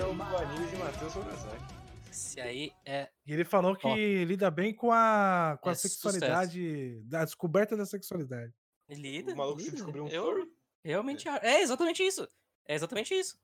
é 0.03 0.05
o 0.05 0.12
Guaninho 0.12 0.68
de 0.68 0.76
Matheus 0.76 1.12
Sorozaki. 1.14 1.74
Esse 2.11 2.38
aí 2.42 2.70
é. 2.85 3.09
Ele 3.26 3.42
falou 3.42 3.74
que 3.74 3.87
Ó. 3.87 3.94
lida 3.94 4.50
bem 4.50 4.74
com 4.74 4.92
a, 4.92 5.59
com 5.62 5.70
é 5.70 5.72
a 5.72 5.74
sexualidade, 5.74 6.61
sucesso. 6.61 7.09
da 7.09 7.24
descoberta 7.24 7.74
da 7.79 7.87
sexualidade. 7.87 8.53
Lida. 8.90 9.33
O 9.33 9.37
maluco 9.38 9.59
lida. 9.59 9.70
se 9.70 9.76
descobriu 9.76 10.05
um 10.05 10.09
Eu, 10.09 10.24
furry. 10.24 10.53
Realmente. 10.85 11.26
É. 11.26 11.40
é. 11.42 11.62
exatamente 11.62 12.03
isso. 12.03 12.29
É 12.68 12.74
exatamente 12.74 13.14
isso. 13.14 13.40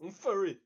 Um 0.00 0.10
furry. 0.10 0.58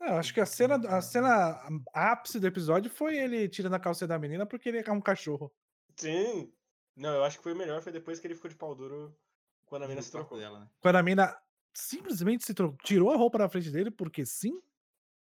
Não, 0.00 0.16
acho 0.16 0.32
que 0.32 0.40
a 0.40 0.46
cena, 0.46 0.76
a 0.88 1.02
cena 1.02 1.60
ápice 1.92 2.40
do 2.40 2.46
episódio 2.46 2.90
foi 2.90 3.18
ele 3.18 3.46
tirando 3.48 3.74
a 3.74 3.78
calça 3.80 4.06
da 4.06 4.18
menina 4.18 4.46
porque 4.46 4.70
ele 4.70 4.78
é 4.78 4.92
um 4.92 5.00
cachorro. 5.00 5.52
Sim. 5.94 6.50
Não, 6.96 7.14
eu 7.14 7.22
acho 7.24 7.36
que 7.36 7.42
foi 7.42 7.52
o 7.52 7.56
melhor, 7.56 7.82
foi 7.82 7.92
depois 7.92 8.18
que 8.18 8.26
ele 8.26 8.34
ficou 8.34 8.48
de 8.50 8.56
pau 8.56 8.74
duro 8.74 9.14
quando 9.66 9.82
a 9.84 9.88
mina 9.88 10.00
No 10.00 10.04
se 10.04 10.10
trocou. 10.10 10.38
dela, 10.38 10.60
né? 10.60 10.68
Quando 10.80 10.96
a 10.96 11.02
mina 11.02 11.38
simplesmente 11.74 12.44
se 12.44 12.54
trocou, 12.54 12.78
tirou 12.82 13.10
a 13.10 13.16
roupa 13.16 13.38
da 13.38 13.48
frente 13.48 13.70
dele 13.70 13.90
porque 13.90 14.24
sim, 14.24 14.60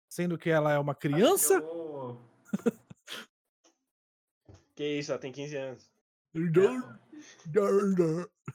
sendo 0.09 0.39
que 0.39 0.49
ela 0.49 0.73
é 0.73 0.79
uma 0.79 0.95
criança. 0.95 1.55
Eu... 1.55 2.19
Que 4.75 4.99
isso, 4.99 5.13
ela 5.13 5.21
tem 5.21 5.31
15 5.33 5.57
anos. 5.57 5.91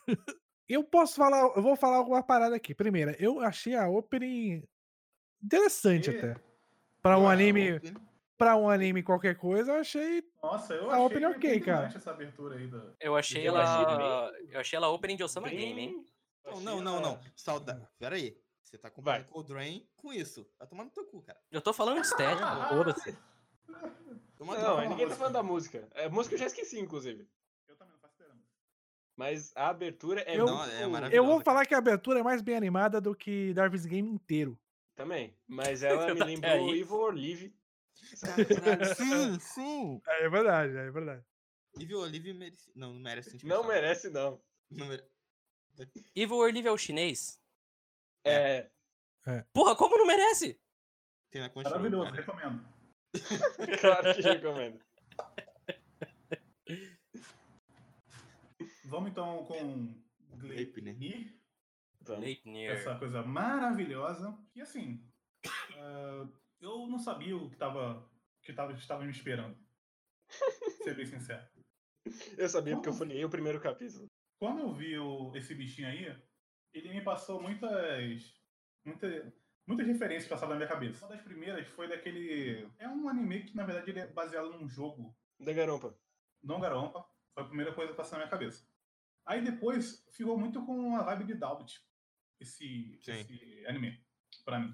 Eu 0.67 0.83
posso 0.83 1.15
falar, 1.15 1.55
eu 1.55 1.61
vou 1.61 1.77
falar 1.77 1.95
alguma 1.95 2.21
parada 2.21 2.53
aqui. 2.53 2.75
Primeira, 2.75 3.15
eu 3.23 3.39
achei 3.39 3.73
a 3.73 3.87
opening 3.87 4.67
interessante 5.43 6.09
E- 6.11 6.17
até. 6.17 6.35
Pra 7.01 7.13
eu 7.13 7.19
um 7.19 7.27
acho 7.29 7.33
anime, 7.41 7.81
pra 8.37 8.55
um 8.57 8.69
anime 8.69 9.01
qualquer 9.03 9.35
coisa, 9.35 9.71
eu 9.73 9.79
achei. 9.79 10.23
Nossa, 10.43 10.73
eu 10.73 10.89
A 10.89 10.93
achei 10.95 11.05
opening 11.05 11.25
ok, 11.25 11.35
impressionante 11.55 11.63
cara. 11.65 11.97
essa 11.97 12.11
abertura 12.11 12.55
aí 12.57 12.67
da. 12.67 12.83
Eu 12.99 13.15
achei 13.15 13.47
Eu 13.47 13.55
achei 13.55 13.83
ela. 13.85 14.31
Eu 14.51 14.59
achei 14.59 14.77
ela 14.77 14.89
opening 14.89 15.15
de 15.15 15.23
Osama 15.23 15.47
Bem- 15.47 15.57
Game, 15.57 15.81
hein? 15.81 16.05
Não, 16.45 16.59
não, 16.61 16.81
não, 16.81 17.01
não. 17.01 17.19
Saudade. 17.35 17.85
Pera 17.99 18.15
aí. 18.15 18.37
Você 18.63 18.77
tá 18.77 18.89
Vai. 18.89 18.91
comparando 19.23 19.25
Cold 19.29 19.53
Rain 19.53 19.87
com 19.95 20.11
isso. 20.11 20.45
Vai 20.59 20.67
tomar 20.67 20.83
no 20.83 20.89
teu 20.89 21.05
cu, 21.05 21.21
cara. 21.21 21.39
Eu 21.51 21.61
tô 21.61 21.71
falando 21.71 22.01
de 22.01 22.07
estética, 22.07 22.65
foda-se. 22.69 23.17
Toma 24.37 24.55
no 24.55 24.61
Não, 24.61 24.81
é, 24.81 24.87
ninguém 24.89 25.07
tá 25.07 25.15
falando 25.15 25.33
da 25.33 25.43
música. 25.43 25.87
A 25.95 26.09
música 26.09 26.35
eu 26.35 26.39
já 26.39 26.45
esqueci, 26.47 26.79
inclusive. 26.79 27.27
Eu 27.67 27.75
também 27.77 27.93
não 27.93 27.99
faço 27.99 28.15
ideia. 28.21 28.31
Mas 29.15 29.51
a 29.55 29.69
abertura 29.69 30.21
é 30.21 30.37
Eu-. 30.37 30.45
Não, 30.45 30.63
é 30.63 30.85
maravilhosa. 30.85 31.15
Eu 31.15 31.25
vou 31.25 31.39
falar 31.41 31.65
que 31.65 31.73
a 31.73 31.77
abertura 31.77 32.19
é 32.19 32.23
mais 32.23 32.41
bem 32.41 32.55
animada 32.57 32.99
do 32.99 33.15
que 33.15 33.53
Darwin's 33.53 33.85
Game 33.85 34.09
inteiro. 34.09 34.57
Também. 34.97 35.37
Mas 35.47 35.81
ela 35.83 36.13
me 36.13 36.19
Até 36.21 36.25
lembrou 36.25 36.69
aí. 36.71 36.79
Evil 36.81 36.95
or 36.97 37.13
Live. 37.15 37.55
Caralho, 38.21 38.95
Sim, 38.95 39.39
sim. 39.39 40.01
É 40.05 40.27
verdade, 40.29 40.75
é 40.75 40.91
verdade. 40.91 41.23
Livre 41.77 41.95
Olive 41.95 42.33
merece. 42.33 42.71
Não, 42.75 42.93
não 42.93 42.99
merece. 42.99 43.45
Não 43.45 43.63
merece, 43.67 44.09
não. 44.09 44.41
Não 44.69 44.87
mere- 44.87 45.05
Evil 46.15 46.37
or 46.37 46.51
Live 46.51 46.67
é 46.67 46.71
o 46.71 46.77
chinês? 46.77 47.39
É. 48.25 48.69
Porra, 49.53 49.75
como 49.75 49.97
não 49.97 50.07
merece? 50.07 50.59
Tem 51.29 51.41
na 51.41 51.51
Maravilhoso, 51.53 52.11
cara. 52.11 52.21
recomendo. 52.21 52.77
Claro 53.81 54.15
que 54.15 54.21
recomendo. 54.21 54.79
Vamos 58.85 59.11
então 59.11 59.45
com 59.45 59.93
Gleipnir. 60.37 61.36
Leipnir. 62.15 62.71
essa 62.71 62.95
coisa 62.97 63.21
maravilhosa. 63.23 64.37
Que 64.53 64.61
assim, 64.61 65.03
ah, 65.77 66.27
eu 66.59 66.87
não 66.87 66.97
sabia 66.99 67.35
o 67.35 67.49
que 67.49 67.55
tava, 67.57 68.09
que 68.43 68.53
tava, 68.53 68.73
estava 68.73 69.03
me 69.03 69.11
esperando. 69.11 69.57
Ser 70.83 70.95
bem 70.95 71.05
sincero. 71.05 71.45
Eu 72.37 72.47
sabia 72.49 72.75
porque 72.75 72.89
eu 72.89 72.93
folhei 72.93 73.23
o 73.25 73.29
primeiro 73.29 73.59
capítulo. 73.59 74.07
Quando 74.39 74.59
eu 74.61 74.73
vi 74.73 74.97
o- 74.97 75.35
esse 75.35 75.53
bichinho 75.55 75.87
aí, 75.87 76.15
ele 76.73 76.89
me 76.89 77.01
passou 77.01 77.41
muitas, 77.41 78.39
muita- 78.85 79.33
muitas 79.67 79.87
referências 79.87 80.23
que 80.23 80.29
passavam 80.29 80.51
na 80.55 80.57
minha 80.57 80.69
cabeça. 80.69 81.05
Uma 81.05 81.15
das 81.15 81.23
primeiras 81.23 81.67
foi 81.69 81.87
daquele. 81.87 82.69
É 82.79 82.87
um 82.87 83.09
anime 83.09 83.43
que, 83.43 83.55
na 83.55 83.65
verdade, 83.65 83.91
ele 83.91 83.99
é 83.99 84.07
baseado 84.07 84.51
num 84.51 84.67
jogo 84.69 85.15
Da 85.39 85.51
garompa. 85.53 85.97
não 86.43 86.59
garompa. 86.59 87.05
Foi 87.33 87.43
a 87.43 87.47
primeira 87.47 87.73
coisa 87.73 87.91
que 87.91 87.97
passou 87.97 88.13
na 88.17 88.19
minha 88.25 88.31
cabeça. 88.31 88.65
Aí 89.25 89.41
depois 89.43 90.07
ficou 90.11 90.37
muito 90.39 90.65
com 90.65 90.95
a 90.95 91.03
vibe 91.03 91.25
de 91.25 91.33
Dalbit, 91.33 91.81
esse, 92.39 92.99
Sim. 93.01 93.11
esse 93.11 93.65
anime, 93.67 94.03
pra 94.45 94.59
mim. 94.59 94.73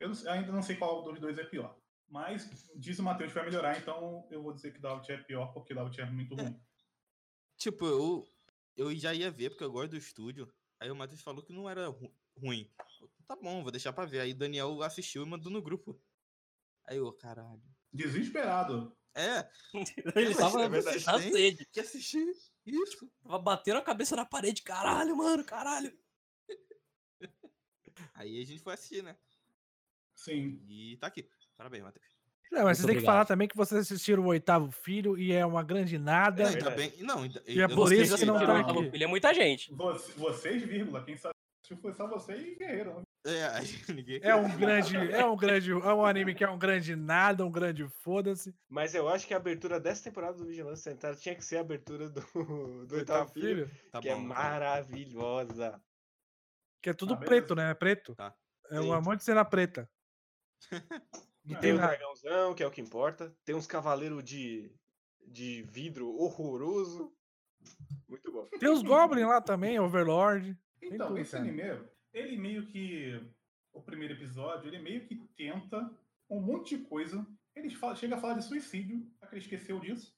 Eu 0.00 0.08
não 0.10 0.30
ainda 0.32 0.52
não 0.52 0.62
sei 0.62 0.76
qual 0.76 1.02
dos 1.02 1.18
dois 1.20 1.38
é 1.38 1.44
pior. 1.44 1.78
Mas 2.08 2.70
diz 2.76 2.98
o 2.98 3.02
Matheus 3.02 3.30
que 3.32 3.38
vai 3.38 3.46
melhorar, 3.46 3.76
então 3.78 4.26
eu 4.30 4.42
vou 4.42 4.52
dizer 4.52 4.72
que 4.72 4.78
Dalbit 4.80 5.10
é 5.10 5.18
pior, 5.18 5.52
porque 5.52 5.74
Dalbit 5.74 6.00
é 6.00 6.06
muito 6.10 6.34
ruim. 6.36 6.60
Tipo, 7.56 7.84
eu, 7.86 8.28
eu 8.76 8.94
já 8.94 9.12
ia 9.14 9.30
ver 9.30 9.50
porque 9.50 9.64
eu 9.64 9.72
gosto 9.72 9.90
do 9.92 9.96
estúdio. 9.96 10.52
Aí 10.78 10.90
o 10.90 10.94
Matheus 10.96 11.22
falou 11.22 11.42
que 11.42 11.52
não 11.52 11.68
era 11.68 11.88
ru- 11.88 12.14
ruim. 12.36 12.70
Eu, 13.00 13.10
Tá 13.26 13.34
bom, 13.34 13.62
vou 13.62 13.72
deixar 13.72 13.92
pra 13.92 14.04
ver. 14.04 14.20
Aí 14.20 14.32
o 14.32 14.36
Daniel 14.36 14.82
assistiu 14.82 15.24
e 15.24 15.26
mandou 15.28 15.50
no 15.50 15.60
grupo. 15.62 16.00
Aí 16.86 16.98
eu, 16.98 17.12
caralho. 17.12 17.62
Desesperado. 17.92 18.96
É, 19.16 19.48
Ele 20.14 20.34
tava 20.34 20.62
é 20.64 20.68
na 20.68 20.82
sede. 21.18 21.66
que 21.72 21.80
assistir 21.80 22.24
isso. 22.66 23.10
Tava 23.22 23.38
batendo 23.38 23.78
a 23.78 23.82
cabeça 23.82 24.14
na 24.14 24.26
parede. 24.26 24.62
Caralho, 24.62 25.16
mano, 25.16 25.42
caralho. 25.44 25.98
Aí 28.16 28.40
a 28.42 28.44
gente 28.46 28.60
foi 28.62 28.74
assistir, 28.74 29.02
né? 29.02 29.16
Sim. 30.14 30.60
E 30.68 30.96
tá 30.96 31.06
aqui. 31.06 31.28
Parabéns, 31.56 31.84
Matheus. 31.84 32.04
Não, 32.50 32.64
mas 32.64 32.64
Muito 32.64 32.76
você 32.78 32.82
tem 32.82 32.86
que 32.86 32.98
obrigado. 32.98 33.12
falar 33.14 33.24
também 33.24 33.48
que 33.48 33.56
vocês 33.56 33.80
assistiram 33.80 34.22
o 34.22 34.26
oitavo 34.28 34.70
filho 34.70 35.18
e 35.18 35.32
é 35.32 35.44
uma 35.44 35.62
grande 35.62 35.98
nada. 35.98 36.44
Não, 36.44 36.50
ainda 36.50 36.70
verdade. 36.70 36.96
bem. 36.96 37.06
Não, 37.06 37.22
ainda, 37.22 37.42
E 37.46 37.60
é 37.60 37.68
por 37.68 37.92
isso 37.92 38.16
que 38.16 38.24
não 38.24 38.36
ele- 38.36 38.46
tá 38.46 38.54
Oitavo 38.54 38.80
aqui. 38.80 38.90
filho 38.90 39.04
é 39.04 39.06
muita 39.06 39.34
gente. 39.34 39.72
Você- 39.74 40.12
Vocês, 40.12 40.62
vírgula, 40.62 41.04
quem 41.04 41.16
sabe 41.16 41.34
se 41.66 41.74
foi 41.76 41.92
só 41.92 42.06
você 42.06 42.34
e 42.36 42.54
Guerreiro. 42.54 42.94
né? 42.94 43.02
É, 43.26 43.44
aí 43.48 43.66
ninguém. 44.00 44.20
É 44.22 44.34
um 44.36 44.56
grande, 44.56 44.96
é 44.96 45.26
um 45.26 45.36
grande, 45.36 45.72
é 45.72 45.74
um 45.74 46.06
anime 46.06 46.32
que 46.36 46.44
é 46.44 46.48
um 46.48 46.56
grande 46.58 46.94
nada, 46.94 47.44
um 47.44 47.50
grande 47.50 47.86
foda-se. 47.88 48.54
Mas 48.68 48.94
eu 48.94 49.08
acho 49.08 49.26
que 49.26 49.34
a 49.34 49.36
abertura 49.38 49.80
dessa 49.80 50.04
temporada 50.04 50.38
do 50.38 50.46
Vigilância 50.46 50.84
Sanitária 50.84 51.16
tinha 51.18 51.34
que 51.34 51.44
ser 51.44 51.56
a 51.56 51.60
abertura 51.62 52.08
do, 52.08 52.86
do 52.86 52.94
Oitavo 52.94 53.32
Filho, 53.32 53.68
Tá 53.90 54.00
que 54.00 54.08
é 54.08 54.14
bom, 54.14 54.20
bom. 54.20 54.28
maravilhosa. 54.28 55.82
Que 56.82 56.90
é 56.90 56.94
tudo 56.94 57.14
Ah, 57.14 57.16
preto, 57.16 57.54
né? 57.54 57.70
É 57.70 57.74
preto. 57.74 58.14
Tá. 58.14 58.34
É 58.70 58.80
um 58.80 59.00
monte 59.02 59.18
de 59.18 59.24
cena 59.24 59.44
preta. 59.44 59.88
E 61.44 61.54
Tem 61.60 61.72
o 61.72 61.76
na, 61.76 61.88
dragãozão, 61.88 62.54
que 62.54 62.62
é 62.62 62.66
o 62.66 62.70
que 62.70 62.80
importa. 62.80 63.34
Tem 63.44 63.54
uns 63.54 63.66
cavaleiros 63.66 64.22
de, 64.24 64.72
de 65.26 65.62
vidro 65.62 66.08
horroroso. 66.08 67.12
Muito 68.08 68.30
bom. 68.32 68.46
tem 68.58 68.70
os 68.70 68.82
Goblin 68.82 69.24
lá 69.24 69.40
também, 69.40 69.78
Overlord. 69.78 70.56
Então, 70.82 71.08
tudo, 71.08 71.18
esse 71.18 71.32
cara. 71.32 71.44
anime, 71.44 71.62
ele 72.12 72.36
meio 72.36 72.66
que. 72.66 73.20
O 73.72 73.82
primeiro 73.82 74.14
episódio, 74.14 74.68
ele 74.68 74.78
meio 74.78 75.06
que 75.06 75.16
tenta 75.36 75.90
um 76.30 76.40
monte 76.40 76.78
de 76.78 76.84
coisa. 76.84 77.26
Ele 77.54 77.68
fala, 77.70 77.94
chega 77.94 78.16
a 78.16 78.18
falar 78.18 78.34
de 78.34 78.44
suicídio, 78.44 79.06
só 79.18 79.26
que 79.26 79.34
ele 79.34 79.42
esqueceu 79.42 79.78
disso. 79.78 80.15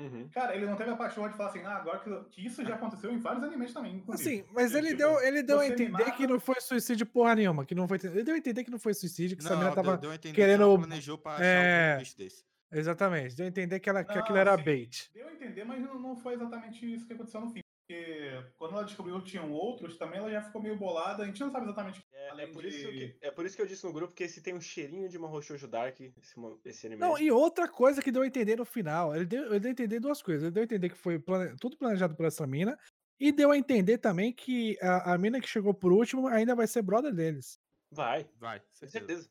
Uhum. 0.00 0.28
Cara, 0.32 0.56
ele 0.56 0.64
não 0.66 0.76
teve 0.76 0.90
a 0.90 0.96
paixão 0.96 1.28
de 1.28 1.36
falar 1.36 1.50
assim, 1.50 1.60
ah, 1.62 1.76
agora 1.76 1.98
que, 1.98 2.10
que 2.30 2.46
isso 2.46 2.64
já 2.64 2.74
aconteceu 2.74 3.12
em 3.12 3.18
vários 3.18 3.44
animes 3.44 3.72
também. 3.72 3.96
inclusive. 3.96 4.30
Assim, 4.40 4.44
mas 4.52 4.74
ele 4.74 4.88
tipo, 4.88 4.98
deu, 4.98 5.20
ele 5.20 5.42
deu 5.42 5.60
a 5.60 5.66
entender 5.66 5.90
mata- 5.90 6.10
que 6.12 6.26
não 6.26 6.40
foi 6.40 6.60
suicídio 6.60 7.04
porra 7.06 7.34
nenhuma, 7.34 7.64
que 7.66 7.74
não 7.74 7.86
foi, 7.86 7.98
ele 8.02 8.22
deu 8.24 8.34
a 8.34 8.38
entender 8.38 8.64
que 8.64 8.70
não 8.70 8.78
foi 8.78 8.94
suicídio, 8.94 9.36
que 9.36 9.42
essa 9.44 9.54
menina 9.54 9.74
deu- 9.74 9.84
tava 9.84 9.96
deu 9.98 10.10
a 10.10 10.14
entender 10.14 10.34
querendo- 10.34 10.70
que 10.72 10.78
planejou 10.86 11.18
pra 11.18 11.32
achar 11.32 11.44
É. 11.44 11.94
um 11.96 11.98
bicho 11.98 12.16
desse. 12.16 12.44
exatamente, 12.72 13.36
deu 13.36 13.44
a 13.44 13.48
entender 13.48 13.78
que 13.80 13.88
ela 13.90 14.02
que 14.04 14.14
Não, 14.14 14.20
aquilo 14.22 14.38
era 14.38 14.56
sim. 14.56 14.64
bait. 14.64 15.10
Deu 15.12 15.28
a 15.28 15.32
entender, 15.32 15.64
mas 15.64 15.80
não, 15.82 15.98
não 15.98 16.16
foi 16.16 16.34
exatamente 16.34 16.94
isso 16.94 17.06
que 17.06 17.12
aconteceu 17.12 17.40
no 17.40 17.50
fim. 17.50 17.60
Porque 17.90 18.44
quando 18.56 18.74
ela 18.74 18.84
descobriu 18.84 19.20
que 19.20 19.30
tinham 19.30 19.50
outros, 19.50 19.96
também 19.98 20.20
ela 20.20 20.30
já 20.30 20.40
ficou 20.42 20.62
meio 20.62 20.76
bolada. 20.76 21.24
A 21.24 21.26
gente 21.26 21.40
não 21.40 21.50
sabe 21.50 21.66
exatamente 21.66 21.98
o 21.98 22.02
que 22.04 22.16
É, 22.16 22.42
é 22.44 22.46
por 22.46 22.64
isso 22.64 22.78
de- 22.78 22.92
que, 22.92 23.16
é 23.20 23.30
por 23.32 23.44
isso 23.44 23.56
que 23.56 23.62
eu 23.62 23.66
disse 23.66 23.84
no 23.84 23.92
grupo 23.92 24.14
que 24.14 24.22
esse 24.22 24.40
tem 24.40 24.54
um 24.54 24.60
cheirinho 24.60 25.08
de 25.08 25.18
Mahou 25.18 25.42
Shoujo 25.42 25.66
Dark, 25.66 25.98
esse, 26.00 26.34
esse 26.64 26.86
anime. 26.86 27.00
Não, 27.00 27.18
e 27.18 27.32
outra 27.32 27.66
coisa 27.66 28.00
que 28.00 28.12
deu 28.12 28.22
a 28.22 28.26
entender 28.26 28.54
no 28.56 28.64
final, 28.64 29.14
ele 29.16 29.24
deu, 29.26 29.46
ele 29.46 29.58
deu 29.58 29.68
a 29.70 29.72
entender 29.72 29.98
duas 29.98 30.22
coisas. 30.22 30.44
Ele 30.44 30.52
deu 30.52 30.62
a 30.62 30.64
entender 30.64 30.88
que 30.88 30.94
foi 30.96 31.18
plane- 31.18 31.56
tudo 31.58 31.76
planejado 31.76 32.14
por 32.14 32.26
essa 32.26 32.46
mina, 32.46 32.78
e 33.18 33.32
deu 33.32 33.50
a 33.50 33.58
entender 33.58 33.98
também 33.98 34.32
que 34.32 34.78
a, 34.80 35.14
a 35.14 35.18
mina 35.18 35.40
que 35.40 35.48
chegou 35.48 35.74
por 35.74 35.92
último 35.92 36.28
ainda 36.28 36.54
vai 36.54 36.68
ser 36.68 36.82
brother 36.82 37.12
deles. 37.12 37.58
Vai, 37.92 38.30
Vai, 38.38 38.60
com 38.60 38.86
certeza. 38.86 39.28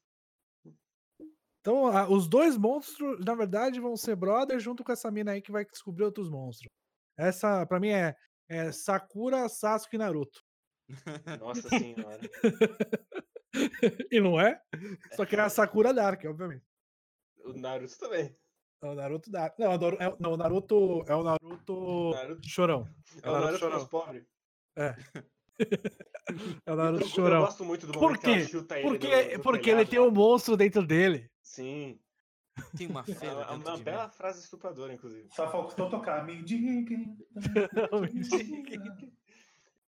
Então, 1.61 1.87
a- 1.87 2.09
os 2.09 2.27
dois 2.27 2.57
monstros, 2.57 3.23
na 3.23 3.35
verdade, 3.35 3.79
vão 3.79 3.95
ser 3.95 4.17
brother 4.17 4.59
junto 4.59 4.83
com 4.83 4.91
essa 4.91 5.09
mina 5.09 5.31
aí 5.31 5.41
que 5.41 5.51
vai 5.51 5.63
descobrir 5.63 6.03
outros 6.03 6.29
monstros. 6.29 6.67
Essa, 7.17 7.65
pra 7.65 7.81
mim, 7.81 7.89
é, 7.89 8.15
é 8.49 8.71
Sakura, 8.71 9.47
Sasuke 9.47 9.95
e 9.95 9.99
Naruto. 9.99 10.41
Nossa 11.39 11.69
senhora. 11.69 12.19
E 14.11 14.21
não 14.21 14.39
é? 14.39 14.61
Só 15.15 15.25
que 15.25 15.35
é 15.35 15.39
a 15.39 15.49
Sakura 15.49 15.91
Dark, 15.91 16.23
obviamente. 16.25 16.63
O 17.43 17.53
Naruto 17.53 17.97
também. 17.97 18.35
É 18.83 18.85
o 18.87 18.93
Naruto 18.93 19.31
Dark. 19.31 19.57
Não, 19.57 19.71
é 19.71 19.75
o 19.77 19.89
é 19.99 20.07
o- 20.09 20.17
não, 20.19 20.33
o 20.33 20.37
Naruto 20.37 21.03
é 21.07 21.15
o 21.15 21.23
Naruto 21.23 22.11
Naruto- 22.13 22.47
Chorão. 22.47 22.87
É 23.23 23.29
o 23.29 23.33
Naruto 23.39 23.69
dos 23.71 23.87
pobres. 23.87 24.25
É 25.59 26.71
o 26.71 26.73
Eu, 26.73 26.75
Naruto 26.77 27.03
eu 27.03 27.09
Chorão. 27.09 27.41
gosto 27.41 27.65
muito 27.65 27.87
do 27.87 27.93
Por 27.93 28.17
quê? 28.17 28.45
Porque, 28.83 29.37
do 29.37 29.41
porque 29.43 29.69
ele 29.71 29.85
tem 29.85 29.99
um 29.99 30.11
monstro 30.11 30.55
dentro 30.55 30.85
dele. 30.85 31.29
Sim. 31.43 31.99
Tem 32.77 32.87
uma 32.87 33.03
É 33.21 33.31
uma, 33.31 33.51
uma 33.53 33.77
bela 33.77 34.05
mim. 34.07 34.13
frase 34.13 34.39
estupradora, 34.41 34.93
inclusive. 34.93 35.27
Só 35.35 35.49
faltou 35.51 35.89
tocar. 35.89 36.25
Me 36.25 36.41
diga 36.43 36.69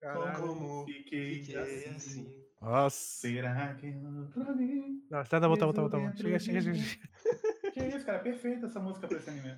Caralho. 0.00 0.40
como 0.40 0.84
fiquei, 0.86 1.40
Fiquei 1.42 1.56
assim. 1.56 1.88
assim. 1.90 2.44
Nossa. 2.60 2.96
Será 2.96 3.74
que 3.74 3.86
eu 3.86 4.28
pra 4.32 4.52
mim? 4.54 5.04
Não, 5.10 5.24
tá, 5.24 5.40
tá 5.40 5.48
bom, 5.48 5.56
tá 5.56 5.66
bom, 5.66 5.72
tá 5.72 5.82
bom, 5.82 5.88
tá 5.90 5.98
bom. 5.98 6.16
Chega, 6.16 6.38
chega, 6.38 6.60
chega. 6.60 7.08
Que 7.72 7.84
isso, 7.84 8.04
cara? 8.04 8.18
É 8.18 8.22
perfeita 8.22 8.66
essa 8.66 8.80
música 8.80 9.06
pra 9.06 9.16
esse 9.18 9.30
anime. 9.30 9.56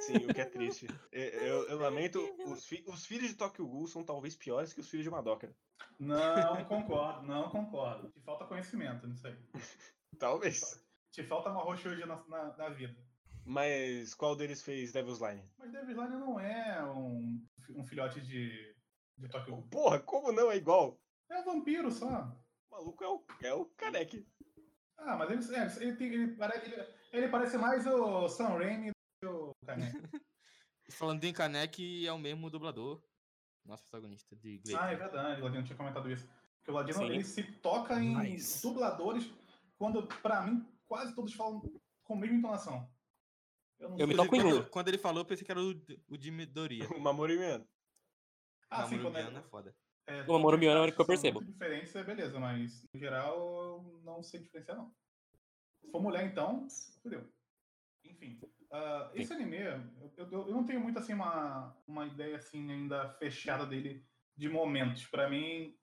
Sim, 0.00 0.16
o 0.18 0.34
que 0.34 0.40
é 0.40 0.44
triste. 0.44 0.86
Eu, 1.10 1.22
eu- 1.22 1.68
eu 1.68 1.78
lamento, 1.78 2.20
os, 2.46 2.64
fi- 2.66 2.84
os 2.86 3.04
filhos 3.06 3.28
de 3.28 3.34
Tokyo 3.36 3.66
Ghoul 3.66 3.86
são 3.88 4.04
talvez 4.04 4.36
piores 4.36 4.72
que 4.72 4.80
os 4.80 4.88
filhos 4.88 5.04
de 5.04 5.10
Madoka. 5.10 5.52
Não 5.98 6.64
concordo, 6.64 7.26
não 7.26 7.48
concordo. 7.50 8.08
Te 8.10 8.20
falta 8.20 8.44
conhecimento 8.44 9.06
nisso 9.06 9.26
aí. 9.26 9.36
Talvez. 10.18 10.80
Te 11.12 11.22
falta 11.22 11.50
uma 11.50 11.62
roxa 11.62 11.88
hoje 11.90 12.04
na, 12.06 12.16
na, 12.26 12.56
na 12.56 12.68
vida. 12.70 12.96
Mas 13.44 14.14
qual 14.14 14.34
deles 14.34 14.62
fez 14.62 14.92
Devil's 14.92 15.20
Line? 15.20 15.42
Mas 15.58 15.70
David 15.72 15.94
Line 15.94 16.16
não 16.16 16.40
é 16.40 16.82
um, 16.84 17.44
um 17.70 17.84
filhote 17.84 18.20
de, 18.20 18.74
de 19.18 19.28
Tokyo. 19.28 19.62
Porra, 19.70 20.00
como 20.00 20.32
não 20.32 20.50
é 20.50 20.56
igual? 20.56 20.98
É 21.30 21.38
um 21.40 21.44
vampiro 21.44 21.90
só. 21.90 22.34
O 22.70 22.74
maluco 22.74 23.04
é 23.04 23.08
o, 23.08 23.24
é 23.42 23.52
o 23.54 23.66
Kaneki. 23.76 24.26
Ah, 24.96 25.16
mas 25.16 25.30
ele, 25.30 25.56
é, 25.56 25.82
ele, 25.84 25.96
tem- 25.96 26.12
ele 26.12 26.22
ele- 26.40 26.88
ele 27.12 27.28
parece 27.28 27.58
mais 27.58 27.86
o 27.86 28.28
Sam 28.28 28.48
Raimi 28.56 28.90
do 28.90 28.94
que 29.20 29.26
o 29.26 29.52
Kanek. 29.66 29.92
Falando 30.90 31.24
em 31.24 31.32
Kanek, 31.32 32.06
é 32.06 32.12
o 32.12 32.18
mesmo 32.18 32.48
dublador. 32.48 33.02
Nosso 33.64 33.82
protagonista 33.84 34.34
de 34.36 34.58
Glaive. 34.58 34.80
Ah, 34.82 34.92
é 34.92 34.96
verdade, 34.96 35.40
o 35.40 35.44
Ladino 35.44 35.64
tinha 35.64 35.76
comentado 35.76 36.10
isso. 36.10 36.28
Porque 36.56 36.70
o 36.70 36.74
Ladino 36.74 37.02
ele 37.04 37.24
se 37.24 37.42
toca 37.42 38.00
em 38.00 38.16
Nice. 38.16 38.62
dubladores 38.62 39.30
quando, 39.76 40.06
pra 40.20 40.42
mim, 40.42 40.66
quase 40.92 41.14
todos 41.14 41.32
falam 41.32 41.62
com 42.04 42.14
a 42.14 42.16
mesma 42.18 42.36
entonação. 42.36 42.86
não 43.80 43.98
Eu 43.98 44.06
me 44.06 44.14
sei 44.14 44.16
toco 44.24 44.36
em 44.36 44.40
um. 44.40 44.50
Quando, 44.50 44.70
quando 44.70 44.88
ele 44.88 44.98
falou, 44.98 45.22
eu 45.22 45.24
pensei 45.24 45.42
que 45.46 45.50
era 45.50 45.60
o, 45.60 45.70
o 46.08 46.18
de 46.18 46.30
Midoriya. 46.30 46.86
O 46.94 47.00
Mamoru 47.00 47.32
Miano. 47.32 47.66
Ah, 48.68 48.84
sim, 48.84 49.00
quando 49.00 49.14
Miano 49.14 49.38
é, 49.38 49.40
é 49.40 49.42
foda. 49.44 49.74
é, 50.06 50.22
O 50.24 50.32
Mamoru 50.32 50.56
quando 50.56 50.60
Miano 50.60 50.84
é 50.84 50.88
o 50.90 50.94
que 50.94 51.00
eu 51.00 51.06
percebo. 51.06 51.42
diferentes, 51.42 51.94
é 51.96 52.04
beleza, 52.04 52.38
mas 52.38 52.86
no 52.92 53.00
geral 53.00 53.38
eu 53.38 54.00
não 54.04 54.22
sei 54.22 54.40
diferenciar, 54.40 54.76
não. 54.76 54.94
Se 55.80 55.90
for 55.90 56.02
mulher, 56.02 56.26
então, 56.26 56.66
fudeu. 57.02 57.32
Enfim, 58.04 58.38
ah, 58.70 59.10
esse 59.14 59.32
anime, 59.32 59.56
eu, 60.18 60.28
eu- 60.30 60.48
eu 60.48 60.54
não 60.54 60.66
tenho 60.66 60.80
muito 60.80 60.98
assim 60.98 61.14
uma, 61.14 61.74
uma 61.86 62.06
ideia 62.06 62.36
assim 62.36 62.70
ainda 62.70 63.14
fechada 63.14 63.64
dele 63.64 64.06
de 64.36 64.46
momentos. 64.50 65.06
Pra 65.06 65.30
mim, 65.30 65.74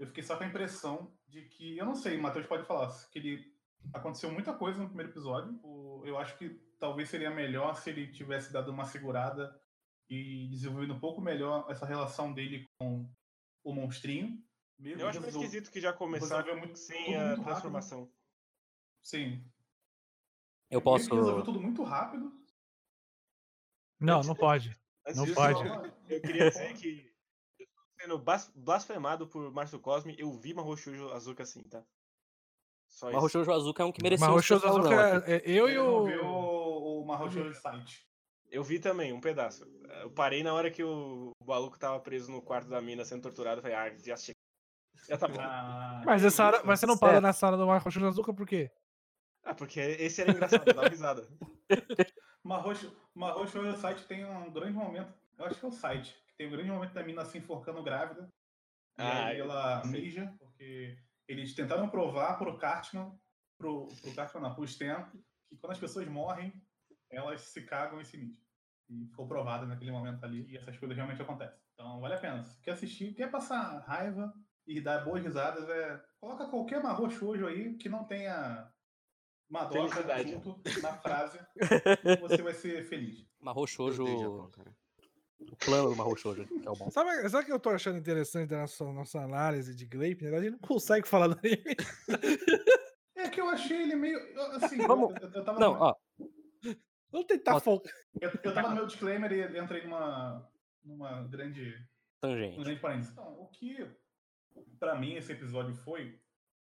eu 0.00 0.06
fiquei 0.08 0.24
só 0.24 0.36
com 0.36 0.42
a 0.42 0.48
impressão 0.48 1.16
de 1.28 1.42
que, 1.48 1.78
eu 1.78 1.86
não 1.86 1.94
sei, 1.94 2.18
o 2.18 2.22
Matheus 2.22 2.46
pode 2.46 2.66
falar, 2.66 2.88
que 3.10 3.18
ele 3.20 3.57
aconteceu 3.92 4.30
muita 4.32 4.52
coisa 4.52 4.78
no 4.80 4.86
primeiro 4.86 5.10
episódio. 5.12 5.60
Eu 6.04 6.18
acho 6.18 6.36
que 6.38 6.50
talvez 6.78 7.08
seria 7.08 7.30
melhor 7.30 7.74
se 7.76 7.90
ele 7.90 8.10
tivesse 8.12 8.52
dado 8.52 8.70
uma 8.70 8.84
segurada 8.84 9.60
e 10.08 10.46
desenvolvido 10.48 10.94
um 10.94 11.00
pouco 11.00 11.20
melhor 11.20 11.66
essa 11.70 11.84
relação 11.86 12.32
dele 12.32 12.64
com 12.80 13.10
o 13.64 13.72
monstrinho. 13.74 14.42
Mesmo 14.78 15.02
Eu 15.02 15.08
acho 15.08 15.20
meio 15.20 15.30
esquisito 15.32 15.70
que 15.70 15.80
já 15.80 15.92
começar 15.92 16.36
resolveu 16.42 16.56
muito- 16.58 16.78
sem 16.78 17.16
a 17.16 17.18
muito 17.26 17.38
rápido. 17.40 17.44
transformação. 17.44 18.12
Sim. 19.02 19.44
Eu 20.70 20.80
posso. 20.80 21.08
que 21.08 21.14
resolveu 21.16 21.44
tudo 21.44 21.60
muito 21.60 21.82
rápido. 21.82 22.32
Não, 24.00 24.20
não 24.22 24.34
pode. 24.34 24.70
Antes 25.06 25.16
Não 25.16 25.24
disso, 25.24 25.34
pode. 25.36 25.66
Eu, 25.66 25.84
eu 26.16 26.20
queria 26.20 26.48
dizer 26.50 26.74
que, 26.76 27.12
sendo 28.00 28.18
blas- 28.18 28.52
blasfemado 28.54 29.26
por 29.26 29.50
Márcio 29.52 29.80
Cosme, 29.80 30.14
eu 30.18 30.30
vi 30.32 30.54
Mahou 30.54 30.76
Shoujo 30.76 31.10
Azuka 31.12 31.42
assim, 31.42 31.62
tá? 31.64 31.84
Só 32.88 33.10
Mahou 33.10 33.26
isso. 33.26 33.32
Shoujo 33.34 33.52
Azuka 33.52 33.82
é 33.82 33.86
um 33.86 33.92
que 33.92 34.02
mereceu 34.02 34.26
Mahou 34.26 34.42
Shoujo 34.42 34.66
Azuka, 34.66 35.24
é- 35.26 35.36
é 35.36 35.42
eu 35.50 35.68
e 35.68 35.78
o. 35.78 36.04
viu 36.04 36.24
o, 36.24 37.02
o 37.02 37.06
Mahou 37.06 37.30
Shoujo 37.30 37.54
Site. 37.54 38.06
Eu 38.50 38.64
vi 38.64 38.78
também, 38.80 39.12
um 39.12 39.20
pedaço. 39.20 39.64
Eu 40.02 40.10
parei 40.10 40.42
na 40.42 40.54
hora 40.54 40.70
que 40.70 40.82
o, 40.82 41.32
o 41.38 41.44
maluco 41.46 41.78
tava 41.78 42.00
preso 42.00 42.32
no 42.32 42.40
quarto 42.40 42.68
da 42.68 42.80
mina 42.80 43.04
sendo 43.04 43.22
torturado. 43.22 43.58
Eu 43.58 43.62
falei, 43.62 43.76
ah, 43.76 43.94
já 43.98 44.16
chega. 44.16 44.34
Já 45.06 45.18
tá 45.18 45.28
bom. 45.28 45.36
Ah, 45.38 46.02
Mas, 46.04 46.24
essa 46.24 46.46
hora, 46.46 46.62
mas 46.64 46.80
você 46.80 46.86
não 46.86 46.96
parou 46.98 47.20
na 47.20 47.32
sala 47.32 47.56
do 47.58 47.66
Marco 47.66 47.90
Shoujo 47.90 48.06
Azuka 48.08 48.32
por 48.32 48.46
quê? 48.46 48.70
Ah, 49.44 49.54
porque 49.54 49.78
esse 49.80 50.20
era 50.22 50.30
engraçado, 50.32 50.66
eu 50.66 50.74
dava 50.74 50.88
risada. 50.88 51.28
Mahou 52.42 52.74
Shou- 52.74 52.90
Mahou 53.14 53.46
Shoujo 53.46 53.76
Site 53.76 54.04
tem 54.06 54.24
um 54.24 54.50
grande 54.50 54.72
momento. 54.72 55.12
Eu 55.38 55.44
acho 55.44 55.60
que 55.60 55.64
é 55.64 55.68
o 55.68 55.72
site. 55.72 56.14
Que 56.28 56.36
tem 56.38 56.46
um 56.48 56.50
grande 56.50 56.70
momento 56.70 56.92
da 56.94 57.02
mina 57.02 57.24
se 57.24 57.36
enforcando 57.38 57.82
grávida. 57.82 58.28
E 58.98 59.02
Ah, 59.02 59.26
aí 59.26 59.38
eu 59.38 59.44
ela 59.44 59.82
mija, 59.84 60.34
porque 60.38 60.96
eles 61.28 61.54
tentaram 61.54 61.90
provar 61.90 62.38
pro 62.38 62.56
Cartman, 62.58 63.12
pro, 63.58 63.88
pro 64.00 64.14
Cartman 64.14 64.42
não, 64.42 64.54
pro 64.54 64.64
Stan, 64.64 65.12
que 65.46 65.56
quando 65.56 65.72
as 65.72 65.78
pessoas 65.78 66.08
morrem, 66.08 66.52
elas 67.10 67.42
se 67.42 67.62
cagam 67.62 68.00
e 68.00 68.04
se 68.04 68.16
mijam. 68.16 68.42
E 68.88 69.06
ficou 69.06 69.28
provado 69.28 69.66
naquele 69.66 69.92
momento 69.92 70.24
ali, 70.24 70.50
e 70.50 70.56
essas 70.56 70.78
coisas 70.78 70.96
realmente 70.96 71.20
acontecem. 71.20 71.60
Então 71.74 72.00
vale 72.00 72.14
a 72.14 72.18
pena. 72.18 72.42
Se 72.42 72.60
quer 72.62 72.72
assistir, 72.72 73.14
quer 73.14 73.30
passar 73.30 73.80
raiva 73.80 74.32
e 74.66 74.80
dar 74.80 75.04
boas 75.04 75.22
risadas, 75.22 75.68
é. 75.68 76.02
Coloca 76.18 76.48
qualquer 76.48 76.82
marro 76.82 77.10
shoujo 77.10 77.46
aí 77.46 77.76
que 77.76 77.88
não 77.88 78.04
tenha 78.04 78.72
Madoka 79.48 80.02
junto 80.26 80.60
na 80.82 80.92
frase, 80.94 81.38
e 81.56 81.56
você 82.20 82.42
vai 82.42 82.54
ser 82.54 82.84
feliz. 82.84 83.26
Mahou 83.40 83.66
O 85.40 85.56
plano 85.56 85.90
do 85.90 85.96
Mahou 85.96 86.16
Shoujo, 86.16 86.46
que 86.46 86.66
é 86.66 86.70
o 86.70 86.74
bom. 86.74 86.90
Sabe, 86.90 87.28
sabe 87.28 87.44
o 87.44 87.46
que 87.46 87.52
eu 87.52 87.60
tô 87.60 87.70
achando 87.70 87.98
interessante 87.98 88.48
da 88.50 88.58
nossa, 88.58 88.84
nossa 88.92 89.20
análise 89.20 89.74
de 89.74 89.86
Gleipnir? 89.86 90.34
A 90.34 90.40
gente 90.40 90.52
não 90.52 90.58
consegue 90.58 91.06
falar 91.06 91.28
do 91.28 91.38
anime. 91.38 91.76
É 93.16 93.28
que 93.28 93.40
eu 93.40 93.48
achei 93.48 93.82
ele 93.82 93.94
meio. 93.96 94.18
eu- 94.18 94.52
Assim, 94.52 94.78
Vamos- 94.86 95.14
eu, 95.20 95.28
eu 95.30 95.44
tava 95.44 95.58
Não, 95.60 95.74
no- 95.74 95.80
ó. 95.80 95.94
Vamos 97.10 97.26
tentar 97.26 97.56
Ó, 97.56 97.60
focar. 97.60 97.92
Eu, 98.20 98.30
eu 98.42 98.54
tava 98.54 98.68
no 98.70 98.74
meu 98.76 98.86
disclaimer 98.86 99.32
e 99.32 99.58
entrei 99.58 99.82
numa, 99.84 100.46
numa 100.84 101.22
grande, 101.28 101.74
um 101.74 102.20
Tangente. 102.20 102.60
grande 102.62 102.80
parênteses. 102.80 103.12
Então, 103.12 103.40
o 103.40 103.46
que 103.48 103.88
pra 104.78 104.94
mim 104.98 105.14
esse 105.14 105.32
episódio 105.32 105.74
foi, 105.74 106.20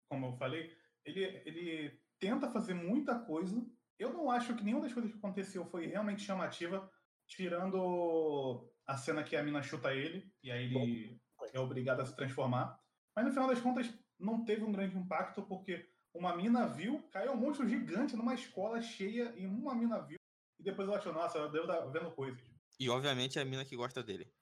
como 0.08 0.26
eu 0.26 0.32
falei, 0.32 0.70
ele, 1.04 1.24
ele 1.46 2.00
tenta 2.18 2.50
fazer 2.50 2.74
muita 2.74 3.18
coisa. 3.18 3.64
Eu 3.98 4.12
não 4.12 4.30
acho 4.30 4.54
que 4.56 4.64
nenhuma 4.64 4.82
das 4.82 4.92
coisas 4.92 5.12
que 5.12 5.18
aconteceu 5.18 5.64
foi 5.66 5.86
realmente 5.86 6.22
chamativa, 6.22 6.90
tirando 7.26 8.70
a 8.86 8.96
cena 8.96 9.22
que 9.22 9.36
a 9.36 9.42
mina 9.42 9.62
chuta 9.62 9.94
ele, 9.94 10.30
e 10.42 10.50
aí 10.50 10.74
ele 10.74 11.20
é 11.52 11.60
obrigado 11.60 12.00
a 12.00 12.06
se 12.06 12.14
transformar. 12.16 12.78
Mas 13.14 13.24
no 13.24 13.32
final 13.32 13.48
das 13.48 13.60
contas, 13.60 13.92
não 14.18 14.44
teve 14.44 14.64
um 14.64 14.72
grande 14.72 14.96
impacto, 14.96 15.42
porque 15.42 15.88
uma 16.14 16.36
mina 16.36 16.66
viu, 16.66 17.02
caiu 17.10 17.32
um 17.32 17.36
monstro 17.36 17.68
gigante 17.68 18.16
numa 18.16 18.34
escola 18.34 18.80
cheia, 18.80 19.34
e 19.36 19.46
uma 19.46 19.74
mina 19.74 20.00
viu, 20.00 20.18
e 20.58 20.62
depois 20.62 20.88
ela 20.88 20.98
achou, 20.98 21.12
nossa, 21.12 21.38
eu 21.38 21.50
devo 21.50 21.70
estar 21.70 21.86
vendo 21.86 22.10
coisas. 22.12 22.42
E 22.78 22.88
obviamente 22.88 23.38
é 23.38 23.42
a 23.42 23.44
mina 23.44 23.64
que 23.64 23.76
gosta 23.76 24.02
dele. 24.02 24.32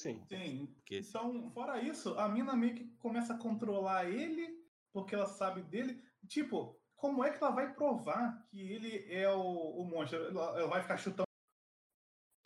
Sim. 0.00 0.24
Sim. 0.26 0.66
Porque 0.74 0.98
Então, 0.98 1.50
fora 1.50 1.82
isso, 1.82 2.18
a 2.18 2.28
mina 2.28 2.56
meio 2.56 2.74
que 2.74 2.84
começa 2.96 3.34
a 3.34 3.38
controlar 3.38 4.08
ele, 4.08 4.48
porque 4.92 5.14
ela 5.14 5.26
sabe 5.26 5.62
dele. 5.62 6.02
Tipo, 6.26 6.80
como 6.96 7.24
é 7.24 7.30
que 7.30 7.42
ela 7.42 7.54
vai 7.54 7.74
provar 7.74 8.46
que 8.48 8.60
ele 8.60 9.04
é 9.12 9.28
o, 9.28 9.40
o 9.40 9.84
monstro? 9.84 10.18
Ela, 10.18 10.58
ela 10.58 10.68
vai 10.68 10.82
ficar 10.82 10.96
chutando. 10.96 11.29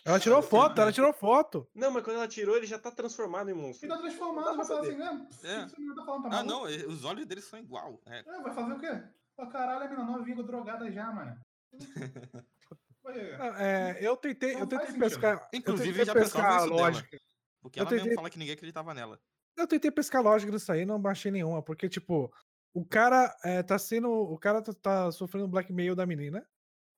Ela 0.04 0.20
tirou 0.20 0.42
foto, 0.42 0.80
ela 0.80 0.92
tirou 0.92 1.12
foto. 1.14 1.66
Não, 1.74 1.90
mas 1.90 2.02
quando 2.04 2.16
ela 2.16 2.28
tirou, 2.28 2.56
ele 2.56 2.66
já 2.66 2.78
tá 2.78 2.90
transformado 2.90 3.48
em 3.50 3.54
monstro. 3.54 3.86
E 3.86 3.88
tá 3.88 3.96
transformado, 3.96 4.56
vai 4.56 4.66
falar 4.66 4.80
assim, 4.80 4.96
né? 4.96 5.28
É. 5.44 5.66
Não 5.80 5.94
tá 5.94 6.04
falando? 6.04 6.30
Tá 6.30 6.38
Ah, 6.38 6.42
não, 6.42 6.62
os 6.64 7.04
olhos 7.04 7.24
dele 7.26 7.40
são 7.40 7.58
igual. 7.58 8.00
É, 8.06 8.18
É, 8.20 8.40
vai 8.42 8.54
fazer 8.54 8.72
o 8.74 8.78
quê? 8.78 9.02
Fala, 9.36 9.50
caralho, 9.50 9.84
a 9.86 9.88
mina 9.88 10.04
novinha 10.04 10.42
drogada 10.42 10.90
já, 10.92 11.10
mano. 11.12 11.40
É, 13.58 13.98
eu 14.00 14.16
tentei, 14.16 14.54
Não 14.54 14.60
eu 14.60 14.66
tentei 14.66 14.94
pescar. 14.98 15.46
Inclusive, 15.52 15.90
eu 15.90 16.06
tentei 16.06 16.06
já 16.06 16.14
pescar 16.14 16.42
pensava 16.42 16.54
a 16.54 16.56
isso 16.66 16.68
dela. 16.74 16.80
lógica. 16.88 17.18
porque 17.62 17.78
Eu 17.78 17.82
ela 17.82 17.90
mesmo 17.90 18.04
tentei- 18.04 18.16
fala 18.16 18.30
que 18.30 18.38
ninguém 18.38 18.54
acreditava 18.54 18.94
nela. 18.94 19.20
Eu 19.58 19.66
tentei 19.68 19.90
pescar 19.90 20.22
lógica 20.22 20.50
nisso 20.50 20.72
aí, 20.72 20.86
não 20.86 20.98
baixei 21.00 21.30
nenhuma, 21.30 21.62
porque, 21.62 21.86
tipo, 21.88 22.32
o 22.72 22.82
cara 22.84 23.36
é, 23.44 23.62
tá 23.62 23.78
sendo. 23.78 24.08
O 24.10 24.38
cara 24.38 24.62
tá, 24.62 24.72
tá 24.72 25.12
sofrendo 25.12 25.46
blackmail 25.46 25.94
da 25.94 26.06
menina. 26.06 26.46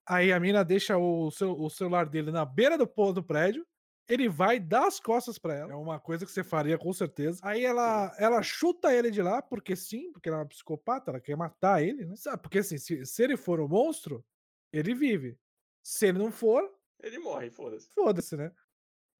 Aí 0.08 0.32
a 0.32 0.38
menina 0.40 0.64
deixa 0.64 0.96
o, 0.98 1.30
seu, 1.30 1.52
o 1.58 1.68
celular 1.68 2.06
dele 2.08 2.30
na 2.30 2.44
beira 2.44 2.78
do 2.78 2.86
do 3.12 3.22
prédio. 3.24 3.66
Ele 4.08 4.28
vai 4.28 4.60
dar 4.60 4.86
as 4.86 5.00
costas 5.00 5.36
pra 5.36 5.54
ela. 5.54 5.72
É 5.72 5.76
uma 5.76 5.98
coisa 5.98 6.24
que 6.24 6.30
você 6.30 6.44
faria 6.44 6.78
com 6.78 6.92
certeza. 6.92 7.40
Aí 7.42 7.64
ela, 7.64 8.14
ela 8.18 8.40
chuta 8.40 8.94
ele 8.94 9.10
de 9.10 9.20
lá, 9.20 9.42
porque 9.42 9.74
sim, 9.74 10.12
porque 10.12 10.28
ela 10.28 10.38
é 10.38 10.40
uma 10.42 10.46
psicopata, 10.48 11.10
ela 11.10 11.20
quer 11.20 11.36
matar 11.36 11.82
ele, 11.82 12.06
né? 12.06 12.14
Sabe? 12.14 12.40
Porque 12.40 12.58
assim, 12.58 12.78
se, 12.78 13.04
se 13.04 13.22
ele 13.24 13.36
for 13.36 13.58
um 13.60 13.66
monstro, 13.66 14.24
ele 14.72 14.94
vive. 14.94 15.36
Se 15.82 16.06
ele 16.06 16.18
não 16.18 16.30
for, 16.30 16.72
Ele 17.02 17.18
morre, 17.18 17.50
foda-se. 17.50 17.88
Foda-se, 17.92 18.36
né? 18.36 18.52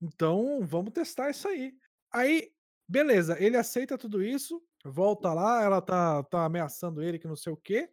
Então, 0.01 0.61
vamos 0.63 0.93
testar 0.93 1.31
isso 1.31 1.49
aí. 1.49 1.75
Aí, 2.13 2.53
beleza, 2.89 3.37
ele 3.43 3.57
aceita 3.57 3.99
tudo 3.99 4.23
isso, 4.23 4.63
volta 4.85 5.33
lá, 5.33 5.63
ela 5.63 5.81
tá, 5.81 6.23
tá 6.25 6.45
ameaçando 6.45 7.03
ele 7.03 7.19
que 7.19 7.27
não 7.27 7.37
sei 7.37 7.53
o 7.53 7.57
quê. 7.57 7.91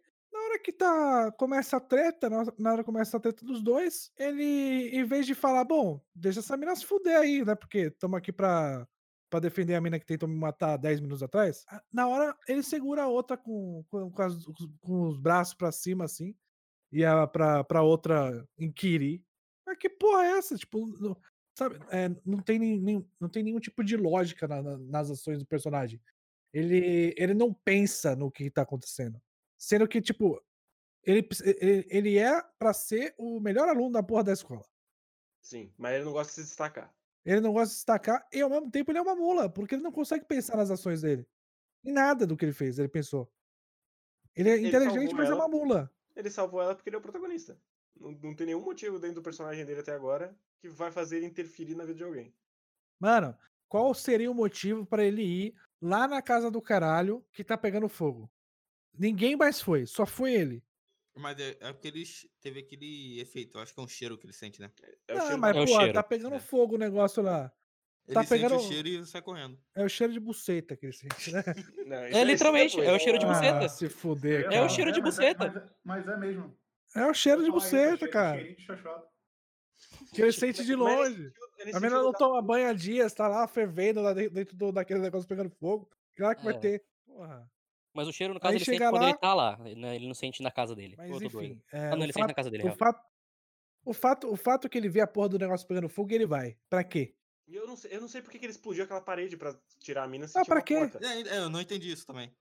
Hora 0.54 0.62
que 0.62 0.72
tá, 0.72 1.32
começa 1.32 1.76
a 1.78 1.80
treta, 1.80 2.30
na 2.30 2.38
hora- 2.70 2.78
que 2.78 2.84
começa 2.84 3.16
a 3.16 3.20
treta 3.20 3.44
dos 3.44 3.60
dois, 3.60 4.12
ele, 4.16 4.88
em 4.96 5.04
vez 5.04 5.26
de 5.26 5.34
falar, 5.34 5.64
bom, 5.64 6.00
deixa 6.14 6.38
essa 6.38 6.56
mina 6.56 6.76
se 6.76 6.86
fuder 6.86 7.18
aí, 7.18 7.44
né? 7.44 7.56
Porque 7.56 7.78
estamos 7.88 8.16
aqui 8.16 8.32
pra, 8.32 8.86
pra 9.28 9.40
defender 9.40 9.74
a 9.74 9.80
mina 9.80 9.98
que 9.98 10.06
tentou 10.06 10.28
me 10.28 10.36
matar 10.36 10.76
10 10.76 11.00
minutos 11.00 11.24
atrás. 11.24 11.64
Na 11.92 12.06
hora, 12.06 12.36
ele 12.46 12.62
segura 12.62 13.02
a 13.02 13.08
outra 13.08 13.36
com, 13.36 13.84
com, 13.88 14.12
com 14.12 14.22
as- 14.22 14.44
com 14.80 15.08
os 15.08 15.18
braços 15.18 15.54
pra 15.54 15.72
cima, 15.72 16.04
assim, 16.04 16.36
e 16.92 17.04
a, 17.04 17.26
pra, 17.26 17.64
pra 17.64 17.82
outra 17.82 18.46
inquirir. 18.56 19.24
Mas 19.66 19.76
que 19.76 19.90
porra 19.90 20.22
é 20.24 20.38
essa? 20.38 20.56
Tipo, 20.56 20.86
não, 21.00 21.16
sabe, 21.58 21.80
é, 21.90 22.08
não, 22.24 22.38
tem 22.40 22.60
nem, 22.60 22.78
nem- 22.80 23.10
não 23.18 23.28
tem 23.28 23.42
nenhum 23.42 23.58
tipo 23.58 23.82
de 23.82 23.96
lógica 23.96 24.46
na- 24.46 24.62
na- 24.62 24.78
nas 24.78 25.10
ações 25.10 25.40
do 25.40 25.46
personagem. 25.46 26.00
Ele, 26.52 27.12
ele 27.18 27.34
não 27.34 27.52
pensa 27.52 28.14
no 28.14 28.30
que 28.30 28.48
tá 28.48 28.62
acontecendo. 28.62 29.20
Sendo 29.64 29.88
que, 29.88 30.02
tipo, 30.02 30.44
ele, 31.02 31.26
ele, 31.88 32.18
é 32.18 32.42
pra 32.58 32.74
ser 32.74 33.14
o 33.16 33.40
melhor 33.40 33.66
aluno 33.66 33.92
da 33.92 34.02
porra 34.02 34.22
da 34.24 34.32
escola. 34.34 34.62
Sim, 35.40 35.72
mas 35.78 35.94
ele 35.94 36.04
não 36.04 36.12
gosta 36.12 36.28
de 36.28 36.34
se 36.34 36.42
destacar. 36.42 36.94
Ele 37.24 37.40
não 37.40 37.50
gosta 37.50 37.68
de 37.68 37.72
se 37.72 37.76
destacar 37.78 38.28
e, 38.30 38.42
ao 38.42 38.50
mesmo 38.50 38.70
tempo, 38.70 38.90
ele 38.90 38.98
é 38.98 39.00
uma 39.02 39.16
mula, 39.16 39.48
porque 39.48 39.74
ele 39.74 39.82
não 39.82 39.90
consegue 39.90 40.26
pensar 40.26 40.58
nas 40.58 40.70
ações 40.70 41.00
dele. 41.00 41.26
Em 41.82 41.92
nada 41.92 42.26
do 42.26 42.36
que 42.36 42.44
ele 42.44 42.52
fez, 42.52 42.78
ele 42.78 42.90
pensou. 42.90 43.32
Ele 44.36 44.50
é 44.50 44.58
Ele 44.58 44.68
inteligente, 44.68 45.14
mas 45.14 45.30
é 45.30 45.32
ela. 45.32 45.46
uma 45.46 45.48
mula. 45.48 45.90
Ele 46.14 46.28
salvou 46.28 46.60
ela 46.60 46.74
porque 46.74 46.90
ele 46.90 46.96
é 46.96 46.98
o 46.98 47.02
protagonista. 47.02 47.58
Não, 47.98 48.12
não 48.12 48.34
tem 48.36 48.48
nenhum 48.48 48.62
motivo 48.62 48.98
dentro 48.98 49.16
do 49.16 49.22
personagem 49.22 49.64
dele 49.64 49.80
até 49.80 49.92
agora 49.92 50.38
que 50.58 50.68
vai 50.68 50.92
fazer 50.92 51.16
ele 51.16 51.26
interferir 51.26 51.74
na 51.74 51.86
vida 51.86 51.96
de 51.96 52.04
alguém. 52.04 52.34
Mano, 53.00 53.34
qual 53.66 53.94
seria 53.94 54.30
o 54.30 54.34
motivo 54.34 54.84
pra 54.84 55.02
ele 55.02 55.22
ir 55.22 55.54
lá 55.80 56.06
na 56.06 56.20
casa 56.20 56.50
do 56.50 56.60
caralho 56.60 57.24
que 57.32 57.42
tá 57.42 57.56
pegando 57.56 57.88
fogo? 57.88 58.30
Ninguém 58.98 59.36
mais 59.36 59.60
foi, 59.60 59.86
só 59.86 60.04
foi 60.06 60.32
ele. 60.34 60.62
Mas 61.16 61.38
é, 61.38 61.56
é 61.60 61.72
porque 61.72 61.88
ele 61.88 62.02
teve 62.40 62.60
aquele 62.60 63.20
efeito. 63.20 63.56
Eu 63.58 63.62
acho 63.62 63.72
que 63.72 63.80
é 63.80 63.82
um 63.82 63.88
cheiro 63.88 64.18
que 64.18 64.26
ele 64.26 64.32
sente, 64.32 64.60
né? 64.60 64.70
É 65.06 65.14
o 65.14 65.18
ah, 65.18 65.20
cheiro 65.22 65.38
mas 65.38 65.56
É 65.56 65.60
o 65.60 65.64
pô, 65.66 65.76
cheiro. 65.78 65.92
tá 65.92 66.02
pegando 66.02 66.34
É. 66.36 66.40
fogo 66.40 66.74
o 66.74 66.78
negócio 66.78 67.22
lá. 67.22 67.52
Ele 68.06 68.14
Tá 68.14 68.24
sente 68.24 68.42
pegando- 68.42 68.56
o 68.60 68.68
cheiro 68.68 68.88
e 68.88 69.06
sai 69.06 69.22
correndo. 69.22 69.58
É 69.74 69.84
o 69.84 69.88
cheiro 69.88 70.12
de 70.12 70.20
buceta 70.20 70.76
que 70.76 70.86
ele 70.86 70.92
sente, 70.92 71.32
né? 71.32 71.42
Não, 71.86 71.96
É 71.96 72.10
isso 72.10 72.24
literalmente, 72.24 72.80
é 72.80 72.92
o 72.92 72.98
cheiro 72.98 73.18
de 73.18 73.24
Ah, 73.24 73.28
buceta. 73.32 73.68
se 73.68 73.88
fuder, 73.88 74.44
É 74.44 74.48
o 74.48 74.50
cara. 74.50 74.68
cheiro 74.68 74.92
de 74.92 75.00
mas 75.00 75.14
buceta. 75.16 75.72
Mas 75.84 76.02
é, 76.02 76.06
mas 76.06 76.08
é 76.08 76.16
mesmo. 76.18 76.58
É 76.96 77.06
o 77.06 77.14
cheiro 77.14 77.40
de 77.40 77.46
aí, 77.46 77.52
buceta, 77.52 77.96
cheiro- 77.98 78.12
cara. 78.12 78.42
de. 78.42 78.56
Que 80.14 80.22
ele 80.22 80.32
sente 80.32 80.64
de 80.64 80.76
Mas- 80.76 80.92
mas 80.98 81.08
longe. 81.10 81.32
A 81.74 81.80
menina 81.80 82.02
não 82.02 82.12
toma 82.12 82.42
banho 82.42 82.68
há 82.68 82.72
dias, 82.72 83.12
tá 83.14 83.26
lá 83.28 83.46
fervendo 83.48 84.00
lá 84.02 84.12
dentro, 84.12 84.34
dentro 84.34 84.56
do, 84.56 84.72
daquele 84.72 85.00
negócio 85.00 85.28
pegando 85.28 85.50
fogo. 85.50 85.88
Claro 86.16 86.36
que 86.36 86.44
vai 86.44 86.54
É. 86.54 86.58
ter. 86.58 86.84
Porra. 87.06 87.48
Mas 87.94 88.08
o 88.08 88.12
cheiro, 88.12 88.34
no 88.34 88.40
caso, 88.40 88.52
Aí 88.52 88.56
ele 88.58 88.64
sente 88.64 88.78
chega 88.78 88.90
quando 88.90 89.02
lá- 89.02 89.08
ele 89.10 89.18
tá 89.18 89.34
lá. 89.34 89.56
né? 89.58 89.94
Ele 89.96 90.06
não 90.08 90.14
sente 90.14 90.42
na 90.42 90.50
casa 90.50 90.74
dele. 90.74 90.96
Mas 90.98 91.22
enfim. 91.22 91.60
é, 91.72 91.86
Ah, 91.88 91.96
não, 91.96 92.02
ele 92.02 92.12
sente 92.12 92.20
na 92.22 92.26
fato- 92.28 92.36
casa 92.36 92.50
dele, 92.50 92.64
o 92.64 92.66
real. 92.66 92.76
fato, 92.76 93.00
o, 93.84 93.92
fato, 93.94 94.32
o 94.32 94.36
fato 94.36 94.68
que 94.68 94.76
ele 94.76 94.88
vê 94.88 95.00
a 95.00 95.06
porra 95.06 95.28
do 95.28 95.38
negócio 95.38 95.66
pegando 95.66 95.88
fogo, 95.88 96.12
ele 96.12 96.26
vai. 96.26 96.56
Pra 96.68 96.82
quê? 96.82 97.14
Eu 97.46 97.66
não 97.66 97.76
sei, 97.76 97.94
eu 97.94 98.00
não 98.00 98.08
sei 98.08 98.20
porque 98.22 98.38
que 98.38 98.46
ele 98.46 98.52
explodiu 98.52 98.84
aquela 98.84 99.00
parede 99.02 99.36
pra 99.36 99.54
tirar 99.78 100.04
a 100.04 100.08
mina 100.08 100.26
se 100.26 100.36
Ah, 100.38 100.44
pra 100.44 100.60
quê? 100.62 100.74
É, 100.74 101.34
é, 101.34 101.38
eu 101.38 101.48
não 101.50 101.60
entendi 101.60 101.92
isso 101.92 102.04
também. 102.06 102.34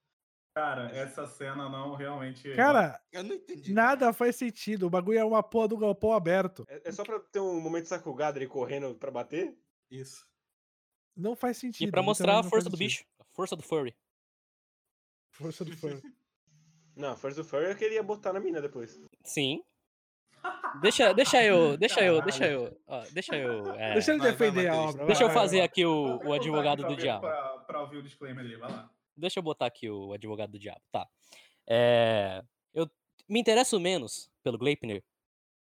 Cara, 0.55 0.89
essa 0.95 1.25
cena 1.27 1.67
não 1.67 1.95
realmente. 1.95 2.55
Cara, 2.55 3.01
Eu 3.11 3.23
não 3.23 3.35
entendi. 3.35 3.73
nada 3.73 4.13
faz 4.13 4.35
sentido. 4.35 4.85
O 4.85 4.89
bagulho 4.89 5.17
é 5.19 5.23
uma 5.25 5.41
porra 5.43 5.67
do 5.67 5.77
galpão 5.77 6.13
aberto. 6.13 6.63
É, 6.69 6.89
é 6.89 6.91
só 6.91 7.03
pra 7.03 7.19
ter 7.19 7.39
um 7.39 7.59
momento 7.59 7.87
sacugado 7.87 8.37
ele 8.37 8.47
correndo 8.47 8.93
pra 8.95 9.09
bater? 9.11 9.57
Isso. 9.91 10.25
Não 11.15 11.35
faz 11.35 11.57
sentido. 11.57 11.87
E 11.87 11.91
pra 11.91 12.01
mostrar 12.03 12.39
a 12.39 12.43
força 12.43 12.69
do 12.69 12.77
bicho. 12.77 13.03
A 13.19 13.23
força 13.33 13.55
do 13.55 13.63
furry. 13.63 13.95
Força 15.33 15.65
do 15.65 15.75
fã. 15.75 15.89
Não, 16.95 17.15
First 17.17 17.37
do 17.37 17.43
Furry 17.43 17.65
eu 17.71 17.75
queria 17.75 18.03
botar 18.03 18.31
na 18.31 18.39
mina 18.39 18.61
depois. 18.61 18.99
Sim. 19.23 19.63
Deixa, 20.81 21.13
deixa 21.13 21.43
eu, 21.43 21.77
deixa 21.77 22.03
eu, 22.03 22.21
deixa 22.21 22.45
eu, 22.45 22.77
ó, 22.85 23.01
deixa 23.11 23.35
eu, 23.35 23.73
é, 23.75 23.93
Deixa 23.93 24.11
ele 24.11 24.19
vai, 24.19 24.31
vai, 24.31 24.37
defender 24.51 24.67
a 24.67 24.75
obra. 24.75 25.05
deixa 25.05 25.21
vai, 25.25 25.29
eu 25.29 25.33
fazer 25.33 25.57
vai. 25.57 25.65
aqui 25.65 25.85
o, 25.85 26.17
o 26.23 26.33
advogado 26.33 26.83
do 26.85 26.95
diabo. 26.95 27.21
Pra, 27.21 27.57
pra 27.59 27.81
ouvir 27.81 27.97
o 27.97 28.03
disclaimer 28.03 28.43
ali, 28.43 28.55
vai 28.57 28.69
lá. 28.69 28.91
Deixa 29.15 29.39
eu 29.39 29.43
botar 29.43 29.65
aqui 29.67 29.89
o 29.89 30.11
advogado 30.13 30.51
do 30.51 30.59
diabo, 30.59 30.81
tá. 30.91 31.07
É, 31.67 32.43
eu 32.73 32.89
me 33.27 33.39
interesso 33.39 33.79
menos 33.79 34.29
pelo 34.43 34.57
Gleipnir 34.57 35.03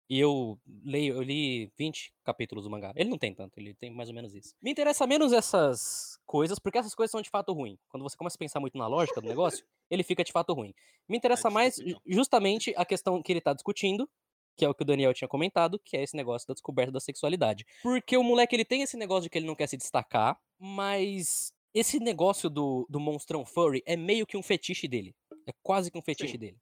e 0.09 0.20
eu 0.20 0.59
leio, 0.84 1.15
eu 1.15 1.22
li 1.22 1.72
20 1.78 2.13
capítulos 2.24 2.63
do 2.63 2.70
mangá. 2.70 2.93
Ele 2.95 3.09
não 3.09 3.17
tem 3.17 3.34
tanto, 3.34 3.59
ele 3.59 3.74
tem 3.74 3.91
mais 3.91 4.09
ou 4.09 4.15
menos 4.15 4.34
isso. 4.34 4.55
Me 4.61 4.72
interessa 4.72 5.05
menos 5.05 5.34
essas 5.34 6.18
coisas, 6.30 6.60
porque 6.60 6.78
essas 6.78 6.94
coisas 6.94 7.10
são 7.12 7.22
de 7.24 7.30
fato 7.30 7.52
ruins. 7.52 7.80
Quando 7.90 8.04
você 8.04 8.16
começa 8.16 8.36
a 8.36 8.38
pensar 8.38 8.60
muito 8.60 8.78
na 8.78 8.86
lógica 8.86 9.20
do 9.20 9.28
negócio, 9.28 9.66
ele 9.90 10.04
fica 10.04 10.24
de 10.24 10.32
fato 10.32 10.54
ruim. 10.54 10.76
Me 11.08 11.18
interessa 11.18 11.50
mais 11.50 11.76
desculpa, 11.76 12.02
ju- 12.06 12.16
justamente 12.16 12.72
a 12.78 12.86
questão 12.86 13.20
que 13.24 13.32
ele 13.32 13.42
tá 13.42 13.52
discutindo, 13.52 14.08
que 14.56 14.64
é 14.64 14.70
o 14.70 14.76
que 14.76 14.84
o 14.84 14.86
Daniel 14.86 15.12
tinha 15.12 15.28
comentado, 15.28 15.80
que 15.80 15.98
é 15.98 16.04
esse 16.04 16.16
negócio 16.16 16.48
da 16.48 16.54
descoberta 16.54 16.92
da 16.92 17.00
sexualidade. 17.00 17.66
Porque 17.82 18.16
o 18.16 18.24
moleque, 18.24 18.56
ele 18.56 18.64
tem 18.64 18.84
esse 18.84 18.96
negócio 18.96 19.24
de 19.24 19.30
que 19.32 19.40
ele 19.40 19.48
não 19.48 19.56
quer 19.56 19.68
se 19.68 19.76
destacar, 19.76 20.40
mas 20.60 21.52
esse 21.74 22.00
negócio 22.00 22.48
do, 22.48 22.86
do 22.88 23.00
monstrão 23.00 23.44
furry 23.44 23.82
é 23.86 23.96
meio 23.98 24.28
que 24.28 24.38
um 24.38 24.44
fetiche 24.44 24.88
dele. 24.88 25.16
É 25.48 25.54
quase 25.64 25.90
que 25.90 25.98
um 25.98 26.02
fetiche 26.02 26.34
Sim. 26.34 26.38
dele. 26.38 26.58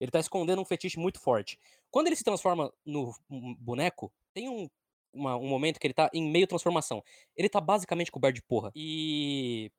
Ele 0.00 0.10
tá 0.10 0.18
escondendo 0.18 0.60
um 0.60 0.64
fetiche 0.64 0.98
muito 0.98 1.20
forte. 1.20 1.56
Quando 1.88 2.08
ele 2.08 2.16
se 2.16 2.24
transforma 2.24 2.72
no 2.84 3.14
um 3.30 3.54
boneco, 3.54 4.12
tem 4.32 4.48
um, 4.48 4.68
uma- 5.14 5.36
um 5.36 5.46
momento 5.46 5.78
que 5.80 5.86
ele 5.86 5.94
tá 5.94 6.10
em 6.12 6.28
meio 6.30 6.46
transformação. 6.46 7.02
Ele 7.36 7.48
tá 7.48 7.60
basicamente 7.60 8.10
coberto 8.12 8.34
de 8.36 8.42
porra. 8.42 8.70
E 8.74 9.70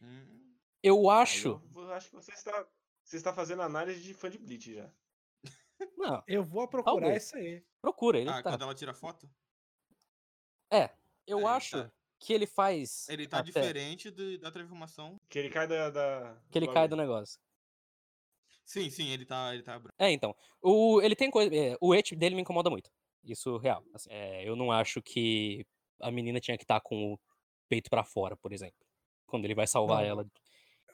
Hum, 0.00 0.54
eu 0.82 1.10
acho. 1.10 1.48
Eu, 1.48 1.58
vou- 1.70 1.92
acho 1.92 2.08
que 2.10 2.16
você 2.16 2.32
está, 2.32 2.66
você 3.04 3.16
está 3.16 3.32
fazendo 3.32 3.62
análise 3.62 4.02
de 4.02 4.14
fã 4.14 4.30
de 4.30 4.38
Bleach 4.38 4.74
já. 4.74 4.90
Não, 5.96 6.22
Eu 6.26 6.44
vou 6.44 6.68
procurar 6.68 7.00
Talvez. 7.00 7.24
isso 7.24 7.36
aí. 7.36 7.64
procura, 7.80 8.18
ele 8.18 8.28
ah, 8.30 8.42
tá. 8.42 8.50
quando 8.50 8.62
ela 8.62 8.74
tira 8.74 8.92
foto? 8.94 9.28
Eu 11.26 11.40
É, 11.40 11.44
acho 11.52 11.84
tá. 11.84 11.92
que 12.18 12.32
ele 12.32 12.46
faz. 12.46 13.08
Ele 13.08 13.26
tá 13.26 13.38
até 13.38 13.46
diferente 13.46 14.10
do- 14.10 14.38
da 14.38 14.50
transformação. 14.50 15.16
Que 15.28 15.38
ele 15.38 15.48
cai 15.50 15.66
da. 15.66 15.90
da 15.90 16.36
Que 16.50 16.58
ele 16.58 16.66
cai 16.72 16.86
do 16.88 16.96
negócio. 16.96 17.38
Sim, 18.64 18.88
sim, 18.90 19.08
ele 19.10 19.24
tá, 19.24 19.52
ele 19.54 19.62
tá 19.62 19.78
branco. 19.78 19.94
É, 19.98 20.10
então. 20.10 20.34
O, 20.62 21.00
ele 21.02 21.16
tem 21.16 21.30
coisa. 21.30 21.54
é, 21.54 21.76
o 21.80 21.94
et 21.94 22.14
dele 22.14 22.34
me 22.36 22.42
incomoda 22.42 22.70
muito. 22.70 22.90
Isso 23.24 23.56
real. 23.58 23.84
assim, 23.94 24.08
é, 24.10 24.48
eu 24.48 24.56
não 24.56 24.72
acho 24.72 25.02
que 25.02 25.66
a 26.00 26.10
menina 26.10 26.40
tinha 26.40 26.56
que 26.56 26.64
estar 26.64 26.80
com 26.80 27.12
o 27.14 27.20
peito 27.68 27.90
pra 27.90 28.04
fora, 28.04 28.36
por 28.36 28.52
exemplo. 28.52 28.78
Quando 29.26 29.44
ele 29.44 29.54
vai 29.54 29.66
salvar 29.66 30.02
Não, 30.02 30.08
ela. 30.10 30.26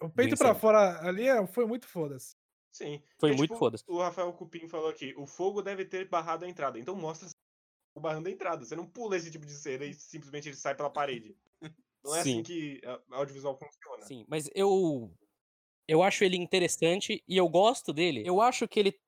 O 0.00 0.10
peito 0.10 0.36
pra 0.36 0.48
incêndio. 0.48 0.60
fora 0.60 1.06
ali 1.08 1.26
é- 1.28 1.46
foi 1.46 1.64
muito 1.66 1.86
foda-se. 1.88 2.34
Sim. 2.70 2.98
Foi 3.18 3.30
Porque, 3.30 3.36
muito 3.36 3.50
tipo, 3.52 3.58
foda-se. 3.58 3.84
O 3.86 3.98
Rafael 3.98 4.32
Cupim 4.34 4.68
falou 4.68 4.90
aqui: 4.90 5.14
o 5.16 5.26
fogo 5.26 5.62
deve 5.62 5.84
ter 5.86 6.08
barrado 6.08 6.44
a 6.44 6.48
entrada. 6.48 6.78
Então 6.78 6.94
mostra 6.94 7.28
o 7.94 8.00
barrando 8.00 8.28
a 8.28 8.30
entrada. 8.32 8.64
Você 8.64 8.76
não 8.76 8.86
pula 8.86 9.16
esse 9.16 9.30
tipo 9.30 9.46
de 9.46 9.52
cena 9.52 9.84
e 9.86 9.94
simplesmente 9.94 10.48
ele 10.48 10.56
sai 10.56 10.74
pela 10.74 10.90
parede. 10.90 11.34
Não 12.04 12.14
é 12.14 12.22
Sim. 12.22 12.32
assim 12.34 12.42
que 12.42 12.80
a- 12.84 13.00
audiovisual 13.16 13.56
funciona. 13.58 14.04
Sim, 14.04 14.24
mas 14.28 14.50
eu. 14.54 15.10
Eu 15.88 16.02
acho 16.02 16.24
ele 16.24 16.36
interessante 16.36 17.22
e 17.26 17.36
eu 17.36 17.48
gosto 17.48 17.92
dele. 17.92 18.22
Eu 18.26 18.40
acho 18.42 18.68
que 18.68 18.78
ele. 18.80 19.00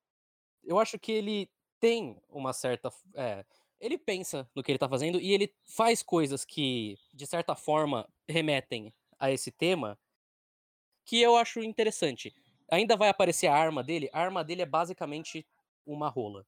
Eu 0.64 0.78
acho 0.78 0.98
que 0.98 1.12
ele 1.12 1.50
tem 1.80 2.20
uma 2.28 2.52
certa. 2.52 2.90
é, 3.14 3.44
ele 3.80 3.96
pensa 3.96 4.48
no 4.54 4.62
que 4.62 4.72
ele 4.72 4.78
tá 4.78 4.88
fazendo 4.88 5.20
e 5.20 5.32
ele 5.32 5.54
faz 5.64 6.02
coisas 6.02 6.44
que, 6.44 6.98
de 7.14 7.26
certa 7.26 7.54
forma, 7.54 8.08
remetem 8.28 8.92
a 9.18 9.30
esse 9.30 9.50
tema 9.50 9.98
que 11.04 11.20
eu 11.20 11.36
acho 11.36 11.60
interessante. 11.60 12.34
Ainda 12.70 12.96
vai 12.96 13.08
aparecer 13.08 13.46
a 13.46 13.54
arma 13.54 13.82
dele. 13.82 14.10
A 14.12 14.20
arma 14.20 14.44
dele 14.44 14.62
é 14.62 14.66
basicamente 14.66 15.46
uma 15.86 16.08
rola. 16.08 16.46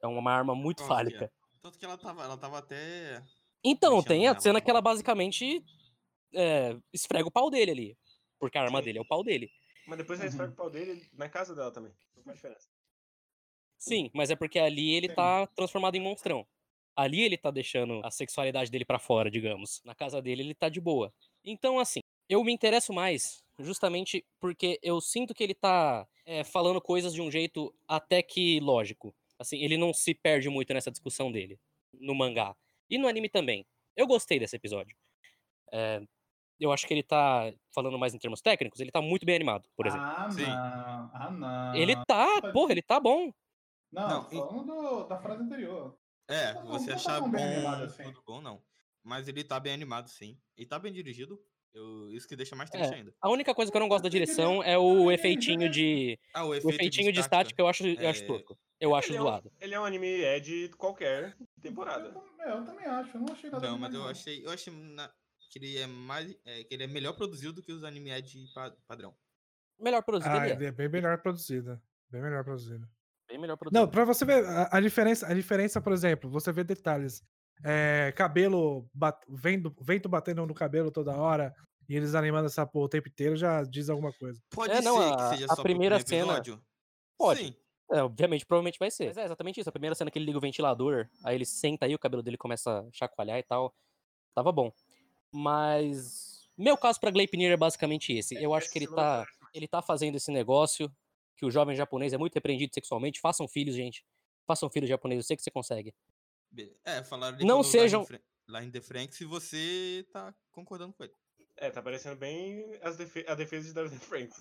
É 0.00 0.06
uma 0.06 0.32
arma 0.32 0.54
muito 0.54 0.78
que 0.78 0.84
é? 0.84 0.86
fálica. 0.86 1.32
Tanto 1.60 1.78
que 1.78 1.84
ela 1.84 1.96
tava, 1.96 2.22
ela 2.22 2.36
tava 2.36 2.58
até. 2.58 3.22
Então, 3.64 3.96
Mexendo 3.96 4.08
tem 4.08 4.28
a 4.28 4.38
cena 4.38 4.60
que 4.60 4.70
ela 4.70 4.80
basicamente 4.80 5.64
é, 6.34 6.76
esfrega 6.92 7.26
o 7.26 7.32
pau 7.32 7.50
dele 7.50 7.70
ali. 7.70 7.98
Porque 8.38 8.58
a 8.58 8.62
arma 8.62 8.78
Sim. 8.78 8.84
dele 8.84 8.98
é 8.98 9.00
o 9.00 9.06
pau 9.06 9.24
dele. 9.24 9.50
Mas 9.86 9.98
depois 9.98 10.20
ela 10.20 10.28
esfrega 10.28 10.52
o 10.52 10.56
pau 10.56 10.70
dele 10.70 11.08
na 11.12 11.28
casa 11.28 11.54
dela 11.54 11.72
também. 11.72 11.92
Não 12.16 12.22
faz 12.22 12.36
diferença. 12.36 12.68
Sim, 13.82 14.08
mas 14.14 14.30
é 14.30 14.36
porque 14.36 14.60
ali 14.60 14.92
ele 14.92 15.08
tá 15.08 15.44
transformado 15.48 15.96
em 15.96 16.00
monstrão. 16.00 16.46
Ali 16.94 17.20
ele 17.22 17.36
tá 17.36 17.50
deixando 17.50 18.00
a 18.04 18.12
sexualidade 18.12 18.70
dele 18.70 18.84
pra 18.84 18.98
fora, 19.00 19.28
digamos. 19.28 19.82
Na 19.84 19.92
casa 19.92 20.22
dele 20.22 20.42
ele 20.42 20.54
tá 20.54 20.68
de 20.68 20.80
boa. 20.80 21.12
Então, 21.44 21.80
assim, 21.80 21.98
eu 22.28 22.44
me 22.44 22.52
interesso 22.52 22.92
mais 22.92 23.42
justamente 23.58 24.24
porque 24.38 24.78
eu 24.84 25.00
sinto 25.00 25.34
que 25.34 25.42
ele 25.42 25.54
tá 25.54 26.06
é, 26.24 26.44
falando 26.44 26.80
coisas 26.80 27.12
de 27.12 27.20
um 27.20 27.28
jeito 27.28 27.74
até 27.88 28.22
que 28.22 28.60
lógico. 28.60 29.12
Assim, 29.36 29.58
ele 29.58 29.76
não 29.76 29.92
se 29.92 30.14
perde 30.14 30.48
muito 30.48 30.72
nessa 30.72 30.90
discussão 30.90 31.32
dele. 31.32 31.58
No 31.92 32.14
mangá. 32.14 32.54
E 32.88 32.96
no 32.98 33.08
anime 33.08 33.28
também. 33.28 33.66
Eu 33.96 34.06
gostei 34.06 34.38
desse 34.38 34.54
episódio. 34.54 34.96
É, 35.72 36.00
eu 36.60 36.70
acho 36.70 36.86
que 36.86 36.94
ele 36.94 37.02
tá, 37.02 37.52
falando 37.74 37.98
mais 37.98 38.14
em 38.14 38.18
termos 38.18 38.40
técnicos, 38.40 38.78
ele 38.78 38.92
tá 38.92 39.02
muito 39.02 39.26
bem 39.26 39.34
animado, 39.34 39.68
por 39.74 39.88
exemplo. 39.88 40.06
Ah, 40.06 40.28
não. 40.30 41.10
Ah, 41.12 41.30
não. 41.32 41.74
ele 41.74 41.96
tá, 42.06 42.40
porra, 42.52 42.70
ele 42.70 42.82
tá 42.82 43.00
bom. 43.00 43.32
Não, 43.92 44.08
Não, 44.08 44.24
falando 44.30 44.64
do- 44.64 45.04
da 45.04 45.18
frase 45.18 45.42
anterior. 45.42 45.96
É, 46.28 46.54
Não, 46.54 46.66
você 46.66 46.86
não 46.86 46.86
tá 46.86 46.94
achar 46.94 47.14
tão 47.20 47.30
bom, 47.30 47.36
bem 47.36 47.44
animado 47.44 47.84
assim. 47.84 48.02
tudo 48.04 48.22
bom, 48.26 48.40
não. 48.40 48.62
Mas 49.04 49.28
ele 49.28 49.44
tá 49.44 49.60
bem 49.60 49.74
animado, 49.74 50.08
sim. 50.08 50.38
E 50.56 50.64
tá 50.64 50.78
bem 50.78 50.92
dirigido. 50.92 51.38
Eu, 51.74 52.10
isso 52.12 52.28
que 52.28 52.36
deixa 52.36 52.54
mais 52.54 52.68
triste 52.70 52.92
É. 52.92 52.96
ainda. 52.96 53.14
A 53.20 53.30
única 53.30 53.54
coisa 53.54 53.70
que 53.70 53.76
eu 53.76 53.80
não 53.80 53.88
gosto 53.88 54.02
da 54.02 54.08
é- 54.08 54.10
direção 54.10 54.62
é 54.62 54.78
o 54.78 55.10
é 55.10 55.14
efeitinho 55.14 55.70
de. 55.70 56.18
Ah, 56.34 56.44
o 56.44 56.48
O 56.50 56.54
efeitinho 56.54 57.12
de 57.12 57.20
estática 57.20 57.60
eu 57.60 57.66
acho, 57.66 57.86
eu 57.86 58.08
acho 58.08 58.22
é, 58.24 58.26
tosco. 58.26 58.58
Eu 58.80 58.94
acho 58.94 59.08
ele, 59.10 59.16
é 59.18 59.22
um, 59.22 59.40
ele 59.60 59.74
é 59.74 59.80
um 59.80 59.84
anime 59.84 60.06
Ed 60.06 60.68
qualquer 60.76 61.34
Eu, 61.40 61.46
temporada. 61.62 62.08
é, 62.40 62.50
eu 62.52 62.64
também 62.64 62.84
acho, 62.86 63.16
eu 63.16 63.20
não 63.22 63.32
achei 63.32 63.48
nada 63.50 63.68
Não, 63.68 63.78
mas 63.78 63.94
eu 63.94 64.04
achei, 64.06 64.44
eu 64.44 64.50
achei 64.50 64.72
na- 64.72 65.10
que 65.50 65.58
ele 65.58 65.78
é 65.78 65.86
mais, 65.86 66.34
é, 66.44 66.64
que 66.64 66.74
ele 66.74 66.84
é 66.84 66.86
melhor 66.86 67.14
produzido 67.14 67.54
do 67.54 67.62
que 67.62 67.72
os 67.72 67.84
anime 67.84 68.20
de 68.22 68.46
pa- 68.54 68.74
padrão. 68.86 69.14
Melhor 69.78 70.02
produzido 70.02 70.34
Ah, 70.34 70.48
ele 70.48 70.64
é. 70.64 70.68
é 70.68 70.72
bem 70.72 70.88
melhor 70.88 71.18
produzido. 71.22 71.80
Bem 72.10 72.20
melhor 72.22 72.44
produzido. 72.44 72.86
Bem 73.32 73.40
melhor 73.40 73.56
produzido. 73.56 73.80
Não, 73.84 73.90
pra 73.90 74.04
você 74.04 74.24
ver 74.24 74.44
a, 74.46 74.68
a 74.76 74.80
diferença, 74.80 75.26
a 75.26 75.32
diferença, 75.34 75.80
por 75.80 75.92
exemplo, 75.92 76.28
você 76.30 76.52
vê 76.52 76.62
detalhes. 76.62 77.22
É, 77.64 78.12
cabelo, 78.16 78.86
bat, 78.92 79.18
vento, 79.28 79.74
vento 79.80 80.08
batendo 80.08 80.44
no 80.46 80.52
cabelo 80.54 80.90
toda 80.90 81.16
hora 81.16 81.54
e 81.88 81.96
eles 81.96 82.14
animando 82.14 82.46
essa 82.46 82.66
porra 82.66 82.86
o 82.86 82.88
tempo 82.88 83.08
inteiro 83.08 83.36
já 83.36 83.62
diz 83.62 83.88
alguma 83.88 84.12
coisa. 84.12 84.38
Pode 84.50 84.72
É, 84.74 84.80
não, 84.82 84.98
ser 85.00 85.16
que 85.16 85.22
a- 85.22 85.28
seja 85.30 85.46
a 85.50 85.56
só 85.56 85.62
primeira 85.62 85.98
cena- 86.00 86.24
episódio? 86.32 86.62
Pode. 87.18 87.40
Sim. 87.46 87.56
É, 87.90 88.02
obviamente, 88.02 88.44
provavelmente 88.46 88.78
vai 88.78 88.90
ser. 88.90 89.06
Mas 89.08 89.16
é 89.18 89.24
exatamente 89.24 89.60
isso. 89.60 89.68
A 89.68 89.72
primeira 89.72 89.94
cena 89.94 90.10
que 90.10 90.18
ele 90.18 90.26
liga 90.26 90.38
o 90.38 90.40
ventilador, 90.40 91.08
aí 91.24 91.34
ele 91.36 91.44
senta 91.46 91.86
aí, 91.86 91.94
o 91.94 91.98
cabelo 91.98 92.22
dele 92.22 92.36
começa 92.38 92.80
a 92.80 92.88
chacoalhar 92.92 93.38
e 93.38 93.42
tal. 93.42 93.74
Tava 94.34 94.50
bom. 94.52 94.72
Mas. 95.32 96.48
Meu 96.56 96.76
caso 96.76 97.00
pra 97.00 97.10
Gleipnir 97.10 97.50
é 97.50 97.56
basicamente 97.56 98.12
esse. 98.12 98.34
Eu 98.42 98.54
acho 98.54 98.70
que 98.70 98.78
ele 98.78 98.86
tá. 98.88 99.24
Ele 99.54 99.68
tá 99.68 99.82
fazendo 99.82 100.16
esse 100.16 100.30
negócio 100.30 100.90
que 101.42 101.46
o 101.46 101.50
jovem 101.50 101.74
japonês 101.74 102.12
é 102.12 102.16
muito 102.18 102.34
repreendido 102.36 102.72
sexualmente. 102.72 103.20
Façam 103.20 103.48
filhos, 103.48 103.74
gente. 103.74 104.04
Façam 104.46 104.70
filhos 104.70 104.88
japoneses, 104.88 105.24
eu 105.24 105.26
sei 105.26 105.36
que 105.36 105.42
você 105.42 105.50
consegue. 105.50 105.92
É, 106.84 107.02
falaram 107.02 107.36
de 107.36 107.44
Não 107.44 107.64
sejam- 107.64 108.04
Fran- 108.04 108.20
Line 108.48 108.70
the 108.70 108.80
Frank 108.80 109.12
se 109.12 109.24
você 109.24 110.06
tá 110.12 110.32
concordando 110.52 110.92
com 110.92 111.02
ele. 111.02 111.12
É, 111.56 111.68
tá 111.68 111.82
parecendo 111.82 112.14
bem 112.14 112.78
as 112.80 112.96
defe 112.96 113.24
a 113.28 113.34
defesa 113.34 113.66
de 113.66 113.74
Darren 113.74 113.90
Franks. 113.98 114.40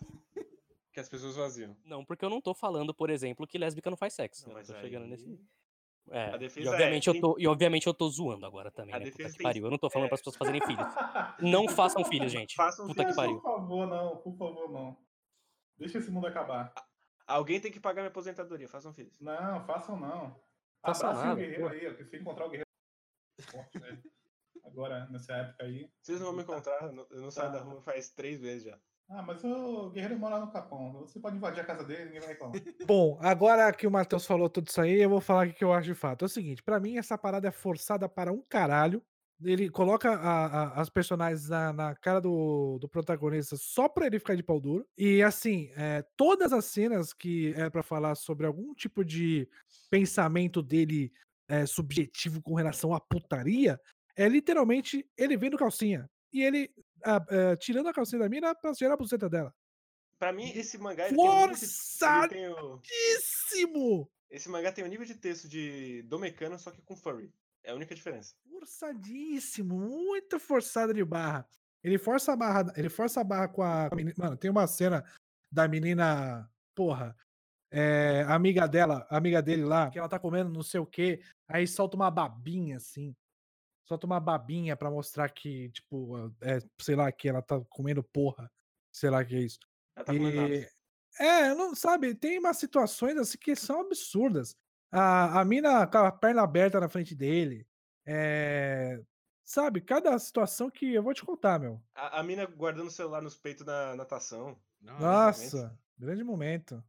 que 0.94 1.00
as 1.00 1.10
pessoas 1.10 1.36
faziam. 1.36 1.76
Não, 1.86 2.06
porque 2.06 2.24
eu 2.24 2.30
não 2.30 2.40
tô 2.42 2.54
falando, 2.54 2.94
por 2.94 3.10
exemplo, 3.10 3.48
que 3.48 3.58
lésbica 3.58 3.90
não 3.90 3.98
faz 3.98 4.14
sexo. 4.14 4.44
Não, 4.48 4.54
né? 4.54 4.60
mas 4.60 4.68
tô 4.68 4.76
chegando 4.80 5.04
aí- 5.06 5.10
nesse. 5.10 5.40
É, 6.12 6.26
A 6.32 6.36
e, 6.36 6.40
defesa 6.40 6.70
é, 6.70 6.72
obviamente 6.74 7.08
eu 7.08 7.14
tem- 7.14 7.22
tô, 7.22 7.36
e 7.40 7.48
obviamente 7.48 7.88
eu 7.88 7.94
tô 7.96 8.10
zoando 8.10 8.46
agora 8.46 8.70
também, 8.72 8.94
A 8.94 9.00
né? 9.00 9.06
Puta 9.06 9.18
defesa 9.18 9.32
que 9.32 9.38
tem- 9.40 9.44
pariu. 9.44 9.66
Eu 9.66 9.72
não 9.72 9.78
tô 9.80 9.90
falando 9.90 10.06
é. 10.06 10.10
para 10.10 10.16
as 10.16 10.22
pessoas 10.22 10.36
fazerem 10.36 10.62
filhos. 10.62 10.86
Não 11.40 11.68
façam 11.68 12.04
filhos, 12.06 12.32
gente. 12.32 12.56
Façam 12.56 12.86
Puta 12.88 13.02
que 13.02 13.08
Mas, 13.08 13.16
pariu. 13.16 13.40
Por 13.40 13.44
favor, 13.44 13.88
não, 13.88 14.18
por 14.18 14.36
favor, 14.38 14.72
não. 14.72 14.98
Deixa 15.78 15.98
esse 16.00 16.12
mundo 16.12 16.28
acabar. 16.28 16.72
Alguém 17.32 17.60
tem 17.60 17.72
que 17.72 17.80
pagar 17.80 18.02
minha 18.02 18.10
aposentadoria, 18.10 18.68
façam 18.68 18.94
filhos. 18.94 19.20
Não, 19.20 19.64
façam 19.66 19.98
não. 20.00 20.36
Faça 20.82 21.08
Abracem 21.08 21.24
o 21.24 21.28
nada, 21.28 21.40
guerreiro 21.42 21.64
pô. 21.64 21.70
aí, 21.70 21.88
ó, 21.88 21.94
que 21.94 22.06
se 22.06 22.18
encontrar 22.18 22.46
o 22.46 22.50
guerreiro 22.50 22.68
forte, 23.52 23.80
né? 23.80 24.02
Agora, 24.66 25.08
nessa 25.10 25.34
época 25.34 25.64
aí. 25.64 25.90
Vocês 26.02 26.20
não 26.20 26.28
vão 26.28 26.36
me 26.36 26.44
encontrar, 26.44 26.82
eu 26.84 26.94
não- 26.94 27.08
eu 27.10 27.22
não 27.22 27.32
saio 27.32 27.52
da 27.52 27.60
Tá. 27.60 27.64
rua 27.66 27.82
faz 27.82 28.10
três 28.12 28.40
meses 28.40 28.64
já. 28.64 28.80
Ah, 29.10 29.22
mas 29.22 29.44
o 29.44 29.90
guerreiro 29.90 30.18
mora 30.18 30.40
no 30.40 30.52
Capão. 30.52 30.94
Você 31.02 31.20
pode 31.20 31.36
invadir 31.36 31.60
a 31.62 31.66
casa 31.66 31.84
dele, 31.84 32.06
ninguém 32.06 32.20
vai 32.22 32.30
reclamar. 32.30 32.54
Bom, 32.90 33.18
agora 33.22 33.72
que 33.74 33.86
o 33.86 33.92
Matheus 33.92 34.26
falou 34.26 34.50
tudo 34.50 34.68
isso 34.70 34.80
aí, 34.80 35.02
eu 35.02 35.10
vou 35.10 35.20
falar 35.20 35.48
o 35.48 35.54
que 35.54 35.64
eu 35.64 35.74
acho 35.74 35.88
de 35.88 35.96
fato. 35.96 36.24
É 36.24 36.28
o 36.28 36.30
seguinte, 36.30 36.64
pra 36.64 36.80
mim 36.80 36.98
essa 36.98 37.18
parada 37.18 37.48
é 37.48 37.52
forçada 37.52 38.08
para 38.08 38.32
um 38.32 38.42
caralho. 38.42 39.04
Ele 39.44 39.70
coloca 39.70 40.12
a- 40.12 40.46
a- 40.46 40.82
as 40.82 40.90
personagens 40.90 41.50
na, 41.50 41.74
na 41.74 41.96
cara 41.96 42.22
do, 42.22 42.78
do 42.80 42.88
protagonista 42.88 43.56
só 43.58 43.90
pra 43.90 44.06
ele 44.06 44.20
ficar 44.20 44.36
de 44.36 44.44
pau 44.44 44.60
duro. 44.60 44.86
E 44.98 45.22
assim, 45.24 45.72
é, 45.76 46.04
todas 46.16 46.54
as 46.54 46.66
cenas 46.66 47.12
que 47.14 47.54
é 47.56 47.70
pra 47.70 47.84
falar 47.84 48.16
sobre 48.16 48.46
algum 48.46 48.74
tipo 48.74 49.04
de 49.04 49.48
pensamento 49.90 50.62
dele 50.62 51.12
é, 51.48 51.66
subjetivo 51.66 52.42
com 52.42 52.54
relação 52.56 52.94
à 52.94 53.00
putaria, 53.02 53.80
é 54.16 54.28
literalmente 54.30 55.06
ele 55.18 55.36
vendo 55.38 55.58
calcinha. 55.58 56.10
E 56.32 56.44
ele 56.44 56.70
ah, 57.04 57.24
é, 57.30 57.56
tirando 57.56 57.88
a 57.90 57.94
calcinha 57.94 58.20
da 58.20 58.30
mina 58.30 58.54
pra 58.56 58.74
tirar 58.74 58.94
a 58.94 58.98
buceta 58.98 59.28
dela. 59.30 59.54
Pra 60.20 60.32
mim, 60.32 60.52
esse 60.56 60.78
mangá 60.78 61.08
ele 61.08 61.16
tem, 61.18 61.26
um 61.28 61.32
nível 61.32 61.48
de, 61.56 61.60
Forçadíssimo! 61.60 64.12
esse 64.30 64.48
mangá 64.50 64.72
tem 64.72 64.84
o 64.84 64.88
nível 64.88 65.06
de 65.06 65.16
texto 65.16 65.50
de 65.50 66.04
Domecano, 66.04 66.60
só 66.60 66.70
que 66.72 66.82
com 66.84 66.96
furry. 66.96 67.34
É 67.64 67.72
a 67.72 67.76
única 67.76 67.94
diferença. 67.94 68.36
Forçadíssimo, 68.50 69.78
muito 69.78 70.40
forçado 70.40 70.94
de 70.94 71.04
barra. 71.04 71.48
Ele 71.84 71.98
força 71.98 72.34
a 72.34 72.36
barra, 72.36 72.74
ele 72.76 72.90
força 72.90 73.22
a 73.22 73.24
barra 73.24 73.48
com 73.48 73.62
a, 73.62 73.90
com 73.90 73.96
a 73.96 73.98
menina. 73.98 74.16
Mano, 74.18 74.38
tem 74.38 74.50
uma 74.52 74.68
cena 74.68 75.04
da 75.52 75.68
menina, 75.68 76.50
porra, 76.76 77.16
é, 77.72 78.24
amiga 78.28 78.68
dela, 78.68 79.08
amiga 79.10 79.42
dele 79.42 79.64
lá, 79.64 79.90
que 79.90 79.98
ela 80.00 80.10
tá 80.10 80.20
comendo 80.20 80.50
não 80.52 80.64
sei 80.64 80.80
o 80.80 80.86
quê, 80.86 81.22
aí 81.48 81.68
solta 81.68 81.96
uma 81.96 82.12
babinha 82.12 82.78
assim. 82.78 83.16
Solta 83.88 84.06
uma 84.06 84.20
babinha 84.20 84.76
pra 84.78 84.90
mostrar 84.90 85.30
que, 85.30 85.70
tipo, 85.72 86.34
é, 86.42 86.60
sei 86.80 86.96
lá, 86.96 87.12
que 87.12 87.28
ela 87.28 87.42
tá 87.42 87.60
comendo 87.70 88.04
porra. 88.04 88.50
Sei 88.92 89.10
lá 89.10 89.24
que 89.26 89.36
é 89.36 89.40
isso. 89.40 89.60
Ela 89.96 90.06
tá. 90.06 90.14
E- 90.14 90.70
é, 91.20 91.54
não 91.54 91.76
sabe, 91.76 92.16
tem 92.16 92.40
umas 92.40 92.58
situações 92.58 93.18
assim 93.18 93.38
que 93.38 93.54
são 93.56 93.82
absurdas. 93.82 94.56
A, 94.92 95.40
a 95.42 95.46
mina 95.46 95.88
com 95.88 95.98
a 96.00 96.12
perna 96.12 96.42
aberta 96.42 96.80
na 96.80 96.90
frente 96.90 97.16
dele. 97.16 97.66
É, 98.06 99.00
sabe, 99.44 99.80
cada 99.82 100.18
situação 100.20 100.70
que 100.70 100.94
eu 100.94 101.04
vou 101.04 101.14
te 101.14 101.24
contar, 101.24 101.60
meu. 101.60 101.82
A, 101.96 102.20
a 102.20 102.24
mina 102.24 102.46
guardando 102.46 102.88
o 102.88 102.92
celular 102.92 103.22
nos 103.22 103.38
peitos 103.38 103.66
na 103.66 103.96
natação. 103.96 104.58
Não, 104.82 105.00
Nossa, 105.00 105.78
grande 105.98 106.24
momento. 106.24 106.84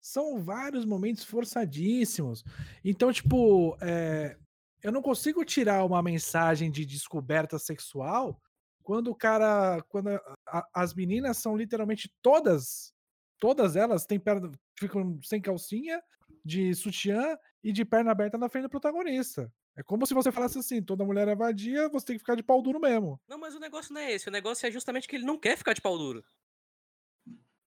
São 0.00 0.42
vários 0.42 0.84
momentos 0.84 1.24
forçadíssimos. 1.24 2.44
Então, 2.84 3.12
tipo, 3.12 3.76
é, 3.80 4.36
eu 4.82 4.90
não 4.92 5.00
consigo 5.00 5.44
tirar 5.44 5.84
uma 5.84 6.02
mensagem 6.02 6.70
de 6.70 6.84
descoberta 6.84 7.58
sexual 7.58 8.40
quando 8.82 9.08
o 9.10 9.14
cara. 9.14 9.80
Quando 9.88 10.08
a- 10.08 10.36
a- 10.46 10.68
as 10.74 10.92
meninas 10.94 11.38
são 11.38 11.56
literalmente 11.56 12.12
todas. 12.20 12.92
Todas 13.38 13.74
elas 13.76 14.04
têm 14.06 14.18
perna, 14.20 14.50
ficam 14.78 15.20
sem 15.22 15.40
calcinha, 15.40 16.02
de 16.44 16.74
sutiã 16.74 17.36
e 17.62 17.72
de 17.72 17.84
perna 17.84 18.10
aberta 18.12 18.36
na 18.36 18.48
frente 18.48 18.64
do 18.64 18.70
protagonista. 18.70 19.52
É 19.76 19.82
como 19.82 20.06
se 20.06 20.14
você 20.14 20.30
falasse 20.30 20.58
assim: 20.58 20.82
toda 20.82 21.04
mulher 21.04 21.28
é 21.28 21.34
vadia, 21.34 21.88
você 21.88 22.06
tem 22.06 22.16
que 22.16 22.20
ficar 22.20 22.34
de 22.34 22.42
pau 22.42 22.60
duro 22.60 22.80
mesmo. 22.80 23.20
Não, 23.28 23.38
mas 23.38 23.54
o 23.54 23.60
negócio 23.60 23.92
não 23.94 24.00
é 24.00 24.12
esse. 24.12 24.28
O 24.28 24.32
negócio 24.32 24.66
é 24.66 24.70
justamente 24.70 25.08
que 25.08 25.16
ele 25.16 25.24
não 25.24 25.38
quer 25.38 25.56
ficar 25.56 25.72
de 25.72 25.80
pau 25.80 25.96
duro. 25.96 26.24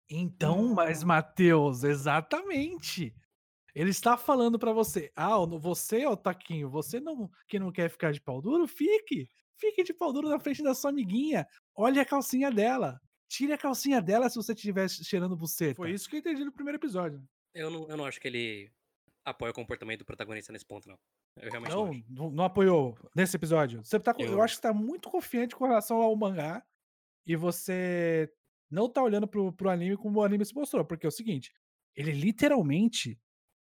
Então, 0.09 0.73
mas 0.73 1.03
Matheus, 1.03 1.83
exatamente. 1.83 3.15
Ele 3.73 3.89
está 3.89 4.15
falando 4.15 4.57
pra 4.57 4.71
você, 4.71 5.11
ah, 5.15 5.37
você, 5.59 6.05
ô 6.05 6.15
Taquinho, 6.15 6.69
você 6.69 6.99
não 6.99 7.29
que 7.47 7.59
não 7.59 7.71
quer 7.71 7.89
ficar 7.89 8.13
de 8.13 8.21
pau 8.21 8.41
duro, 8.41 8.67
fique. 8.67 9.27
Fique 9.57 9.83
de 9.83 9.93
pau 9.93 10.13
duro 10.13 10.29
na 10.29 10.39
frente 10.39 10.61
da 10.61 10.73
sua 10.73 10.91
amiguinha. 10.91 11.47
Olha 11.75 12.01
a 12.01 12.05
calcinha 12.05 12.51
dela. 12.51 13.01
Tire 13.27 13.53
a 13.53 13.57
calcinha 13.57 14.01
dela 14.01 14.29
se 14.29 14.35
você 14.35 14.53
estiver 14.53 14.89
cheirando 14.89 15.35
buceta. 15.35 15.75
Foi 15.75 15.91
isso 15.91 16.07
que 16.09 16.17
eu 16.17 16.19
entendi 16.19 16.45
no 16.45 16.51
primeiro 16.51 16.77
episódio. 16.77 17.21
Eu 17.55 17.71
não, 17.71 17.87
eu 17.87 17.97
não 17.97 18.05
acho 18.05 18.19
que 18.19 18.27
ele 18.27 18.69
apoia 19.23 19.51
o 19.51 19.55
comportamento 19.55 19.99
do 19.99 20.05
protagonista 20.05 20.51
nesse 20.51 20.65
ponto, 20.65 20.87
não. 20.87 20.99
Eu 21.37 21.49
realmente 21.49 21.71
Não, 21.71 21.85
não 21.85 22.25
acho. 22.27 22.35
não, 22.35 22.43
apoiou 22.43 22.97
nesse 23.15 23.35
episódio. 23.35 23.83
Você 23.83 23.99
tá, 23.99 24.13
eu... 24.19 24.33
Eu- 24.33 24.41
acho 24.41 24.55
que 24.55 24.61
você 24.61 24.67
tá 24.67 24.73
muito 24.73 25.09
confiante 25.09 25.55
com 25.55 25.65
relação 25.65 26.01
ao 26.01 26.15
mangá 26.15 26.63
e 27.25 27.35
você 27.35 28.31
não 28.69 28.89
tá 28.89 29.01
olhando 29.01 29.27
pro, 29.27 29.51
pro 29.53 29.69
anime 29.69 29.97
como 29.97 30.19
o 30.19 30.23
anime 30.23 30.45
se 30.45 30.53
mostrou, 30.53 30.85
porque 30.85 31.05
é 31.05 31.09
o 31.09 31.11
seguinte, 31.11 31.53
ele 31.95 32.11
literalmente, 32.11 33.19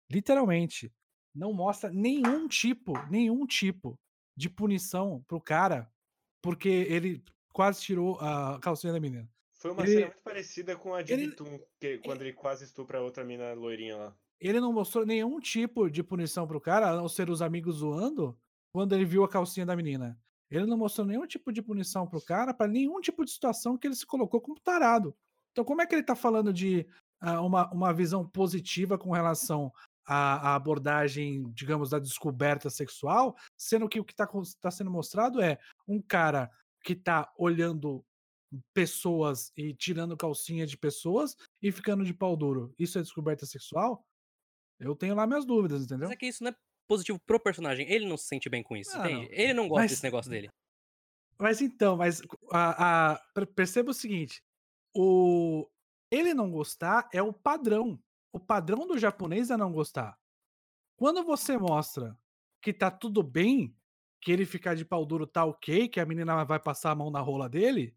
literalmente, 0.09 0.91
não 1.33 1.53
mostra 1.53 1.91
nenhum 1.91 2.47
tipo, 2.47 2.93
nenhum 3.09 3.45
tipo 3.45 3.99
de 4.35 4.49
punição 4.49 5.23
pro 5.27 5.39
cara, 5.39 5.91
porque 6.41 6.69
ele 6.69 7.23
quase 7.53 7.81
tirou 7.81 8.17
a 8.19 8.59
calcinha 8.59 8.93
da 8.93 8.99
menina. 8.99 9.29
Foi 9.61 9.69
uma 9.71 9.83
Ele- 9.83 9.91
cena 9.93 10.05
muito 10.07 10.23
parecida 10.23 10.75
com 10.75 10.95
a 10.95 11.03
de 11.03 11.13
ele- 11.13 11.27
Bitum, 11.27 11.59
que, 11.79 11.99
quando 11.99 12.21
ele 12.23 12.33
quase 12.33 12.65
estupra 12.65 12.97
a 12.97 13.01
outra 13.01 13.23
mina 13.23 13.53
loirinha 13.53 13.95
lá. 13.95 14.15
Ele 14.39 14.59
não 14.59 14.73
mostrou 14.73 15.05
nenhum 15.05 15.39
tipo 15.39 15.87
de 15.87 16.01
punição 16.01 16.47
pro 16.47 16.59
cara, 16.59 16.89
a 16.89 16.95
não 16.97 17.07
ser 17.07 17.29
os 17.29 17.43
amigos 17.43 17.75
zoando, 17.75 18.35
quando 18.73 18.95
ele 18.95 19.05
viu 19.05 19.23
a 19.23 19.29
calcinha 19.29 19.63
da 19.63 19.75
menina. 19.75 20.19
Ele 20.49 20.65
não 20.65 20.77
mostrou 20.77 21.05
nenhum 21.05 21.27
tipo 21.27 21.51
de 21.53 21.61
punição 21.61 22.07
pro 22.07 22.19
cara 22.19 22.55
pra 22.55 22.67
nenhum 22.67 22.99
tipo 22.99 23.23
de 23.23 23.29
situação 23.29 23.77
que 23.77 23.85
ele 23.85 23.95
se 23.95 24.05
colocou 24.05 24.41
como 24.41 24.59
tarado. 24.59 25.15
Então, 25.51 25.63
como 25.63 25.79
é 25.81 25.85
que 25.85 25.93
ele 25.93 26.03
tá 26.03 26.15
falando 26.15 26.51
de 26.51 26.87
ah, 27.19 27.39
uma, 27.41 27.71
uma 27.71 27.93
visão 27.93 28.27
positiva 28.27 28.97
com 28.97 29.11
relação 29.11 29.71
à, 30.03 30.49
à 30.53 30.55
abordagem, 30.55 31.43
digamos, 31.53 31.91
da 31.91 31.99
descoberta 31.99 32.67
sexual, 32.67 33.37
sendo 33.55 33.87
que 33.87 33.99
o 33.99 34.03
que 34.03 34.15
tá, 34.15 34.27
tá 34.59 34.71
sendo 34.71 34.89
mostrado 34.89 35.39
é 35.39 35.59
um 35.87 36.01
cara 36.01 36.49
que 36.83 36.95
tá 36.95 37.31
olhando 37.37 38.03
pessoas 38.73 39.51
e 39.55 39.73
tirando 39.73 40.17
calcinha 40.17 40.65
de 40.65 40.77
pessoas 40.77 41.35
e 41.61 41.71
ficando 41.71 42.03
de 42.03 42.13
pau 42.13 42.35
duro. 42.35 42.73
Isso 42.77 42.97
é 42.97 43.01
descoberta 43.01 43.45
sexual? 43.45 44.05
Eu 44.79 44.95
tenho 44.95 45.15
lá 45.15 45.25
minhas 45.27 45.45
dúvidas, 45.45 45.83
entendeu? 45.83 46.07
Mas 46.07 46.15
é 46.15 46.19
que 46.19 46.25
isso 46.27 46.43
não 46.43 46.51
é 46.51 46.55
positivo 46.87 47.19
pro 47.25 47.39
personagem. 47.39 47.89
Ele 47.89 48.05
não 48.07 48.17
se 48.17 48.25
sente 48.25 48.49
bem 48.49 48.63
com 48.63 48.75
isso, 48.75 48.91
Ah, 48.97 49.09
entende? 49.09 49.29
não. 49.29 49.33
Ele 49.37 49.53
não 49.53 49.67
gosta 49.67 49.81
Mas- 49.83 49.91
desse 49.91 50.03
negócio 50.03 50.29
dele. 50.31 50.49
Mas 51.39 51.61
então, 51.61 51.97
mas 51.97 52.21
a, 52.51 53.13
a- 53.13 53.19
per- 53.33 53.47
perceba 53.47 53.91
o 53.91 53.93
seguinte: 53.93 54.43
o 54.95 55.67
ele 56.11 56.33
não 56.33 56.51
gostar 56.51 57.09
é 57.13 57.21
o 57.21 57.31
padrão. 57.33 57.99
O 58.33 58.39
padrão 58.39 58.85
do 58.87 58.97
japonês 58.97 59.49
é 59.49 59.57
não 59.57 59.71
gostar. 59.71 60.17
Quando 60.97 61.23
você 61.23 61.57
mostra 61.57 62.17
que 62.61 62.71
tá 62.73 62.91
tudo 62.91 63.23
bem, 63.23 63.75
que 64.21 64.31
ele 64.31 64.45
ficar 64.45 64.75
de 64.75 64.85
pau 64.85 65.05
duro 65.05 65.25
tá 65.25 65.43
ok, 65.45 65.87
que 65.87 65.99
a 65.99 66.05
menina 66.05 66.43
vai 66.45 66.59
passar 66.59 66.91
a 66.91 66.95
mão 66.95 67.09
na 67.09 67.19
rola 67.21 67.49
dele, 67.49 67.95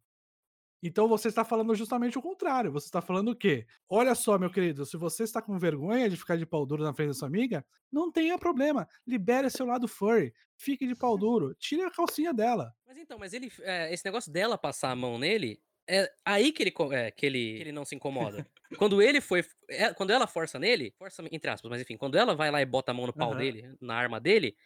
então 0.86 1.08
você 1.08 1.28
está 1.28 1.44
falando 1.44 1.74
justamente 1.74 2.18
o 2.18 2.22
contrário. 2.22 2.70
Você 2.72 2.86
está 2.86 3.00
falando 3.00 3.30
o 3.30 3.36
quê? 3.36 3.66
Olha 3.88 4.14
só, 4.14 4.38
meu 4.38 4.50
querido, 4.50 4.84
se 4.84 4.96
você 4.96 5.24
está 5.24 5.40
com 5.40 5.58
vergonha 5.58 6.08
de 6.10 6.16
ficar 6.16 6.36
de 6.36 6.44
pau 6.46 6.66
duro 6.66 6.82
na 6.84 6.92
frente 6.92 7.08
da 7.08 7.14
sua 7.14 7.28
amiga, 7.28 7.64
não 7.90 8.12
tenha 8.12 8.38
problema. 8.38 8.86
Libere 9.06 9.48
seu 9.50 9.66
lado 9.66 9.88
furry. 9.88 10.32
Fique 10.56 10.86
de 10.86 10.94
pau 10.94 11.16
duro. 11.16 11.54
Tire 11.54 11.82
a 11.82 11.90
calcinha 11.90 12.32
dela. 12.34 12.74
Mas 12.86 12.98
então, 12.98 13.18
mas 13.18 13.32
ele. 13.32 13.50
é, 13.62 13.92
esse 13.92 14.04
negócio 14.04 14.30
dela 14.30 14.58
passar 14.58 14.90
a 14.90 14.96
mão 14.96 15.18
nele. 15.18 15.60
É 15.86 16.10
aí 16.24 16.50
que 16.50 16.62
ele, 16.62 16.72
é, 16.92 17.10
que 17.10 17.26
ele, 17.26 17.56
que 17.56 17.62
ele 17.62 17.72
não 17.72 17.84
se 17.84 17.94
incomoda. 17.94 18.46
quando 18.78 19.02
ele 19.02 19.20
foi. 19.20 19.44
é, 19.68 19.92
quando 19.92 20.10
ela 20.10 20.26
força 20.26 20.58
nele, 20.58 20.94
força 20.98 21.22
entre 21.30 21.50
aspas, 21.50 21.70
mas 21.70 21.80
enfim, 21.82 21.96
quando 21.96 22.16
ela 22.16 22.34
vai 22.34 22.50
lá 22.50 22.60
e 22.62 22.66
bota 22.66 22.90
a 22.90 22.94
mão 22.94 23.06
no 23.06 23.12
pau 23.12 23.32
Aham. 23.32 23.38
dele, 23.38 23.76
na 23.80 23.94
arma 23.94 24.18
dele, 24.20 24.56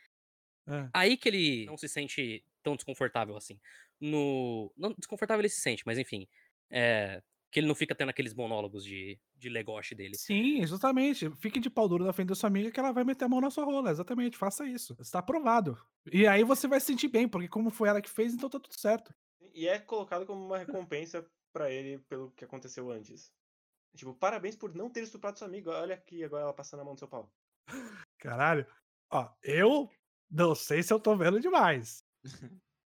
É. 0.67 0.89
aí 0.93 1.17
que 1.17 1.29
ele 1.29 1.67
não 1.67 1.77
se 1.77 1.89
sente 1.89 2.45
tão 2.63 2.77
desconfortável 2.77 3.37
assim. 3.37 3.59
No. 4.01 4.73
Não, 4.77 4.95
desconfortável 4.97 5.41
ele 5.41 5.49
se 5.49 5.61
sente, 5.61 5.83
mas 5.87 5.99
enfim. 5.99 6.29
É, 6.71 7.23
que 7.51 7.61
ele 7.61 7.67
não 7.67 7.75
fica 7.75 7.95
tendo 7.95 8.11
aqueles 8.11 8.35
monólogos 8.35 8.85
de, 8.85 9.19
de 9.35 9.49
legoche 9.49 9.95
dele. 9.95 10.17
Sim, 10.17 10.61
exatamente. 10.61 11.31
Fique 11.37 11.59
de 11.59 11.71
pau 11.71 11.89
duro 11.89 12.05
na 12.05 12.13
frente 12.13 12.29
da 12.29 12.35
sua 12.35 12.49
amiga 12.49 12.71
que 12.71 12.79
ela 12.79 12.93
vai 12.93 13.05
meter 13.05 13.25
a 13.25 13.29
mão 13.29 13.41
na 13.41 13.51
sua 13.51 13.65
rola. 13.65 13.91
Exatamente, 13.91 14.37
faça 14.37 14.67
isso. 14.67 14.95
Está 15.01 15.21
aprovado. 15.21 15.79
E 16.13 16.27
aí 16.27 16.45
você 16.45 16.69
vai 16.69 16.79
se 16.79 16.87
sentir 16.87 17.09
bem, 17.09 17.29
porque 17.29 17.49
como 17.49 17.71
foi 17.71 17.89
ela 17.89 18.03
que 18.03 18.11
fez, 18.11 18.35
então 18.35 18.51
tá 18.51 18.61
tudo 18.61 18.79
certo. 18.79 19.15
E 19.55 19.67
é 19.67 19.79
colocado 19.79 20.27
como 20.27 20.45
uma 20.45 20.59
recompensa 20.59 21.27
pra 21.53 21.71
ele 21.71 21.99
pelo 22.01 22.31
que 22.33 22.45
aconteceu 22.45 22.91
antes. 22.91 23.33
Tipo, 23.97 24.15
parabéns 24.15 24.55
por 24.55 24.75
não 24.75 24.91
ter 24.91 25.03
estuprado 25.03 25.39
sua 25.39 25.49
amiga. 25.49 25.71
Olha 25.71 25.95
aqui 25.95 26.23
agora 26.23 26.45
ela 26.45 26.53
passando 26.53 26.81
a 26.81 26.85
mão 26.85 26.93
no 26.93 26.99
seu 26.99 27.09
pau. 27.09 27.33
Caralho. 28.19 28.67
Ó, 29.11 29.29
eu 29.43 29.91
não 30.31 30.55
sei 30.55 30.83
se 30.83 30.93
eu 30.93 31.01
tô 31.01 31.17
vendo 31.17 31.41
demais. 31.41 32.05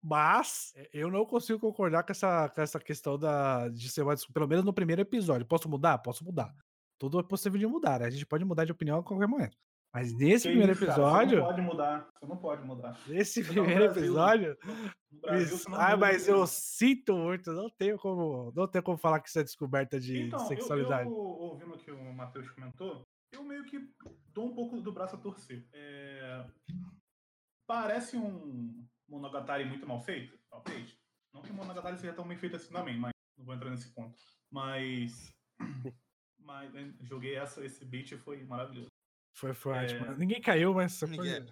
Mas 0.02 0.72
eh, 0.76 0.88
eu 0.94 1.10
não 1.10 1.26
consigo 1.26 1.58
concordar 1.60 2.02
com 2.04 2.12
essa, 2.12 2.48
com 2.48 2.60
essa 2.62 2.80
questão 2.80 3.18
da, 3.18 3.68
de 3.68 3.88
ser 3.90 4.02
uma 4.02 4.14
desculpa, 4.14 4.40
pelo 4.40 4.48
menos 4.48 4.64
no 4.64 4.72
primeiro 4.72 5.02
episódio. 5.02 5.46
Posso 5.46 5.68
mudar? 5.68 5.98
Posso 5.98 6.24
mudar. 6.24 6.54
Tudo 6.98 7.20
é 7.20 7.22
possível 7.22 7.58
de 7.58 7.66
mudar. 7.66 8.00
né? 8.00 8.06
A 8.06 8.10
gente 8.10 8.24
pode 8.26 8.44
mudar 8.44 8.64
de 8.64 8.72
opinião 8.72 8.98
a 8.98 9.02
qualquer 9.02 9.26
momento. 9.26 9.56
Mas 9.92 10.12
nesse 10.16 10.44
Que 10.44 10.50
primeiro 10.50 10.72
isso, 10.72 10.86
cara, 10.86 10.92
episódio, 10.92 11.30
Você 11.30 11.36
não 11.40 11.46
pode 11.48 11.60
mudar. 11.62 12.08
Você 12.14 12.26
não 12.26 12.36
pode 12.36 12.64
mudar. 12.64 13.00
nesse 13.08 13.42
Você 13.42 13.48
tá 13.48 13.52
primeiro 13.52 13.84
Brasil. 13.84 14.02
episódio, 14.04 14.58
Brasil, 15.10 15.56
isso- 15.56 15.74
ah, 15.74 15.96
mas 15.96 16.28
eu 16.28 16.46
sinto 16.46 17.12
muito, 17.16 17.52
não 17.52 17.68
tenho 17.68 17.98
como, 17.98 18.52
não 18.54 18.68
tenho 18.68 18.84
como 18.84 18.96
falar 18.96 19.18
que 19.20 19.28
isso 19.28 19.38
é 19.40 19.42
descoberta 19.42 19.98
de 19.98 20.16
Então, 20.28 20.38
eu, 20.40 20.46
sexualidade. 20.46 21.08
eu, 21.10 21.12
ouvindo 21.16 21.74
o 21.74 21.78
que 21.78 21.90
o 21.90 22.12
Matheus 22.14 22.48
comentou, 22.50 23.02
eu 23.32 23.42
meio 23.42 23.64
que 23.64 23.80
dou 24.32 24.46
um 24.46 24.54
pouco 24.54 24.80
do 24.80 24.92
braço 24.92 25.16
a 25.16 25.18
torcer. 25.18 25.66
É, 25.74 26.46
Parece 27.66 28.16
um 28.16 28.84
Monogatari 29.10 29.64
muito 29.64 29.86
mal 29.86 30.00
feito, 30.00 30.38
talvez. 30.50 30.96
Não 31.32 31.42
que 31.42 31.50
o 31.50 31.54
Monogatari 31.54 31.98
seja 31.98 32.12
tão 32.12 32.26
bem 32.26 32.36
feito 32.38 32.56
assim 32.56 32.72
também, 32.72 32.96
mas 32.98 33.12
não 33.36 33.44
vou 33.44 33.54
entrar 33.54 33.70
nesse 33.70 33.90
ponto. 33.92 34.18
Mas. 34.50 35.32
Mas 36.42 36.72
joguei 37.02 37.36
essa, 37.36 37.64
esse 37.64 37.84
beat 37.84 38.10
e 38.12 38.16
foi 38.16 38.42
maravilhoso. 38.44 38.88
Foi, 39.36 39.52
foi 39.54 39.76
É. 39.76 39.82
ótimo. 39.84 40.16
Ninguém 40.16 40.40
caiu, 40.40 40.74
mas 40.74 40.98
foi... 40.98 41.08
Ninguém- 41.10 41.46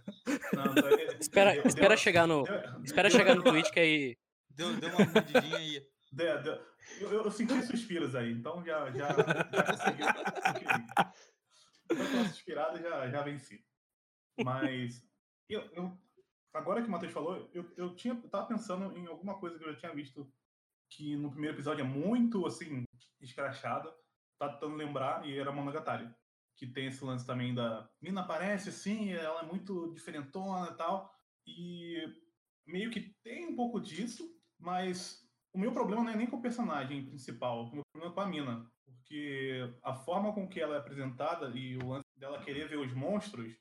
Não, 0.53 0.75
Espera, 1.21 1.53
deu- 1.53 1.63
espera 1.67 1.89
deu- 1.91 1.97
chegar 1.99 2.27
no. 2.27 2.43
deu- 2.43 2.83
Espera 2.83 3.09
deu- 3.09 3.19
chegar 3.19 3.35
no 3.37 3.43
Twitch 3.45 3.71
que 3.71 3.79
aí. 3.79 4.17
Deu, 4.51 4.75
deu 4.81 4.89
uma 4.89 5.05
mordidinha 5.05 5.57
aí. 5.59 5.87
deu- 6.11 6.43
deu- 6.43 6.67
eu, 7.01 7.13
eu- 7.13 7.25
eu 7.25 7.31
senti 7.31 7.63
suspiros 7.63 8.15
aí, 8.17 8.33
então 8.33 8.65
já, 8.65 8.91
já, 8.91 9.09
já 9.09 9.63
consegui. 9.63 10.03
consegui. 10.03 10.87
Então, 11.91 12.25
suspirada, 12.27 12.81
já, 12.83 13.09
já 13.11 13.23
venci. 13.23 13.65
Mas, 14.45 15.03
eu, 15.49 15.61
eu- 15.73 15.97
agora 16.53 16.83
que 16.83 16.89
o 16.89 16.91
Matheus 16.91 17.13
falou, 17.13 17.49
eu, 17.53 17.71
eu 17.77 17.95
tinha, 17.95 18.15
eu 18.15 18.29
tava 18.29 18.47
pensando 18.47 18.97
em 18.97 19.07
alguma 19.07 19.39
coisa 19.39 19.59
que 19.59 19.65
eu 19.65 19.73
já 19.73 19.79
tinha 19.79 19.95
visto 19.95 20.31
que 20.91 21.17
no 21.17 21.31
primeiro 21.31 21.57
episódio 21.57 21.85
é 21.85 21.89
muito, 21.89 22.47
assim, 22.47 22.85
escrachada. 23.21 23.93
Tá 24.39 24.49
tentando 24.49 24.77
lembrar, 24.77 25.27
e 25.27 25.37
era 25.39 25.53
Monogatari. 25.53 26.09
Que 26.57 26.67
tem 26.67 26.87
esse 26.87 27.05
lance 27.05 27.27
também 27.27 27.55
da... 27.55 27.89
Mina 28.01 28.23
aparece, 28.23 28.71
assim, 28.71 29.13
ela 29.13 29.43
é 29.43 29.47
muito 29.47 29.93
diferentona 29.93 30.71
e 30.71 30.77
tal. 30.77 31.13
E 31.47 32.03
meio 32.67 32.91
que 32.91 33.15
tem 33.23 33.47
um 33.47 33.57
pouco 33.57 33.81
disso, 33.81 34.29
mas 34.59 35.27
o 35.53 35.59
meu 35.59 35.73
problema 35.73 36.05
não 36.05 36.13
é 36.13 36.17
nem 36.17 36.27
com 36.27 36.37
o 36.37 36.43
personagem 36.43 37.07
principal, 37.07 37.65
o 37.65 37.75
meu 37.75 37.83
problema 37.93 38.13
é 38.13 38.15
com 38.15 38.21
a 38.21 38.27
mina. 38.27 38.71
Porque 38.85 39.75
a 39.83 39.95
forma 39.95 40.33
com 40.33 40.49
que 40.49 40.61
ela 40.61 40.75
é 40.75 40.79
apresentada 40.79 41.49
e 41.51 41.77
o 41.77 41.89
lance 41.89 42.09
dela 42.17 42.43
querer 42.43 42.69
ver 42.69 42.79
os 42.79 42.93
monstros, 42.93 43.57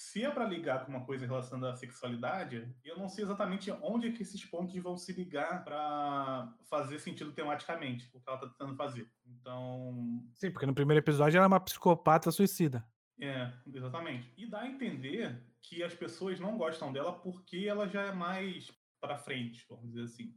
se 0.00 0.24
é 0.24 0.30
pra 0.30 0.46
ligar 0.46 0.86
com 0.86 0.92
uma 0.92 1.04
coisa 1.04 1.26
relacionada 1.26 1.74
à 1.74 1.76
sexualidade, 1.76 2.74
eu 2.82 2.96
não 2.96 3.06
sei 3.06 3.22
exatamente 3.22 3.70
onde 3.82 4.08
é 4.08 4.12
que 4.12 4.22
esses 4.22 4.42
pontos 4.42 4.74
vão 4.82 4.96
se 4.96 5.12
ligar 5.12 5.62
pra 5.62 6.56
fazer 6.70 6.98
sentido 6.98 7.32
tematicamente, 7.32 8.08
o 8.14 8.18
que 8.18 8.26
ela 8.26 8.38
tá 8.38 8.48
tentando 8.48 8.74
fazer. 8.74 9.12
Então, 9.26 10.26
Sim, 10.34 10.50
porque 10.52 10.64
no 10.64 10.74
primeiro 10.74 11.04
episódio 11.04 11.36
ela 11.36 11.44
é 11.44 11.48
uma 11.48 11.60
psicopata 11.60 12.30
suicida. 12.30 12.82
é, 13.20 13.52
exatamente. 13.74 14.32
E 14.38 14.46
dá 14.46 14.60
a 14.62 14.68
entender 14.68 15.38
que 15.60 15.82
as 15.82 15.92
pessoas 15.94 16.40
não 16.40 16.56
gostam 16.56 16.90
dela 16.90 17.12
porque 17.12 17.66
ela 17.68 17.86
já 17.86 18.06
é 18.06 18.12
mais 18.12 18.72
pra 19.02 19.18
frente, 19.18 19.66
vamos 19.68 19.86
dizer 19.88 20.04
assim. 20.04 20.34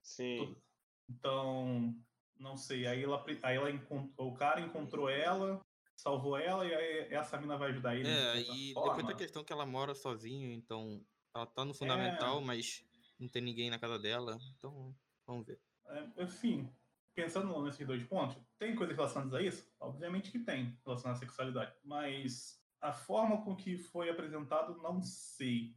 Sim. 0.00 0.56
Então, 1.08 1.92
não 2.38 2.56
sei. 2.56 2.86
Aí 2.86 3.02
ela, 3.02 3.24
aí 3.42 3.56
ela 3.56 3.70
encontrou, 3.70 4.28
o 4.28 4.34
cara 4.34 4.60
encontrou 4.60 5.10
ela, 5.10 5.60
salvou 6.00 6.36
ela 6.36 6.66
e 6.66 6.74
aí 6.74 7.14
essa 7.14 7.38
mina 7.38 7.56
vai 7.56 7.70
ajudar 7.70 7.94
ele. 7.96 8.08
É, 8.08 8.40
e 8.40 8.72
forma. 8.72 8.94
depois 8.94 9.06
da 9.06 9.14
questão 9.14 9.44
que 9.44 9.52
ela 9.52 9.66
mora 9.66 9.94
sozinha, 9.94 10.52
então 10.54 11.04
ela 11.34 11.46
tá 11.46 11.62
É. 11.62 11.64
no 11.64 11.74
fundamental, 11.74 12.40
mas 12.40 12.84
não 13.18 13.28
tem 13.28 13.42
ninguém 13.42 13.70
na 13.70 13.78
casa 13.78 13.98
dela. 13.98 14.38
Então, 14.56 14.94
vamos 15.26 15.46
ver. 15.46 15.60
É, 15.86 16.22
assim, 16.22 16.72
pensando 17.14 17.62
nesses 17.62 17.86
dois 17.86 18.02
pontos, 18.04 18.36
tem 18.58 18.74
coisas 18.74 18.96
relacionadas 18.96 19.34
a 19.34 19.42
isso? 19.42 19.70
Obviamente 19.78 20.30
que 20.30 20.38
tem, 20.38 20.78
relacionadas 20.84 21.22
à 21.22 21.26
sexualidade. 21.26 21.74
Mas 21.84 22.60
a 22.80 22.92
forma 22.92 23.44
com 23.44 23.54
que 23.54 23.76
foi 23.76 24.08
apresentado, 24.08 24.76
não 24.82 25.02
sei. 25.02 25.76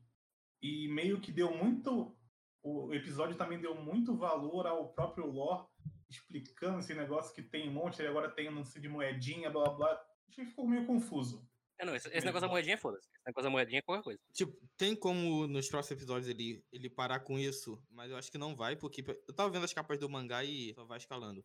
E 0.62 0.88
meio 0.88 1.20
que 1.20 1.32
deu 1.32 1.56
muito. 1.56 2.16
O 2.62 2.94
episódio 2.94 3.36
também 3.36 3.60
deu 3.60 3.76
muito 3.76 4.16
valor 4.16 4.66
ao 4.66 4.94
próprio 4.94 5.26
lore, 5.30 5.68
explicando 6.10 6.80
esse 6.80 6.94
negócio 6.94 7.36
que 7.36 7.42
tem 7.42 7.68
um 7.68 7.74
monte, 7.74 8.02
e 8.02 8.08
agora 8.08 8.32
tem 8.32 8.48
um 8.50 8.56
lance 8.56 8.80
de 8.80 8.88
moedinha, 8.88 9.50
blá 9.50 9.68
blá 9.70 10.13
que 10.34 10.46
ficou 10.46 10.68
meio 10.68 10.86
confuso. 10.86 11.48
É, 11.80 11.86
não, 11.86 11.96
esse, 11.96 12.08
esse 12.10 12.26
negócio 12.26 12.48
da 12.48 12.52
moedinha, 12.52 12.78
foda-se. 12.78 13.08
Esse 13.08 13.26
negócio 13.26 13.44
da 13.44 13.50
moedinha 13.50 13.80
é 13.80 13.82
qualquer 13.82 14.04
coisa. 14.04 14.20
Tipo, 14.32 14.56
tem 14.78 14.96
como 14.96 15.48
nos 15.48 15.68
próximos 15.68 16.00
episódios 16.00 16.28
ele, 16.30 16.64
ele 16.72 16.90
parar 16.90 17.20
com 17.22 17.38
isso, 17.40 17.82
mas 17.90 18.12
eu 18.12 18.18
acho 18.18 18.32
que 18.32 18.38
não 18.38 18.56
vai, 18.56 18.76
porque 18.76 19.04
eu 19.28 19.34
tava 19.34 19.50
vendo 19.50 19.66
as 19.66 19.74
capas 19.74 19.98
do 19.98 20.08
mangá 20.10 20.44
e 20.44 20.74
só 20.76 20.86
vai 20.86 20.98
escalando. 21.00 21.44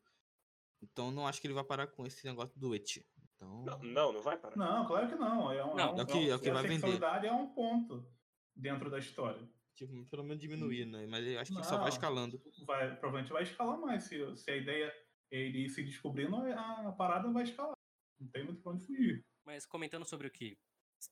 Então 0.83 1.11
não 1.11 1.27
acho 1.27 1.41
que 1.41 1.47
ele 1.47 1.55
vai 1.55 1.65
parar 1.65 1.87
com 1.89 2.07
esse 2.07 2.25
negócio 2.27 2.57
do 2.59 2.75
et. 2.75 3.05
Então. 3.35 3.65
Não, 3.65 3.79
não, 3.83 4.13
não 4.13 4.23
vai 4.23 4.37
parar. 4.37 4.57
Não, 4.57 4.87
claro 4.87 5.09
que 5.09 5.15
não. 5.15 5.51
É, 5.51 5.65
um, 5.65 5.75
Não, 5.75 5.95
um- 5.95 5.99
é 5.99 6.03
o 6.03 6.07
que- 6.07 6.31
é 6.31 6.35
o 6.35 6.39
que 6.41 6.51
a 6.51 6.55
vai 6.55 6.63
vender. 6.63 6.75
sexualidade 6.75 7.27
é 7.27 7.33
um 7.33 7.47
ponto 7.49 8.07
dentro 8.55 8.91
da 8.91 8.99
história. 8.99 9.49
Tipo, 9.77 10.05
pelo 10.07 10.25
menos 10.25 10.41
diminuir, 10.41 10.85
né? 10.87 11.07
Mas 11.07 11.25
eu 11.27 11.39
acho 11.41 11.55
que 11.57 11.63
só 11.65 11.77
vai 11.77 11.83
Não. 11.83 11.89
escalando. 11.89 12.41
vai, 12.67 12.97
provavelmente 12.97 13.33
vai 13.33 13.45
escalar 13.45 13.79
mais. 13.81 14.05
Se, 14.05 14.37
se 14.37 14.51
a 14.51 14.57
ideia 14.57 14.93
é 15.31 15.39
ele 15.41 15.65
ir 15.67 15.69
se 15.71 15.83
descobrindo, 15.85 16.35
a, 16.37 16.89
a 16.89 16.93
parada 16.93 17.31
vai 17.31 17.45
escalar. 17.45 17.78
Não 18.21 18.29
tem 18.29 18.45
muito 18.45 18.61
pra 18.61 18.73
onde 18.73 18.85
fugir. 18.87 19.25
Mas 19.45 19.65
comentando 19.67 20.05
sobre 20.05 20.27
o 20.27 20.31
que 20.31 20.59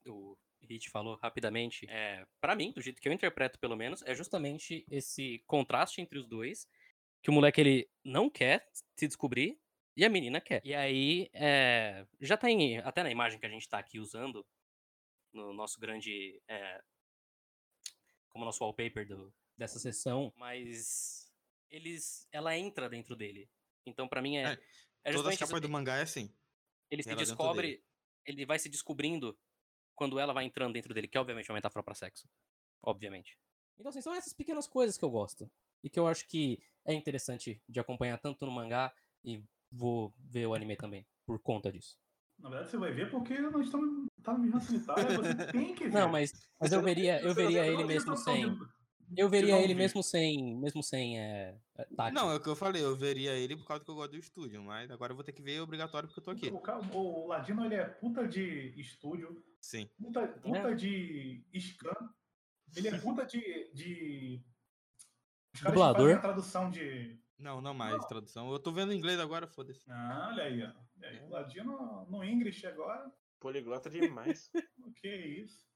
o 0.07 0.37
Hit 0.63 0.91
falou 0.91 1.17
rapidamente, 1.17 1.87
é, 1.89 2.27
para 2.41 2.57
mim, 2.57 2.73
do 2.73 2.81
jeito 2.81 3.01
que 3.01 3.09
eu 3.09 3.13
interpreto 3.13 3.59
pelo 3.59 3.77
menos, 3.77 4.03
é 4.03 4.15
justamente 4.15 4.85
esse 4.91 5.43
contraste 5.47 6.01
entre 6.01 6.19
os 6.19 6.27
dois, 6.27 6.69
que 7.23 7.31
o 7.31 7.33
moleque 7.33 7.61
ele 7.61 7.91
não 8.05 8.29
quer 8.29 8.69
se 8.99 9.07
descobrir 9.07 9.59
e 9.97 10.05
a 10.05 10.11
menina 10.11 10.41
quer. 10.41 10.61
E 10.65 10.75
aí, 10.75 11.31
é, 11.33 12.07
já 12.21 12.37
tá 12.37 12.51
em, 12.51 12.79
até 12.79 13.03
na 13.03 13.11
imagem 13.11 13.39
que 13.39 13.47
a 13.47 13.51
gente 13.51 13.69
tá 13.69 13.79
aqui 13.79 13.99
usando, 13.99 14.45
no 15.33 15.53
nosso 15.53 15.79
grande, 15.79 16.43
é, 16.49 16.83
como 18.29 18.45
nosso 18.45 18.63
wallpaper 18.65 19.07
do, 19.07 19.33
dessa 19.57 19.79
sessão, 19.79 20.33
mas 20.37 21.33
eles, 21.71 22.27
ela 22.33 22.57
entra 22.57 22.89
dentro 22.89 23.15
dele. 23.17 23.49
Então, 23.87 24.09
pra 24.09 24.21
mim, 24.21 24.37
é, 24.37 24.53
É, 24.53 24.59
é, 25.05 25.13
justamente 25.13 25.37
isso. 25.37 25.47
capas 25.47 25.61
do 25.61 25.69
mangá 25.69 25.97
é 25.99 26.03
assim. 26.03 26.35
Ele 26.91 27.03
se 27.03 27.11
ela 27.11 27.19
descobre, 27.19 27.83
ele 28.25 28.47
vai 28.47 28.59
se 28.59 28.69
descobrindo 28.69 29.39
quando 29.95 30.19
ela 30.19 30.33
vai 30.33 30.45
entrando 30.45 30.75
dentro 30.75 30.93
dele, 30.93 31.09
que 31.09 31.17
é 31.17 31.21
obviamente 31.21 31.51
uma 31.51 31.57
metáfora 31.57 31.83
pra 31.83 31.95
sexo. 31.95 32.29
Obviamente. 32.83 33.39
Então, 33.79 33.91
assim, 33.91 34.01
são 34.01 34.15
essas 34.15 34.33
pequenas 34.33 34.67
coisas 34.67 34.97
que 34.97 35.05
eu 35.05 35.11
gosto. 35.11 35.51
E 35.83 35.91
que 35.91 35.99
eu 35.99 36.07
acho 36.07 36.27
que 36.27 36.61
é 36.85 36.95
interessante 36.95 37.63
de 37.69 37.81
acompanhar 37.81 38.19
tanto 38.19 38.45
no 38.47 38.53
mangá 38.53 38.93
e 39.25 39.43
vou 39.71 40.15
ver 40.19 40.47
o 40.47 40.55
anime 40.55 40.77
também, 40.77 41.07
por 41.25 41.39
conta 41.39 41.71
disso. 41.71 41.99
Na 42.39 42.51
verdade, 42.51 42.71
você 42.71 42.77
vai 42.77 42.93
ver 42.93 43.11
porque 43.11 43.39
nós 43.39 43.67
estamos 43.67 44.07
tá 44.23 44.33
no 44.33 44.43
Vigilância 44.43 44.79
Sanitária, 44.79 45.17
você 45.17 45.53
tem 45.53 45.75
que 45.75 45.85
ver. 45.85 45.93
Não, 45.93 46.09
mas, 46.09 46.33
mas 46.61 46.73
eu 46.73 46.83
veria, 46.83 47.21
eu 47.23 47.35
veria 47.35 47.67
ele 47.67 47.85
mesmo 47.85 48.13
opção 48.13 48.35
sem. 48.35 48.59
Eu 49.17 49.29
veria 49.29 49.55
não 49.55 49.61
ele 49.61 49.75
ver. 49.75 49.81
mesmo 49.81 50.03
sem. 50.03 50.57
Mesmo 50.57 50.83
sem. 50.83 51.19
É, 51.19 51.57
é, 51.77 51.85
tátil. 51.97 52.15
Não, 52.15 52.31
é 52.31 52.37
o 52.37 52.41
que 52.41 52.49
eu 52.49 52.57
falei, 52.57 52.83
eu 52.83 52.97
veria 52.97 53.33
ele 53.33 53.57
por 53.57 53.67
causa 53.67 53.85
que 53.85 53.91
eu 53.91 53.95
gosto 53.95 54.13
do 54.13 54.19
estúdio, 54.19 54.63
mas 54.63 54.91
agora 54.91 55.13
eu 55.13 55.17
vou 55.17 55.25
ter 55.25 55.33
que 55.33 55.43
ver 55.43 55.61
obrigatório 55.61 56.09
porque 56.09 56.21
eu 56.21 56.25
tô 56.25 56.31
aqui. 56.31 56.51
O, 56.51 56.99
o 56.99 57.27
Ladino, 57.27 57.65
ele 57.65 57.75
é 57.75 57.85
puta 57.85 58.27
de 58.27 58.73
estúdio, 58.81 59.45
Sim. 59.61 59.89
puta, 60.01 60.27
puta 60.27 60.75
de 60.75 61.45
scan, 61.55 62.11
ele 62.75 62.89
é 62.89 62.99
puta 62.99 63.25
de... 63.25 63.71
de... 63.73 64.43
Os 65.55 65.61
caras 65.61 65.75
Dublador. 65.75 66.03
fazem 66.03 66.17
a 66.17 66.21
tradução 66.21 66.71
de... 66.71 67.19
Não, 67.39 67.61
não 67.61 67.75
mais 67.75 68.05
tradução. 68.07 68.51
Eu 68.51 68.59
tô 68.59 68.73
vendo 68.73 68.93
inglês 68.93 69.21
agora, 69.21 69.47
foda-se. 69.47 69.85
Ah, 69.89 70.29
olha 70.31 70.45
aí, 70.45 70.63
ó. 70.63 70.73
E 71.01 71.05
aí, 71.05 71.21
o 71.21 71.29
Ladino 71.29 72.07
no 72.09 72.25
English 72.25 72.67
agora, 72.67 73.13
Poliglota 73.39 73.91
demais. 73.91 74.51
o 74.79 74.93
que 74.95 75.09
é 75.09 75.27
isso? 75.27 75.67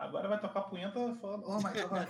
Agora 0.00 0.28
vai 0.28 0.40
tocar 0.40 0.62
punheta 0.62 0.98
falando... 1.20 1.44
Oh 1.46 1.56
my 1.58 1.62
God. 1.62 2.08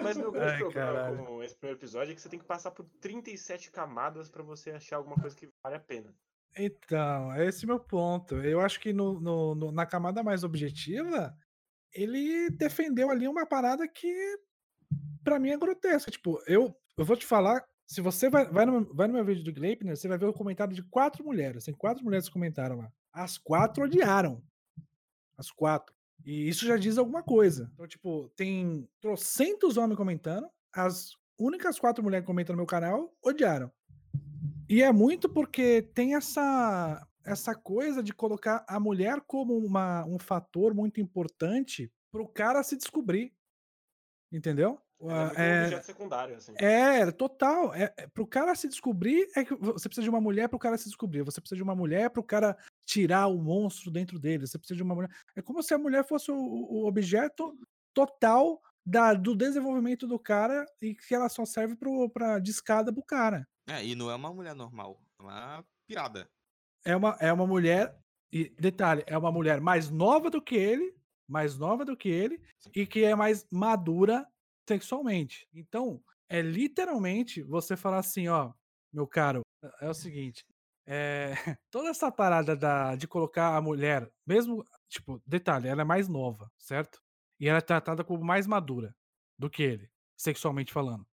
Mas 0.00 0.16
meu 0.16 0.30
grande 0.30 0.52
Ai, 0.52 0.58
problema 0.58 0.92
caralho. 0.92 1.24
com 1.24 1.42
esse 1.42 1.56
primeiro 1.56 1.78
episódio 1.80 2.12
é 2.12 2.14
que 2.14 2.20
você 2.20 2.28
tem 2.28 2.38
que 2.38 2.44
passar 2.44 2.70
por 2.70 2.84
37 3.00 3.70
camadas 3.70 4.28
pra 4.30 4.42
você 4.42 4.70
achar 4.70 4.96
alguma 4.96 5.16
coisa 5.16 5.34
que 5.34 5.48
vale 5.62 5.76
a 5.76 5.80
pena. 5.80 6.14
Então, 6.56 7.34
esse 7.42 7.64
é 7.64 7.66
meu 7.66 7.80
ponto. 7.80 8.36
Eu 8.36 8.60
acho 8.60 8.78
que 8.80 8.92
no, 8.92 9.20
no- 9.20 9.54
no- 9.54 9.72
na 9.72 9.84
camada 9.86 10.22
mais 10.22 10.44
objetiva, 10.44 11.34
ele 11.92 12.48
defendeu 12.50 13.10
ali 13.10 13.26
uma 13.26 13.44
parada 13.46 13.86
que, 13.88 14.38
pra 15.24 15.38
mim, 15.38 15.50
é 15.50 15.56
grotesca. 15.56 16.10
Tipo, 16.10 16.40
eu, 16.46 16.74
eu 16.96 17.04
vou 17.04 17.16
te 17.16 17.26
falar, 17.26 17.64
se 17.86 18.00
você 18.00 18.28
vai, 18.30 18.46
vai, 18.50 18.66
no, 18.66 18.72
meu- 18.72 18.94
vai 18.94 19.06
no 19.08 19.14
meu 19.14 19.24
vídeo 19.24 19.44
do 19.44 19.52
Gleipner, 19.52 19.96
você 19.96 20.06
vai 20.08 20.18
ver 20.18 20.26
o 20.26 20.32
comentário 20.32 20.74
de 20.74 20.82
quatro 20.82 21.24
mulheres. 21.24 21.64
Tem 21.64 21.74
quatro 21.74 22.04
mulheres 22.04 22.26
que 22.26 22.32
comentaram 22.32 22.76
lá. 22.78 22.92
As 23.12 23.38
quatro 23.38 23.84
odiaram. 23.84 24.42
As 25.36 25.50
quatro. 25.50 25.94
E 26.24 26.48
isso 26.48 26.66
já 26.66 26.76
diz 26.76 26.98
alguma 26.98 27.22
coisa. 27.22 27.70
Então, 27.74 27.86
tipo, 27.86 28.28
tem 28.36 28.88
trocentos 29.00 29.76
homens 29.76 29.96
comentando, 29.96 30.48
as 30.74 31.12
únicas 31.38 31.78
quatro 31.78 32.02
mulheres 32.02 32.24
que 32.24 32.26
comentam 32.26 32.52
no 32.54 32.58
meu 32.58 32.66
canal 32.66 33.14
odiaram. 33.22 33.72
E 34.68 34.82
é 34.82 34.92
muito 34.92 35.28
porque 35.28 35.82
tem 35.94 36.14
essa 36.14 37.04
essa 37.24 37.54
coisa 37.54 38.02
de 38.02 38.14
colocar 38.14 38.64
a 38.66 38.80
mulher 38.80 39.20
como 39.26 39.54
uma, 39.56 40.02
um 40.06 40.18
fator 40.18 40.72
muito 40.72 40.98
importante 40.98 41.92
pro 42.10 42.26
cara 42.26 42.62
se 42.62 42.74
descobrir. 42.76 43.34
Entendeu? 44.32 44.80
É 45.00 45.04
um 45.04 45.10
É, 45.10 45.64
objeto 45.64 45.86
secundário, 45.86 46.36
assim. 46.36 46.52
é, 46.56 47.10
total. 47.12 47.74
É, 47.74 47.92
é, 47.96 48.06
pro 48.08 48.26
cara 48.26 48.54
se 48.54 48.66
descobrir, 48.66 49.28
é 49.36 49.44
que 49.44 49.54
você 49.54 49.88
precisa 49.88 50.02
de 50.04 50.10
uma 50.10 50.20
mulher 50.20 50.48
pro 50.48 50.58
cara 50.58 50.76
se 50.76 50.86
descobrir. 50.86 51.22
Você 51.22 51.40
precisa 51.40 51.56
de 51.56 51.62
uma 51.62 51.74
mulher 51.76 52.10
pro 52.10 52.22
cara 52.22 52.56
tirar 52.88 53.26
o 53.26 53.38
monstro 53.38 53.90
dentro 53.90 54.18
dele. 54.18 54.46
Você 54.46 54.58
precisa 54.58 54.78
de 54.78 54.82
uma 54.82 54.94
mulher. 54.94 55.10
É 55.36 55.42
como 55.42 55.62
se 55.62 55.74
a 55.74 55.78
mulher 55.78 56.06
fosse 56.06 56.30
o, 56.30 56.36
o 56.36 56.86
objeto 56.86 57.54
total 57.92 58.60
da, 58.84 59.12
do 59.12 59.36
desenvolvimento 59.36 60.06
do 60.06 60.18
cara 60.18 60.64
e 60.80 60.94
que 60.94 61.14
ela 61.14 61.28
só 61.28 61.44
serve 61.44 61.76
pro, 61.76 62.08
pra 62.08 62.38
discada 62.38 62.90
pro 62.90 63.04
cara. 63.04 63.46
É, 63.68 63.84
e 63.84 63.94
não 63.94 64.10
é 64.10 64.14
uma 64.14 64.32
mulher 64.32 64.54
normal, 64.54 64.98
é 65.20 65.22
uma 65.22 65.64
pirada. 65.86 66.30
É 66.82 66.96
uma, 66.96 67.16
é 67.20 67.30
uma 67.30 67.46
mulher. 67.46 67.94
E 68.32 68.48
detalhe, 68.58 69.04
é 69.06 69.16
uma 69.16 69.32
mulher 69.32 69.60
mais 69.60 69.90
nova 69.90 70.30
do 70.30 70.40
que 70.40 70.54
ele, 70.54 70.94
mais 71.28 71.58
nova 71.58 71.84
do 71.84 71.96
que 71.96 72.08
ele, 72.08 72.40
e 72.74 72.86
que 72.86 73.04
é 73.04 73.14
mais 73.14 73.46
madura 73.50 74.26
sexualmente. 74.66 75.46
Então, 75.52 76.02
é 76.28 76.40
literalmente 76.40 77.42
você 77.42 77.76
falar 77.76 77.98
assim, 77.98 78.28
ó, 78.28 78.52
meu 78.92 79.06
caro, 79.06 79.42
é 79.80 79.88
o 79.88 79.94
seguinte. 79.94 80.44
É, 80.88 81.34
toda 81.70 81.90
essa 81.90 82.10
parada 82.10 82.56
da, 82.56 82.96
de 82.96 83.06
colocar 83.06 83.54
a 83.56 83.60
mulher, 83.60 84.10
mesmo, 84.26 84.64
tipo, 84.88 85.22
detalhe, 85.26 85.68
ela 85.68 85.82
é 85.82 85.84
mais 85.84 86.08
nova, 86.08 86.50
certo? 86.58 87.00
E 87.38 87.46
ela 87.48 87.58
é 87.58 87.60
tratada 87.60 88.02
como 88.02 88.24
mais 88.24 88.46
madura 88.46 88.96
do 89.38 89.50
que 89.50 89.62
ele, 89.62 89.90
sexualmente 90.16 90.72
falando. 90.72 91.06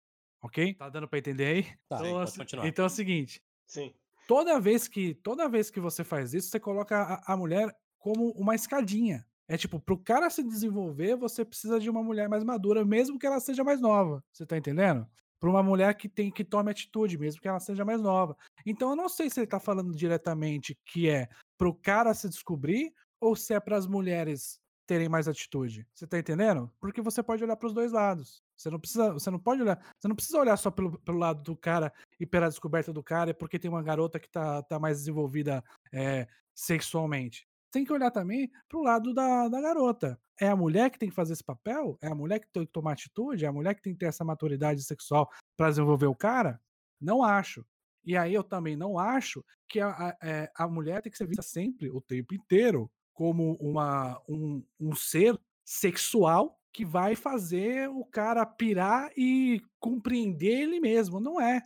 Ok? 0.42 0.74
Tá 0.74 0.90
dando 0.90 1.08
pra 1.08 1.18
entender 1.18 1.46
aí? 1.46 1.62
Tá, 1.88 1.96
então, 2.00 2.18
assim- 2.18 2.38
continuar. 2.40 2.66
então 2.66 2.84
é 2.84 2.86
o 2.86 2.90
seguinte 2.90 3.42
Sim. 3.66 3.94
toda 4.28 4.60
vez 4.60 4.88
que 4.88 5.14
toda 5.14 5.48
vez 5.48 5.70
que 5.70 5.80
você 5.80 6.04
faz 6.04 6.34
isso, 6.34 6.48
você 6.50 6.60
coloca 6.60 6.96
a, 7.00 7.32
a 7.32 7.36
mulher 7.36 7.74
como 7.98 8.30
uma 8.32 8.54
escadinha. 8.54 9.24
É 9.48 9.56
tipo, 9.56 9.78
pro 9.80 9.98
cara 9.98 10.30
se 10.30 10.42
desenvolver, 10.42 11.16
você 11.16 11.44
precisa 11.44 11.78
de 11.78 11.88
uma 11.90 12.02
mulher 12.02 12.28
mais 12.28 12.42
madura, 12.44 12.84
mesmo 12.84 13.18
que 13.18 13.26
ela 13.26 13.38
seja 13.40 13.62
mais 13.62 13.80
nova. 13.80 14.22
Você 14.32 14.44
tá 14.46 14.56
entendendo? 14.56 15.06
Pra 15.42 15.50
uma 15.50 15.60
mulher 15.60 15.92
que 15.96 16.08
tem 16.08 16.30
que 16.30 16.44
tome 16.44 16.70
atitude, 16.70 17.18
mesmo 17.18 17.40
que 17.40 17.48
ela 17.48 17.58
seja 17.58 17.84
mais 17.84 18.00
nova. 18.00 18.36
Então 18.64 18.90
eu 18.90 18.96
não 18.96 19.08
sei 19.08 19.28
se 19.28 19.40
ele 19.40 19.46
tá 19.48 19.58
falando 19.58 19.92
diretamente 19.92 20.78
que 20.84 21.10
é 21.10 21.28
pro 21.58 21.74
cara 21.74 22.14
se 22.14 22.28
descobrir 22.28 22.94
ou 23.20 23.34
se 23.34 23.52
é 23.52 23.58
pras 23.58 23.84
mulheres 23.84 24.60
terem 24.86 25.08
mais 25.08 25.26
atitude. 25.26 25.84
Você 25.92 26.06
tá 26.06 26.16
entendendo? 26.16 26.70
Porque 26.78 27.02
você 27.02 27.24
pode 27.24 27.42
olhar 27.42 27.56
pros 27.56 27.74
dois 27.74 27.90
lados. 27.90 28.40
Você 28.56 28.70
não 28.70 28.78
precisa, 28.78 29.12
você 29.12 29.32
não 29.32 29.38
pode 29.40 29.62
olhar, 29.62 29.84
você 29.98 30.06
não 30.06 30.14
precisa 30.14 30.38
olhar 30.38 30.56
só 30.56 30.70
pelo, 30.70 30.96
pelo 31.00 31.18
lado 31.18 31.42
do 31.42 31.56
cara 31.56 31.92
e 32.20 32.24
pela 32.24 32.48
descoberta 32.48 32.92
do 32.92 33.02
cara, 33.02 33.30
é 33.30 33.34
porque 33.34 33.58
tem 33.58 33.68
uma 33.68 33.82
garota 33.82 34.20
que 34.20 34.30
tá, 34.30 34.62
tá 34.62 34.78
mais 34.78 34.98
desenvolvida 34.98 35.64
é, 35.92 36.28
sexualmente. 36.54 37.48
Tem 37.72 37.84
que 37.84 37.92
olhar 37.92 38.10
também 38.10 38.50
pro 38.68 38.82
lado 38.82 39.14
da, 39.14 39.48
da 39.48 39.60
garota. 39.60 40.20
É 40.38 40.48
a 40.48 40.56
mulher 40.56 40.90
que 40.90 40.98
tem 40.98 41.08
que 41.08 41.14
fazer 41.14 41.32
esse 41.32 41.42
papel? 41.42 41.98
É 42.02 42.08
a 42.08 42.14
mulher 42.14 42.38
que 42.38 42.48
tem 42.52 42.66
que 42.66 42.72
tomar 42.72 42.92
atitude? 42.92 43.44
É 43.44 43.48
a 43.48 43.52
mulher 43.52 43.74
que 43.74 43.82
tem 43.82 43.94
que 43.94 43.98
ter 43.98 44.06
essa 44.06 44.24
maturidade 44.24 44.82
sexual 44.82 45.30
para 45.56 45.70
desenvolver 45.70 46.06
o 46.06 46.14
cara? 46.14 46.60
Não 47.00 47.24
acho. 47.24 47.64
E 48.04 48.16
aí 48.16 48.34
eu 48.34 48.44
também 48.44 48.76
não 48.76 48.98
acho 48.98 49.44
que 49.68 49.80
a, 49.80 49.88
a, 49.88 50.16
é, 50.22 50.50
a 50.54 50.68
mulher 50.68 51.00
tem 51.00 51.10
que 51.10 51.16
ser 51.16 51.26
vista 51.26 51.42
sempre, 51.42 51.90
o 51.90 52.00
tempo 52.00 52.34
inteiro, 52.34 52.90
como 53.14 53.54
uma, 53.60 54.20
um, 54.28 54.62
um 54.78 54.94
ser 54.94 55.38
sexual 55.64 56.58
que 56.72 56.84
vai 56.84 57.14
fazer 57.14 57.88
o 57.88 58.04
cara 58.04 58.44
pirar 58.44 59.10
e 59.16 59.62
compreender 59.78 60.62
ele 60.62 60.80
mesmo. 60.80 61.20
Não 61.20 61.40
é. 61.40 61.62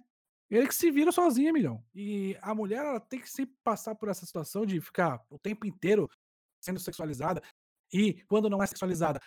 Ele 0.51 0.69
que 0.69 0.75
se 0.75 0.91
vira 0.91 1.11
sozinho, 1.11 1.53
milhão. 1.53 1.85
E 1.95 2.37
a 2.41 2.55
mulher 2.55 2.85
ela 2.85 3.01
tem 3.01 3.21
que 3.21 3.31
sempre 3.31 3.57
passar 3.65 3.95
por 3.95 4.09
essa 4.09 4.25
situação 4.25 4.65
de 4.65 4.81
ficar 4.81 5.21
o 5.29 5.39
tempo 5.39 5.67
inteiro 5.67 6.09
sendo 6.61 6.79
sexualizada. 6.79 7.43
E 7.93 8.23
quando 8.25 8.49
não 8.49 8.63
é 8.63 8.67
sexualizada, 8.67 9.21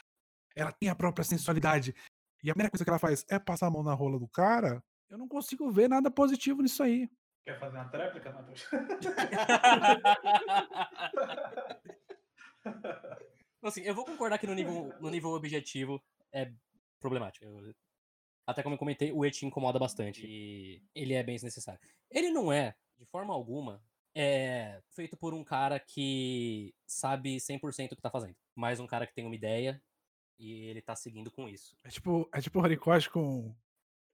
ela 0.56 0.72
tem 0.72 0.90
a 0.90 0.96
própria 0.96 1.26
sensualidade. 1.26 1.94
E 2.42 2.50
a 2.50 2.54
primeira 2.54 2.72
coisa 2.72 2.84
que 2.84 2.90
ela 2.90 3.00
faz 3.00 3.26
é 3.30 3.38
passar 3.38 3.68
a 3.68 3.72
mão 3.72 3.84
na 3.84 3.94
rola 3.94 4.18
do 4.18 4.28
cara. 4.30 4.82
Eu 5.10 5.18
não 5.18 5.28
consigo 5.28 5.70
ver 5.72 5.90
nada 5.90 6.10
positivo 6.10 6.62
nisso 6.62 6.82
aí. 6.84 7.10
Quer 7.46 7.60
fazer 7.60 7.78
uma 7.78 7.90
tréplica, 7.90 8.32
Matheus? 8.32 8.66
assim, 13.64 13.82
eu 13.82 13.96
vou 13.96 14.06
concordar 14.06 14.38
que 14.38 14.48
no 14.48 14.54
nível, 14.54 14.94
no 15.00 15.10
nível 15.10 15.32
objetivo 15.32 16.02
é 16.32 16.52
problemático. 17.00 17.46
Eu- 17.46 17.74
até 18.50 18.64
como 18.64 18.76
eu 18.76 18.80
comentei, 18.80 19.12
o 19.12 19.26
Et 19.26 19.46
incomoda 19.46 19.78
bastante 19.78 20.26
e 20.26 20.82
ele 20.96 21.14
é 21.14 21.24
bem 21.24 21.36
desnecessário. 21.36 21.80
Ele 22.10 22.32
não 22.32 22.52
é, 22.52 22.76
de 22.98 23.06
forma 23.06 23.34
alguma, 23.34 23.82
é 24.16 24.82
feito 24.90 25.16
por 25.16 25.34
um 25.34 25.44
cara 25.44 25.80
que 25.80 26.74
sabe 26.86 27.38
100% 27.38 27.92
o 27.92 27.96
que 27.96 28.02
tá 28.02 28.10
fazendo. 28.10 28.36
Mais 28.56 28.80
um 28.80 28.88
cara 28.88 29.06
que 29.06 29.14
tem 29.14 29.26
uma 29.26 29.36
ideia 29.36 29.82
e 30.38 30.66
ele 30.68 30.82
tá 30.82 30.96
seguindo 30.96 31.32
com 31.32 31.48
isso. 31.48 31.78
É 31.84 31.90
tipo, 31.90 32.28
é 32.34 32.42
tipo 32.42 32.60
o 32.60 32.64
Horikoshi 32.64 33.10
com 33.10 33.56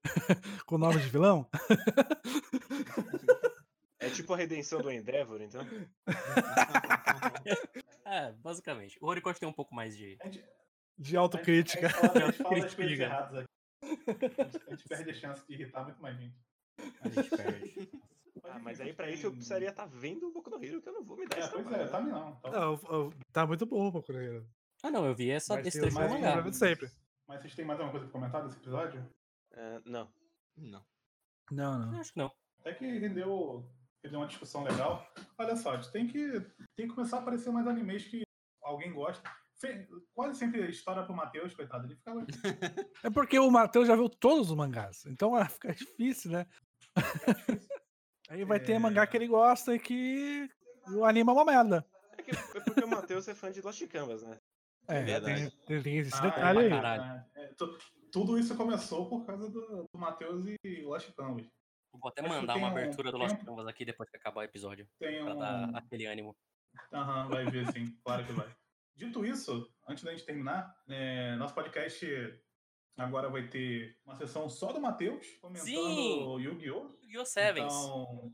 com 0.66 0.78
nome 0.78 1.00
de 1.00 1.08
vilão. 1.08 1.48
É 3.98 4.10
tipo 4.10 4.34
a 4.34 4.36
redenção 4.36 4.80
do 4.80 4.92
Endeavor, 4.92 5.40
então. 5.40 5.66
É, 8.04 8.30
basicamente. 8.34 8.96
O 9.00 9.08
Horikoshi 9.08 9.40
tem 9.40 9.48
um 9.48 9.52
pouco 9.52 9.74
mais 9.74 9.96
de. 9.96 10.16
A 10.20 10.26
gente, 10.26 10.44
De 10.96 11.16
a 11.16 11.20
autocrítica. 11.20 11.88
gente 11.88 11.98
fala, 11.98 12.12
a 12.12 12.30
gente 12.30 12.36
fala 12.36 12.48
coisas 12.50 13.00
erradas 13.00 13.38
aqui. 13.38 13.55
A 14.06 14.42
gente, 14.44 14.62
a 14.66 14.70
gente 14.70 14.88
perde 14.88 15.10
a 15.10 15.14
chance 15.14 15.46
de 15.46 15.54
irritar 15.54 15.84
muito 15.84 16.00
mais 16.02 16.16
gente. 16.18 16.36
A 17.00 17.08
gente 17.08 17.30
perde. 17.36 17.90
Ah, 18.44 18.58
mas 18.60 18.80
aí 18.80 18.92
pra 18.92 19.10
isso 19.10 19.26
eu 19.26 19.32
precisaria 19.32 19.70
estar 19.70 19.86
vendo 19.86 20.28
o 20.28 20.32
Boku 20.32 20.50
no 20.50 20.62
Hero, 20.62 20.80
que 20.80 20.88
eu 20.88 20.92
não 20.92 21.04
vou 21.04 21.16
me 21.16 21.26
dar 21.26 21.36
É, 21.36 21.40
esse 21.40 21.50
pois 21.50 21.66
é, 21.66 21.68
trabalho, 21.86 21.90
tá 21.90 22.00
né? 22.00 22.10
não. 22.12 22.30
Então, 22.38 22.50
Não, 22.52 22.80
eu- 22.90 23.12
tá 23.32 23.46
muito 23.46 23.66
bom 23.66 23.88
o 23.88 23.90
Boku 23.90 24.12
no 24.12 24.20
Hero. 24.20 24.48
Ah, 24.82 24.90
não, 24.90 25.04
eu 25.06 25.14
vi 25.14 25.30
essa, 25.30 25.54
Mas 25.54 25.66
esse 25.66 25.80
trecho 25.80 25.98
no 25.98 26.52
sempre. 26.52 26.90
Mas 27.26 27.40
vocês 27.40 27.54
têm 27.56 27.64
mais 27.64 27.80
alguma 27.80 27.90
coisa 27.90 28.06
pra 28.06 28.12
comentar 28.12 28.44
desse 28.44 28.58
episódio? 28.58 29.04
Ah, 29.52 29.80
não. 29.84 30.08
Não. 30.56 30.84
Não, 31.50 31.78
não. 31.78 31.94
Eu 31.94 32.00
Acho 32.00 32.12
que 32.12 32.18
não. 32.18 32.30
Até 32.60 32.74
que 32.74 32.98
rendeu, 32.98 33.68
rendeu 34.04 34.20
uma 34.20 34.26
discussão 34.28 34.62
legal. 34.62 35.06
Olha 35.38 35.56
só, 35.56 35.72
a 35.72 35.76
gente 35.76 35.90
tem 35.92 36.06
que, 36.06 36.40
tem 36.76 36.86
que 36.88 36.94
começar 36.94 37.18
a 37.18 37.20
aparecer 37.20 37.50
mais 37.50 37.66
animes 37.66 38.04
que 38.04 38.22
alguém 38.62 38.92
gosta. 38.92 39.28
Quase 40.14 40.38
sempre 40.38 40.68
história 40.68 41.02
pro 41.04 41.14
Matheus, 41.14 41.54
coitado. 41.54 41.86
Ele 41.86 41.94
ficava. 41.96 42.24
É 43.04 43.10
porque 43.10 43.38
o 43.38 43.50
Matheus 43.50 43.86
já 43.88 43.94
viu 43.96 44.08
todos 44.08 44.50
os 44.50 44.56
mangás. 44.56 45.04
Então 45.06 45.34
ah, 45.34 45.48
fica 45.48 45.74
difícil, 45.74 46.30
né? 46.32 46.46
Aí 48.28 48.44
vai 48.44 48.58
ter 48.60 48.72
É. 48.72 48.78
mangá 48.78 49.06
que 49.06 49.16
ele 49.16 49.26
gosta 49.28 49.74
e 49.74 49.78
que 49.78 50.48
o 50.88 51.04
anime 51.04 51.30
é 51.30 51.32
uma 51.32 51.44
merda. 51.44 51.86
É, 52.18 52.22
que, 52.22 52.30
é 52.32 52.60
porque 52.60 52.84
o 52.84 52.88
Matheus 52.88 53.28
é 53.28 53.34
fã 53.34 53.50
de 53.50 53.60
Lost 53.60 53.86
Canvas, 53.88 54.22
né? 54.22 54.38
É, 54.88 55.02
verdade. 55.02 55.50
tem, 55.66 55.82
tem- 55.82 55.98
esse 55.98 56.14
Ah, 56.16 56.20
detalhe 56.20 56.58
é, 56.58 56.62
aí. 56.62 56.68
pra 56.68 56.80
Caralho. 56.80 57.24
É, 57.36 57.46
tu- 57.56 57.78
tudo 58.12 58.38
isso 58.38 58.56
começou 58.56 59.08
por 59.08 59.24
causa 59.26 59.48
do, 59.50 59.60
do 59.92 59.98
Matheus 59.98 60.44
e 60.64 60.82
Lost 60.82 61.12
Canvas. 61.14 61.46
Vou 61.92 62.08
até 62.10 62.20
Acho 62.20 62.30
mandar 62.30 62.56
uma 62.56 62.68
um- 62.68 62.70
abertura 62.70 63.10
do 63.10 63.18
tem 63.18 63.26
Lost 63.28 63.40
um- 63.40 63.44
Canvas 63.44 63.66
aqui 63.68 63.84
depois 63.84 64.08
que 64.10 64.16
acabar 64.16 64.40
o 64.40 64.44
episódio. 64.44 64.86
Tem 64.98 65.22
Pra 65.24 65.34
um. 65.34 65.38
dar 65.38 65.70
aquele 65.76 66.06
ânimo. 66.06 66.36
Aham, 66.92 67.28
vai 67.28 67.44
ver 67.46 67.72
sim, 67.72 67.96
claro 68.04 68.24
que 68.26 68.32
vai. 68.32 68.54
Dito 68.96 69.24
isso, 69.26 69.68
antes 69.86 70.02
da 70.04 70.10
gente 70.12 70.24
terminar, 70.24 70.74
é, 70.88 71.36
nosso 71.36 71.54
podcast 71.54 72.06
agora 72.96 73.28
vai 73.28 73.46
ter 73.46 73.94
uma 74.06 74.14
sessão 74.16 74.48
só 74.48 74.72
do 74.72 74.80
Matheus 74.80 75.26
comentando! 75.40 75.68
Yu-Gi-Oh! 76.40 76.88
Yu-Gi-Oh! 77.02 77.24
Sevens. 77.26 77.72
Então, 77.74 78.32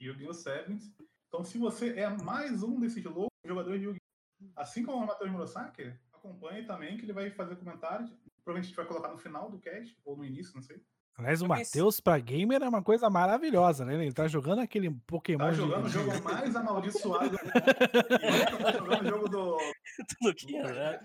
Yu-Gi-Oh! 0.00 0.32
Sevens. 0.34 0.84
Então, 1.26 1.42
se 1.42 1.58
você 1.58 1.98
é 1.98 2.08
mais 2.08 2.62
um 2.62 2.78
desses 2.78 3.04
loucos 3.04 3.28
jogadores 3.44 3.80
de 3.80 3.86
Yu-Gi-Oh! 3.86 4.48
Assim 4.54 4.84
como 4.84 5.02
o 5.02 5.06
Matheus 5.06 5.30
Murasaki, 5.32 5.92
acompanhe 6.12 6.64
também 6.64 6.96
que 6.96 7.04
ele 7.04 7.12
vai 7.12 7.28
fazer 7.30 7.56
comentários. 7.56 8.08
Provavelmente 8.44 8.66
a 8.66 8.68
gente 8.68 8.76
vai 8.76 8.86
colocar 8.86 9.08
no 9.08 9.18
final 9.18 9.50
do 9.50 9.58
cast, 9.58 9.96
ou 10.04 10.16
no 10.16 10.24
início, 10.24 10.54
não 10.54 10.62
sei. 10.62 10.80
Aliás, 11.16 11.42
o 11.42 11.48
Matheus 11.48 11.98
pra 11.98 12.16
gamer 12.20 12.62
é 12.62 12.68
uma 12.68 12.80
coisa 12.80 13.10
maravilhosa, 13.10 13.84
né? 13.84 13.94
Ele 13.94 14.12
tá 14.12 14.28
jogando 14.28 14.60
aquele 14.60 14.88
Pokémon 15.04 15.38
Tá 15.46 15.52
jogando 15.52 15.84
o 15.86 15.88
de- 15.88 15.92
jogo 15.94 16.22
mais 16.22 16.54
amaldiçoado 16.54 17.30
do 17.30 17.38
mundo. 17.42 18.62
Tá 18.62 18.72
jogando 18.72 19.02
o 19.04 19.08
jogo 19.08 19.28
do. 19.28 19.56
Tudo 20.18 20.30
aqui, 20.30 20.52
né? 20.52 21.00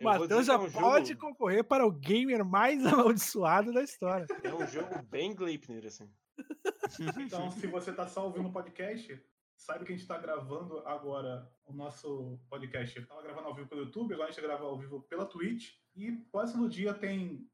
Matheus 0.00 0.46
já 0.46 0.54
é 0.54 0.58
um 0.58 0.70
pode 0.70 1.08
jogo- 1.08 1.20
concorrer 1.20 1.64
para 1.64 1.86
o 1.86 1.90
gamer 1.90 2.44
mais 2.44 2.84
amaldiçoado 2.86 3.72
da 3.72 3.82
história. 3.82 4.26
É 4.44 4.54
um 4.54 4.66
jogo 4.66 5.02
bem 5.04 5.34
Gleipnir, 5.34 5.86
assim. 5.86 6.08
Então, 7.18 7.50
se 7.50 7.66
você 7.66 7.92
tá 7.92 8.06
só 8.06 8.24
ouvindo 8.24 8.48
o 8.48 8.52
podcast, 8.52 9.20
sabe 9.56 9.84
que 9.84 9.92
a 9.92 9.96
gente 9.96 10.06
tá 10.06 10.16
gravando 10.16 10.78
agora 10.86 11.50
o 11.66 11.72
nosso 11.72 12.38
podcast. 12.48 12.96
Eu 12.96 13.06
tava 13.06 13.22
gravando 13.22 13.48
ao 13.48 13.54
vivo 13.54 13.68
pelo 13.68 13.82
YouTube, 13.82 14.14
agora 14.14 14.28
a 14.28 14.32
gente 14.32 14.40
grava 14.42 14.64
ao 14.64 14.78
vivo 14.78 15.02
pela 15.02 15.26
Twitch. 15.26 15.74
E 15.96 16.12
quase 16.30 16.56
no 16.56 16.68
dia 16.68 16.94
tem 16.94 17.46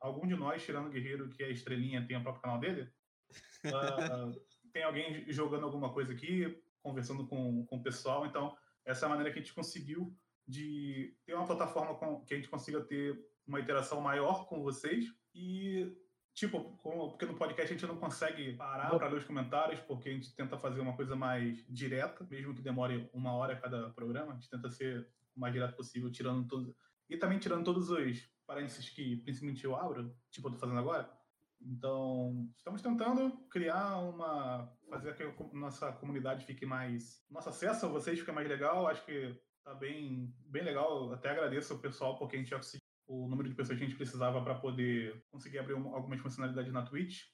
algum 0.00 0.26
de 0.26 0.34
nós, 0.34 0.62
tirando 0.64 0.88
o 0.88 0.90
Guerreiro, 0.90 1.28
que 1.30 1.42
é 1.42 1.50
estrelinha, 1.50 2.04
tem 2.06 2.16
o 2.16 2.22
próprio 2.22 2.42
canal 2.42 2.58
dele. 2.58 2.92
Ah, 3.66 4.30
tem 4.72 4.82
alguém 4.82 5.24
jogando 5.32 5.64
alguma 5.64 5.92
coisa 5.92 6.12
aqui, 6.12 6.60
conversando 6.82 7.26
com, 7.26 7.64
com 7.66 7.76
o 7.76 7.82
pessoal. 7.82 8.26
Então, 8.26 8.54
essa 8.84 9.04
é 9.04 9.06
a 9.06 9.10
maneira 9.10 9.32
que 9.32 9.38
a 9.38 9.42
gente 9.42 9.54
conseguiu 9.54 10.14
de 10.46 11.16
ter 11.24 11.34
uma 11.34 11.46
plataforma 11.46 11.94
com, 11.94 12.24
que 12.24 12.34
a 12.34 12.36
gente 12.36 12.48
consiga 12.48 12.80
ter 12.80 13.18
uma 13.46 13.60
interação 13.60 14.00
maior 14.00 14.46
com 14.46 14.62
vocês. 14.62 15.06
E 15.34 15.96
Tipo, 16.34 16.78
como- 16.78 17.10
porque 17.10 17.26
no 17.26 17.34
podcast 17.36 17.70
a 17.70 17.76
gente 17.76 17.86
não 17.86 17.98
consegue 17.98 18.54
parar 18.54 18.88
para 18.96 19.06
ler 19.06 19.18
os 19.18 19.24
comentários, 19.24 19.78
porque 19.80 20.08
a 20.08 20.12
gente 20.12 20.34
tenta 20.34 20.56
fazer 20.56 20.80
uma 20.80 20.96
coisa 20.96 21.14
mais 21.14 21.62
direta, 21.68 22.26
mesmo 22.30 22.54
que 22.54 22.62
demore 22.62 23.06
uma 23.12 23.34
hora 23.34 23.54
cada 23.60 23.90
programa, 23.90 24.32
a 24.32 24.34
gente 24.36 24.48
tenta 24.48 24.70
ser 24.70 25.06
o 25.36 25.40
mais 25.40 25.52
direto 25.52 25.76
possível, 25.76 26.10
tirando 26.10 26.48
todos. 26.48 26.74
E 27.10 27.18
também 27.18 27.38
tirando 27.38 27.66
todos 27.66 27.90
os 27.90 28.30
parênteses 28.46 28.88
que 28.88 29.16
principalmente 29.18 29.62
eu 29.62 29.76
abro, 29.76 30.16
tipo 30.30 30.48
eu 30.48 30.52
tô 30.52 30.58
fazendo 30.58 30.78
agora. 30.78 31.06
Então, 31.60 32.48
estamos 32.56 32.80
tentando 32.80 33.30
criar 33.50 33.98
uma 33.98 34.72
fazer 34.88 35.14
que 35.14 35.22
a 35.22 35.34
nossa 35.52 35.92
comunidade 35.92 36.46
fique 36.46 36.64
mais. 36.64 37.22
Nosso 37.30 37.50
acesso 37.50 37.84
a 37.84 37.88
vocês 37.90 38.18
fica 38.18 38.32
mais 38.32 38.48
legal. 38.48 38.86
Acho 38.88 39.04
que 39.04 39.38
tá 39.64 39.74
bem, 39.74 40.34
bem 40.46 40.62
legal. 40.62 41.12
Até 41.12 41.30
agradeço 41.30 41.74
o 41.74 41.78
pessoal, 41.78 42.16
porque 42.18 42.36
a 42.36 42.38
gente 42.38 42.50
já 42.50 42.56
conseguiu 42.56 42.82
o 43.08 43.28
número 43.28 43.48
de 43.48 43.54
pessoas 43.54 43.78
que 43.78 43.84
a 43.84 43.86
gente 43.86 43.96
precisava 43.96 44.42
para 44.42 44.54
poder 44.58 45.24
conseguir 45.30 45.58
abrir 45.58 45.74
um- 45.74 45.94
algumas 45.94 46.20
funcionalidades 46.20 46.72
na 46.72 46.84
Twitch. 46.84 47.24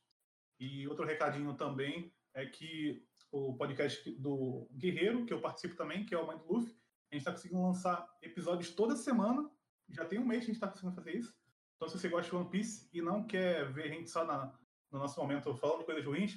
E 0.59 0.87
outro 0.89 1.05
recadinho 1.05 1.55
também 1.55 2.13
é 2.35 2.47
que 2.47 3.07
o 3.31 3.57
podcast 3.57 4.11
do 4.19 4.69
Guerreiro, 4.73 5.25
que 5.25 5.33
eu 5.33 5.41
participo 5.41 5.77
também, 5.77 6.05
que 6.05 6.15
é 6.15 6.19
o 6.19 6.27
do 6.27 6.53
Luffy, 6.53 6.73
a 7.11 7.15
gente 7.15 7.21
está 7.23 7.33
conseguindo 7.33 7.63
lançar 7.63 8.09
episódios 8.23 8.75
toda 8.75 8.97
semana. 8.97 9.51
Já 9.89 10.05
tem 10.05 10.19
um 10.19 10.27
mês 10.27 10.41
que 10.41 10.51
a 10.51 10.55
gente 10.55 10.57
está 10.57 10.69
conseguindo 10.69 10.95
fazer 10.95 11.17
isso. 11.17 11.35
Então, 11.77 11.89
se 11.89 11.99
você 11.99 12.09
gosta 12.09 12.29
de 12.29 12.37
One 12.37 12.51
Piece 12.51 12.89
e 12.93 13.01
não 13.01 13.25
quer 13.27 13.71
ver 13.73 13.85
a 13.85 13.89
gente 13.89 14.11
só 14.11 14.25
na- 14.25 14.59
no 14.91 14.99
nosso 14.99 15.19
momento 15.21 15.55
falando 15.55 15.85
coisas 15.85 16.05
ruins, 16.05 16.35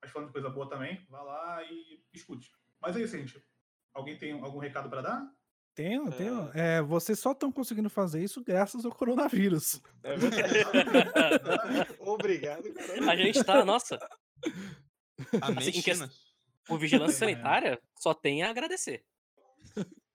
mas 0.00 0.10
falando 0.10 0.28
de 0.28 0.32
coisa 0.32 0.48
boa 0.48 0.68
também, 0.68 1.04
vá 1.08 1.22
lá 1.22 1.62
e 1.64 2.04
escute. 2.12 2.50
Mas 2.80 2.96
é 2.96 3.02
isso, 3.02 3.16
gente. 3.16 3.42
Alguém 3.94 4.18
tem 4.18 4.32
algum 4.32 4.58
recado 4.58 4.90
para 4.90 5.00
dar? 5.00 5.30
Tenho, 5.74 6.10
tenho. 6.12 6.50
É, 6.54 6.82
vocês 6.82 7.18
só 7.18 7.32
estão 7.32 7.50
conseguindo 7.50 7.88
fazer 7.90 8.22
isso 8.22 8.42
graças 8.44 8.84
ao 8.84 8.92
coronavírus. 8.92 9.80
É 10.02 10.16
verdade. 10.16 10.54
Obrigado, 11.98 12.72
cara. 12.74 13.10
A 13.10 13.16
gente 13.16 13.42
tá, 13.42 13.64
nossa, 13.64 13.98
Assim, 15.40 15.70
em 15.70 16.10
o 16.68 16.78
Vigilância 16.78 17.14
É. 17.14 17.18
Sanitária 17.18 17.80
só 17.96 18.14
tem 18.14 18.42
a 18.42 18.50
agradecer. 18.50 19.04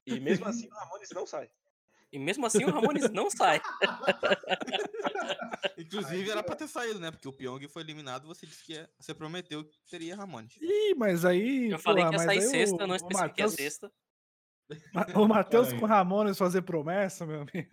E 0.06 0.20
mesmo 0.20 0.46
assim 0.46 0.68
o 0.68 0.74
Ramones 0.74 1.10
não 1.14 1.26
sai. 1.26 1.50
E 2.12 2.18
mesmo 2.18 2.46
assim 2.46 2.64
o 2.64 2.72
Ramones 2.72 3.10
não 3.12 3.30
sai. 3.30 3.62
Inclusive 5.98 6.30
era 6.30 6.44
pra 6.44 6.56
ter 6.56 6.68
saído, 6.68 7.00
né? 7.00 7.12
Porque 7.12 7.28
o 7.28 7.34
Pyong 7.34 7.68
foi 7.68 7.82
eliminado, 7.82 8.28
você 8.28 8.46
disse 8.46 8.64
que 8.64 8.74
ia- 8.74 8.90
você 9.00 9.14
prometeu 9.14 9.64
que 9.66 9.78
teria 9.90 10.16
Ramones. 10.16 10.56
Ih, 10.62 10.94
mas 10.96 11.26
aí. 11.26 11.70
Eu 11.72 11.80
falei 11.80 12.04
porra, 12.04 12.16
que 12.16 12.22
ia 12.22 12.26
sair 12.26 12.40
aí 12.40 12.48
sexta, 12.48 12.84
o- 12.84 12.88
não 12.88 12.94
o 12.94 12.96
especifiquei 12.96 13.44
a 13.44 13.48
Matheus- 13.48 13.54
sexta. 13.54 13.92
O 15.16 15.28
Matheus 15.28 15.70
aí. 15.74 15.80
com 15.80 15.86
Ramones 15.86 16.38
fazer 16.38 16.62
promessa, 16.62 17.26
meu 17.26 17.42
amigo. 17.42 17.70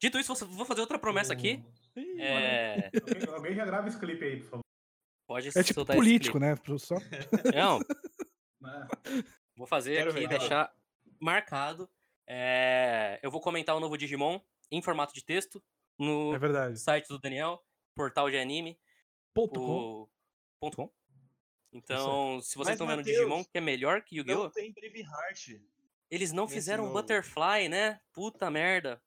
Dito 0.00 0.18
isso, 0.18 0.34
vou 0.46 0.64
fazer 0.64 0.80
outra 0.80 0.98
promessa 0.98 1.32
aqui. 1.32 1.64
Ih, 1.96 2.20
É, 2.20 2.90
Alguém, 3.00 3.34
alguém 3.34 3.54
já 3.54 3.64
grava 3.64 3.88
esse 3.88 3.98
clipe 3.98 4.24
aí, 4.24 4.36
por 4.40 4.48
favor. 4.50 4.64
pode 5.26 5.48
É 5.58 5.62
tipo 5.62 5.84
político, 5.84 6.38
né? 6.38 6.54
pro- 6.56 6.78
Só... 6.78 6.94
Não, 7.54 7.80
vou 9.56 9.66
fazer 9.66 9.96
Quero 9.96 10.10
aqui, 10.10 10.20
ver. 10.20 10.28
deixar 10.28 10.72
marcado. 11.20 11.88
É, 12.28 13.18
eu 13.22 13.30
vou 13.30 13.40
comentar 13.40 13.74
o 13.76 13.80
novo 13.80 13.96
Digimon 13.96 14.38
em 14.70 14.82
formato 14.82 15.12
de 15.14 15.24
texto 15.24 15.62
no 15.98 16.34
É 16.34 16.38
verdade. 16.38 16.78
site 16.78 17.08
do 17.08 17.18
Daniel, 17.18 17.62
portal 17.94 18.30
de 18.30 18.38
anime. 18.38 18.78
Ponto 19.34 19.60
com. 19.60 20.02
o 20.02 20.08
ponto 20.60 20.76
.com. 20.76 20.92
Então, 21.72 22.40
se 22.40 22.56
vocês 22.56 22.74
estão 22.74 22.86
vendo 22.86 22.98
Matheus, 22.98 23.16
Digimon, 23.18 23.44
que 23.44 23.58
é 23.58 23.60
melhor 23.60 24.02
que 24.02 24.16
Não 24.16 24.24
Yu-Gi-Oh! 24.32 24.50
tem 24.50 24.72
Braveheart. 24.72 25.60
Eles 26.10 26.32
não 26.32 26.48
fizeram 26.48 26.84
novo. 26.84 26.94
Butterfly, 26.94 27.68
né? 27.68 28.00
Puta 28.12 28.50
merda. 28.50 29.02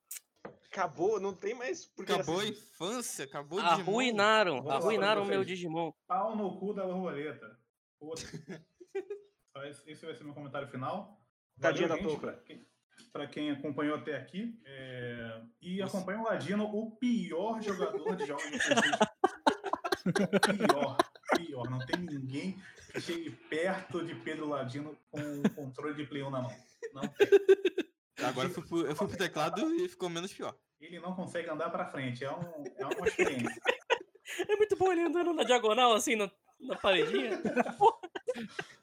Acabou, 0.66 1.20
não 1.20 1.34
tem 1.36 1.54
mais. 1.56 1.86
Porque 1.88 2.14
Acabou 2.14 2.40
a 2.40 2.46
infância, 2.46 3.26
acabou 3.26 3.58
o 3.60 3.62
Digimon. 3.62 3.82
Arruinaram, 3.82 4.64
pra 4.64 4.76
arruinaram 4.76 5.24
o 5.24 5.26
meu. 5.26 5.44
Digimon. 5.44 5.92
Pau 6.08 6.36
no 6.36 6.58
cu 6.60 6.74
da 6.74 6.86
borboleta. 6.86 7.60
Esse 9.86 10.06
vai 10.06 10.16
ser 10.16 10.24
meu 10.24 10.34
comentário 10.34 10.68
final. 10.70 11.20
Tadinha 11.60 11.88
da 11.88 11.98
touca. 11.98 12.42
quem, 12.46 12.66
pra 13.12 13.28
quem 13.28 13.52
acompanhou 13.52 13.96
até 13.98 14.16
aqui. 14.16 14.60
é, 14.66 15.42
E 15.62 15.82
acompanha 15.82 16.20
o 16.20 16.24
Ladino, 16.24 16.66
o 16.66 16.92
pior 16.92 17.62
jogador 17.62 18.16
de 18.16 18.26
jogos 18.26 18.44
de 18.44 18.60
pior, 20.58 20.98
pior. 21.38 21.70
Não 21.70 21.80
tem 21.86 21.98
ninguém 22.00 22.62
que 22.92 23.00
chegue 23.02 23.30
perto 23.50 24.04
de 24.06 24.16
Pedro 24.16 24.48
Ladino 24.50 24.98
com 25.10 25.20
o 25.42 25.50
controle 25.52 25.96
de 25.96 26.06
Play 26.06 26.24
1 26.24 26.30
na 26.30 26.42
mão. 26.42 26.56
Não 26.94 27.02
tem. 27.08 27.28
Agora 28.26 28.48
eu 28.48 28.54
fui, 28.54 28.64
pro, 28.66 28.86
eu 28.86 28.96
fui 28.96 29.08
pro 29.08 29.18
teclado 29.18 29.74
e 29.76 29.88
ficou 29.90 30.10
menos 30.10 30.34
pior. 30.34 30.56
Ele 30.80 31.00
não 31.00 31.16
consegue 31.16 31.50
andar 31.50 31.70
pra 31.70 31.86
frente. 31.86 32.24
É, 32.24 32.32
um, 32.32 32.64
é 32.78 32.86
uma 32.86 33.08
experiência. 33.08 33.62
É 34.48 34.56
muito 34.56 34.76
bom 34.76 34.92
ele 34.92 35.02
andando 35.02 35.34
na 35.34 35.44
diagonal, 35.44 35.94
assim, 35.94 36.16
na, 36.16 36.32
na 36.60 36.76
paredinha. 36.78 37.42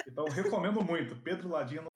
Então, 0.07 0.25
recomendo 0.27 0.83
muito. 0.85 1.17
Pedro 1.17 1.49
Ladino 1.49 1.87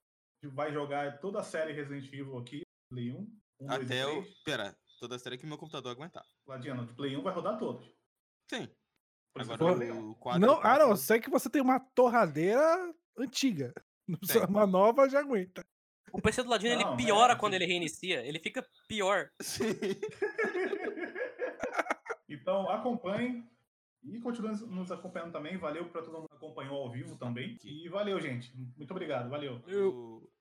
vai 0.47 0.71
jogar 0.71 1.19
toda 1.19 1.39
a 1.39 1.43
série 1.43 1.73
Resident 1.73 2.05
Evil 2.07 2.37
aqui, 2.37 2.61
Play 2.89 3.11
1. 3.11 3.17
1 3.61 3.67
2 3.67 3.81
e 3.81 3.85
Até 3.85 4.03
eu. 4.03 4.21
3. 4.21 4.43
Pera, 4.43 4.77
toda 4.99 5.15
a 5.15 5.19
série 5.19 5.37
que 5.37 5.45
meu 5.45 5.57
computador 5.57 5.91
aguentar. 5.91 6.25
Ladino, 6.47 6.85
de 6.85 6.93
Play 6.93 7.15
1 7.15 7.21
vai 7.21 7.33
rodar 7.33 7.57
todos. 7.57 7.85
Sim. 8.49 8.69
Agora 9.35 9.83
eu 9.85 10.11
o 10.11 10.15
4. 10.15 10.39
Não, 10.39 10.59
ah, 10.61 10.77
não. 10.77 10.95
Sei 10.95 11.19
que 11.19 11.29
você 11.29 11.49
tem 11.49 11.61
uma 11.61 11.79
torradeira 11.79 12.93
antiga. 13.17 13.73
Tem. 14.27 14.43
Uma 14.47 14.67
nova 14.67 15.09
já 15.09 15.19
aguenta. 15.19 15.65
O 16.11 16.21
PC 16.21 16.43
do 16.43 16.49
Ladino, 16.49 16.75
Não, 16.75 16.93
ele 16.93 17.03
piora 17.03 17.33
é, 17.33 17.35
quando 17.35 17.55
ele 17.55 17.65
reinicia. 17.65 18.23
Ele 18.23 18.37
fica 18.37 18.63
pior. 18.87 19.31
Sim. 19.41 19.63
Então, 22.29 22.67
acompanhem 22.69 23.47
e 24.03 24.19
continuem 24.19 24.55
nos 24.67 24.91
acompanhando 24.91 25.31
também. 25.31 25.57
Valeu 25.57 25.87
para 25.89 26.01
todo 26.01 26.13
mundo 26.13 26.29
que 26.29 26.35
acompanhou 26.35 26.77
ao 26.77 26.91
vivo 26.91 27.15
também. 27.15 27.59
E 27.63 27.87
valeu, 27.89 28.19
gente. 28.19 28.51
Muito 28.75 28.91
obrigado. 28.91 29.29
Valeu. 29.29 29.61
O- 29.67 30.32